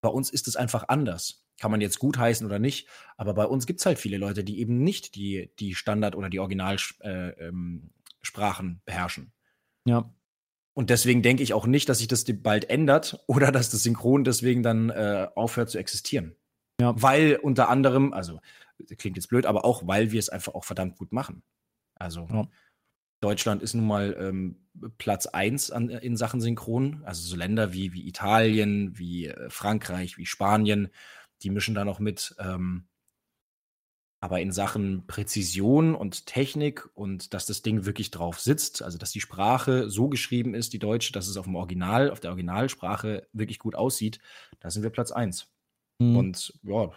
[0.00, 1.44] Bei uns ist es einfach anders.
[1.60, 2.86] Kann man jetzt gut heißen oder nicht,
[3.16, 6.30] aber bei uns gibt es halt viele Leute, die eben nicht die, die Standard- oder
[6.30, 9.32] die Originalsprachen äh, ähm, beherrschen.
[9.84, 10.14] Ja.
[10.74, 14.22] Und deswegen denke ich auch nicht, dass sich das bald ändert oder dass das Synchron
[14.22, 16.36] deswegen dann äh, aufhört zu existieren.
[16.80, 16.94] Ja.
[16.96, 18.38] Weil unter anderem, also
[18.96, 21.42] klingt jetzt blöd, aber auch, weil wir es einfach auch verdammt gut machen.
[21.94, 22.48] Also Ja.
[23.20, 27.02] Deutschland ist nun mal ähm, Platz eins an, in Sachen Synchron.
[27.04, 30.88] Also so Länder wie, wie Italien, wie äh, Frankreich, wie Spanien,
[31.42, 32.36] die mischen da noch mit.
[32.38, 32.86] Ähm,
[34.20, 39.12] aber in Sachen Präzision und Technik und dass das Ding wirklich drauf sitzt, also dass
[39.12, 43.28] die Sprache so geschrieben ist, die deutsche, dass es auf dem Original, auf der Originalsprache
[43.32, 44.18] wirklich gut aussieht,
[44.58, 45.48] da sind wir Platz eins.
[46.00, 46.16] Hm.
[46.16, 46.90] Und ja,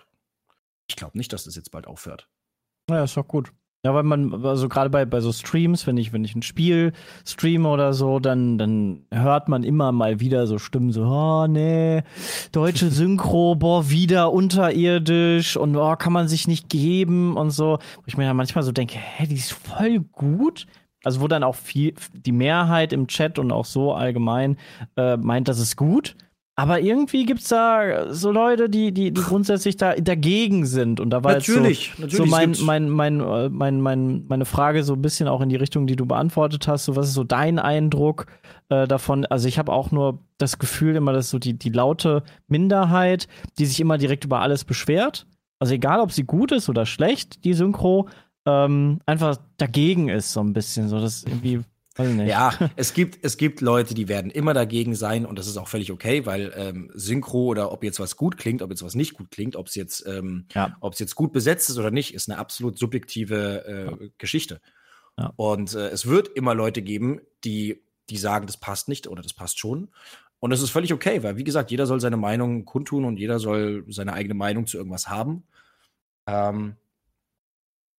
[0.91, 2.27] ich glaube nicht, dass das jetzt bald aufhört.
[2.89, 3.53] Ja, ist doch gut.
[3.83, 6.91] Ja, weil man, also gerade bei, bei so Streams, wenn ich, wenn ich ein Spiel
[7.25, 12.03] streame oder so, dann, dann hört man immer mal wieder so Stimmen so, oh nee,
[12.51, 17.79] deutsche Synchro, boah, wieder unterirdisch und oh, kann man sich nicht geben und so.
[17.95, 20.67] Wo ich mir dann manchmal so denke, hä, die ist voll gut.
[21.03, 24.57] Also wo dann auch viel, die Mehrheit im Chat und auch so allgemein
[24.95, 26.15] äh, meint, das ist gut.
[26.62, 30.99] Aber irgendwie gibt's da so Leute, die, die, die grundsätzlich da dagegen sind.
[30.99, 34.84] Und da war jetzt so, natürlich, so mein, mein, mein, äh, mein, mein, meine Frage
[34.84, 36.86] so ein bisschen auch in die Richtung, die du beantwortet hast.
[36.86, 38.28] So, was ist so dein Eindruck
[38.70, 39.26] äh, davon?
[39.26, 43.66] Also ich habe auch nur das Gefühl immer, dass so die, die laute Minderheit, die
[43.66, 45.26] sich immer direkt über alles beschwert,
[45.57, 48.07] also egal, ob sie gut ist oder schlecht, die Synchro,
[48.45, 50.89] ähm, einfach dagegen ist so ein bisschen.
[50.89, 51.62] So, das irgendwie.
[51.97, 55.67] Ja, es gibt, es gibt Leute, die werden immer dagegen sein und das ist auch
[55.67, 59.13] völlig okay, weil ähm, Synchro oder ob jetzt was gut klingt, ob jetzt was nicht
[59.13, 60.77] gut klingt, ob es jetzt, ähm, Ja.
[60.79, 64.61] ob es jetzt gut besetzt ist oder nicht, ist eine absolut subjektive äh, Geschichte.
[65.17, 65.33] Ja.
[65.35, 69.33] Und äh, es wird immer Leute geben, die, die sagen, das passt nicht oder das
[69.33, 69.89] passt schon.
[70.39, 73.37] Und das ist völlig okay, weil wie gesagt, jeder soll seine Meinung kundtun und jeder
[73.39, 75.43] soll seine eigene Meinung zu irgendwas haben.
[76.25, 76.77] Ähm,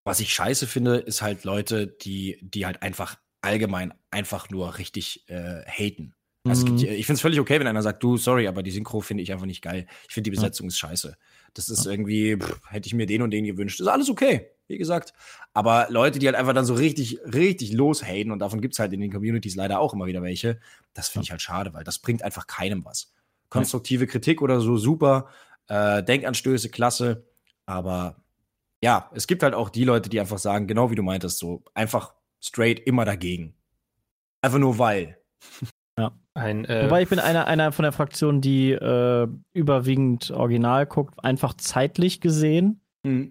[0.04, 5.28] was ich scheiße finde, ist halt Leute, die, die halt einfach allgemein einfach nur richtig
[5.28, 6.14] äh, haten.
[6.44, 6.76] Also es Mhm.
[6.76, 9.22] gibt, ich finde es völlig okay, wenn einer sagt, du, sorry, aber die Synchro finde
[9.22, 9.86] ich einfach nicht geil.
[10.08, 11.16] Ich finde die Besetzung ist scheiße.
[11.54, 13.78] Das ist irgendwie, pff, hätte ich mir den und den gewünscht.
[13.80, 15.12] Ist alles okay, wie gesagt.
[15.52, 19.00] Aber Leute, die halt einfach dann so richtig, richtig loshaten, und davon gibt's halt in
[19.00, 20.58] den Communities leider auch immer wieder welche,
[20.94, 23.12] das finde ich halt schade, weil das bringt einfach keinem was.
[23.48, 25.28] Konstruktive Kritik oder so, super.
[25.68, 27.24] Äh, Denkanstöße, klasse.
[27.66, 28.16] Aber
[28.80, 31.62] ja, es gibt halt auch die Leute, die einfach sagen, genau wie du meintest, so
[31.74, 33.54] einfach straight immer dagegen.
[34.42, 35.18] Einfach nur weil.
[36.34, 41.22] Ein, äh, Wobei ich bin einer, einer von der Fraktion, die äh, überwiegend original guckt,
[41.22, 42.80] einfach zeitlich gesehen.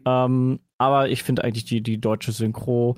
[0.06, 2.98] Ähm, aber ich finde eigentlich die, die deutsche Synchro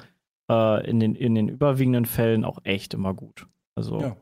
[0.52, 3.48] äh, in, den, in den überwiegenden Fällen auch echt immer gut.
[3.76, 4.18] Also, Ja.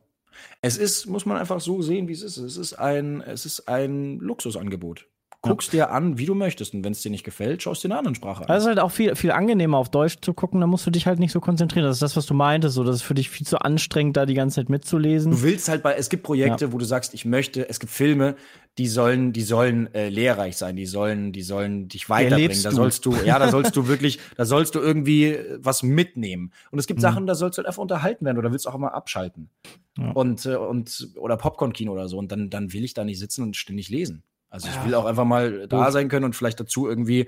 [0.61, 2.37] Es ist, muss man einfach so sehen, wie es ist.
[2.37, 5.07] Es ist ein, es ist ein Luxusangebot.
[5.43, 6.75] Guckst dir an, wie du möchtest.
[6.75, 8.55] Und wenn es dir nicht gefällt, schaust dir eine andere Sprache an.
[8.55, 11.07] Es ist halt auch viel, viel angenehmer auf Deutsch zu gucken, da musst du dich
[11.07, 11.83] halt nicht so konzentrieren.
[11.85, 14.27] Das ist das, was du meintest, so das ist für dich viel zu anstrengend, da
[14.27, 15.31] die ganze Zeit mitzulesen.
[15.31, 18.35] Du willst halt bei, es gibt Projekte, wo du sagst, ich möchte, es gibt Filme,
[18.77, 22.61] die sollen, die sollen äh, lehrreich sein, die sollen, die sollen dich weiterbringen.
[22.63, 26.53] Da sollst du, ja, da sollst du wirklich, da sollst du irgendwie äh, was mitnehmen.
[26.69, 27.01] Und es gibt Mhm.
[27.01, 29.49] Sachen, da sollst du halt einfach unterhalten werden oder willst auch mal abschalten.
[29.97, 30.11] Ja.
[30.11, 32.17] Und, äh, und, oder Popcorn-Kino oder so.
[32.17, 34.23] Und dann, dann will ich da nicht sitzen und ständig lesen.
[34.51, 37.27] Also ich will auch einfach mal da sein können und vielleicht dazu irgendwie,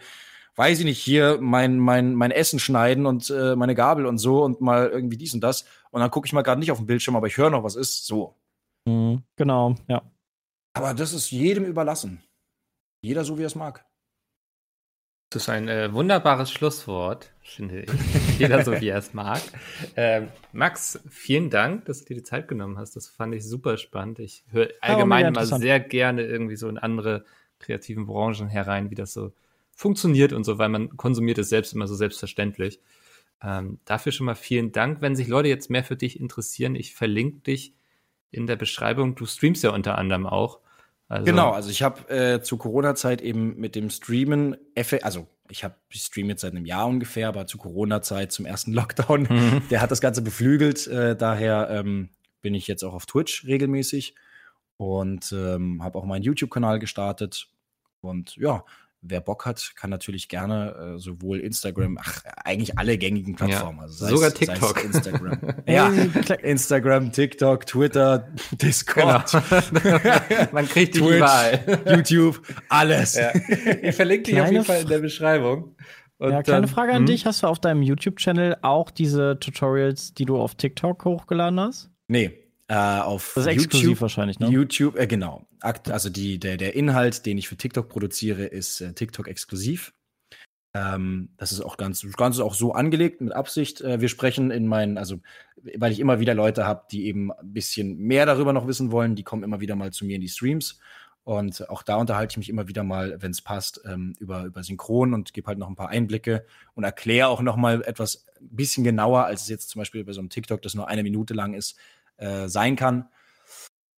[0.56, 4.44] weiß ich nicht, hier mein, mein, mein Essen schneiden und äh, meine Gabel und so
[4.44, 5.66] und mal irgendwie dies und das.
[5.90, 7.76] Und dann gucke ich mal gerade nicht auf den Bildschirm, aber ich höre noch, was
[7.76, 8.06] ist.
[8.06, 8.36] So.
[8.86, 9.24] Mhm.
[9.38, 10.04] Genau, ja.
[10.74, 12.22] Aber das ist jedem überlassen.
[13.02, 13.86] Jeder so, wie er es mag.
[15.34, 17.90] Das ist ein äh, wunderbares Schlusswort, finde ich.
[18.38, 19.42] Jeder so, wie er es mag.
[19.96, 22.96] Ähm, Max, vielen Dank, dass du dir die Zeit genommen hast.
[22.96, 24.20] Das fand ich super spannend.
[24.20, 27.26] Ich höre allgemein mega immer sehr gerne irgendwie so in andere
[27.58, 29.34] kreativen Branchen herein, wie das so
[29.72, 32.80] funktioniert und so, weil man konsumiert es selbst immer so selbstverständlich.
[33.42, 35.02] Ähm, dafür schon mal vielen Dank.
[35.02, 37.74] Wenn sich Leute jetzt mehr für dich interessieren, ich verlinke dich
[38.30, 39.16] in der Beschreibung.
[39.16, 40.60] Du streamst ja unter anderem auch.
[41.14, 44.56] Also, Genau, also ich habe äh, zu Corona-Zeit eben mit dem Streamen,
[45.04, 48.74] also ich habe ich streame jetzt seit einem Jahr ungefähr, aber zu Corona-Zeit, zum ersten
[48.80, 49.62] Lockdown, Mhm.
[49.70, 50.88] der hat das Ganze beflügelt.
[50.88, 52.10] Äh, daher ähm,
[52.42, 54.16] bin ich jetzt auch auf Twitch regelmäßig
[54.78, 57.48] und ähm, habe auch meinen YouTube-Kanal gestartet.
[58.02, 58.66] Und ja,
[59.06, 63.78] wer Bock hat, kann natürlich gerne äh, sowohl Instagram, ach, eigentlich alle gängigen Plattformen.
[63.80, 64.84] Ja, Also sogar TikTok.
[64.84, 65.40] Instagram.
[65.68, 65.90] ja,
[66.42, 69.32] Instagram, TikTok, Twitter, Discord.
[69.32, 70.00] Genau.
[70.52, 71.82] Man kriegt die Twitch, überall.
[71.98, 73.16] YouTube, alles.
[73.16, 73.32] Ja.
[73.82, 75.76] Ich verlinke dich auf jeden Fall in der Beschreibung.
[76.18, 77.06] Und ja, kleine dann- Frage an Hm?
[77.08, 77.26] dich.
[77.26, 81.90] Hast du auf deinem YouTube-Channel auch diese Tutorials, die du auf TikTok hochgeladen hast?
[82.08, 82.32] Nee,
[82.74, 84.50] äh, auf Das ist exklusiv wahrscheinlich, ne?
[84.50, 85.46] YouTube, äh, genau.
[85.60, 89.94] Also die, der, der Inhalt, den ich für TikTok produziere, ist äh, TikTok exklusiv.
[90.74, 93.82] Ähm, das ist auch ganz, ist auch so angelegt mit Absicht.
[93.82, 95.20] Äh, wir sprechen in meinen, also
[95.78, 99.16] weil ich immer wieder Leute habe, die eben ein bisschen mehr darüber noch wissen wollen,
[99.16, 100.80] die kommen immer wieder mal zu mir in die Streams.
[101.26, 104.64] Und auch da unterhalte ich mich immer wieder mal, wenn es passt, ähm, über, über
[104.64, 108.56] Synchron und gebe halt noch ein paar Einblicke und erkläre auch noch mal etwas ein
[108.56, 111.36] bisschen genauer, als es jetzt zum Beispiel bei so einem TikTok, das nur eine Minute
[111.36, 111.78] lang ist,
[112.24, 113.10] äh, sein kann.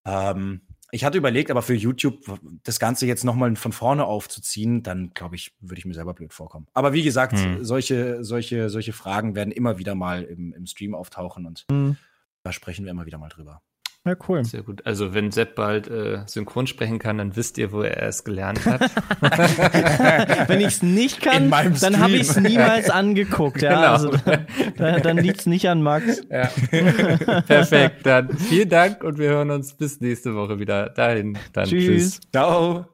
[0.05, 4.83] Ähm, ich hatte überlegt, aber für YouTube das Ganze jetzt noch mal von vorne aufzuziehen,
[4.83, 6.67] dann glaube ich, würde ich mir selber blöd vorkommen.
[6.73, 7.65] Aber wie gesagt, Hm.
[7.65, 11.97] solche, solche, solche Fragen werden immer wieder mal im, im Stream auftauchen und Hm.
[12.45, 13.63] da sprechen wir immer wieder mal drüber.
[14.07, 14.45] Ja, cool.
[14.45, 14.85] Sehr gut.
[14.85, 18.67] Also wenn Sepp bald äh, synchron sprechen kann, dann wisst ihr, wo er es gelernt
[18.67, 18.83] hat.
[20.49, 23.63] Wenn ich es nicht kann, dann habe ich es niemals angeguckt.
[23.63, 23.93] Ja, Genau.
[23.93, 26.21] also dann, dann, dann liegt es nicht an Max.
[26.31, 26.49] ja.
[27.47, 28.05] Perfekt.
[28.05, 30.91] Dann vielen Dank und wir hören uns bis nächste Woche wieder.
[30.91, 31.39] Dahin.
[31.55, 31.87] Dann Tschüss.
[31.87, 32.21] tschüss.
[32.31, 32.94] Ciao!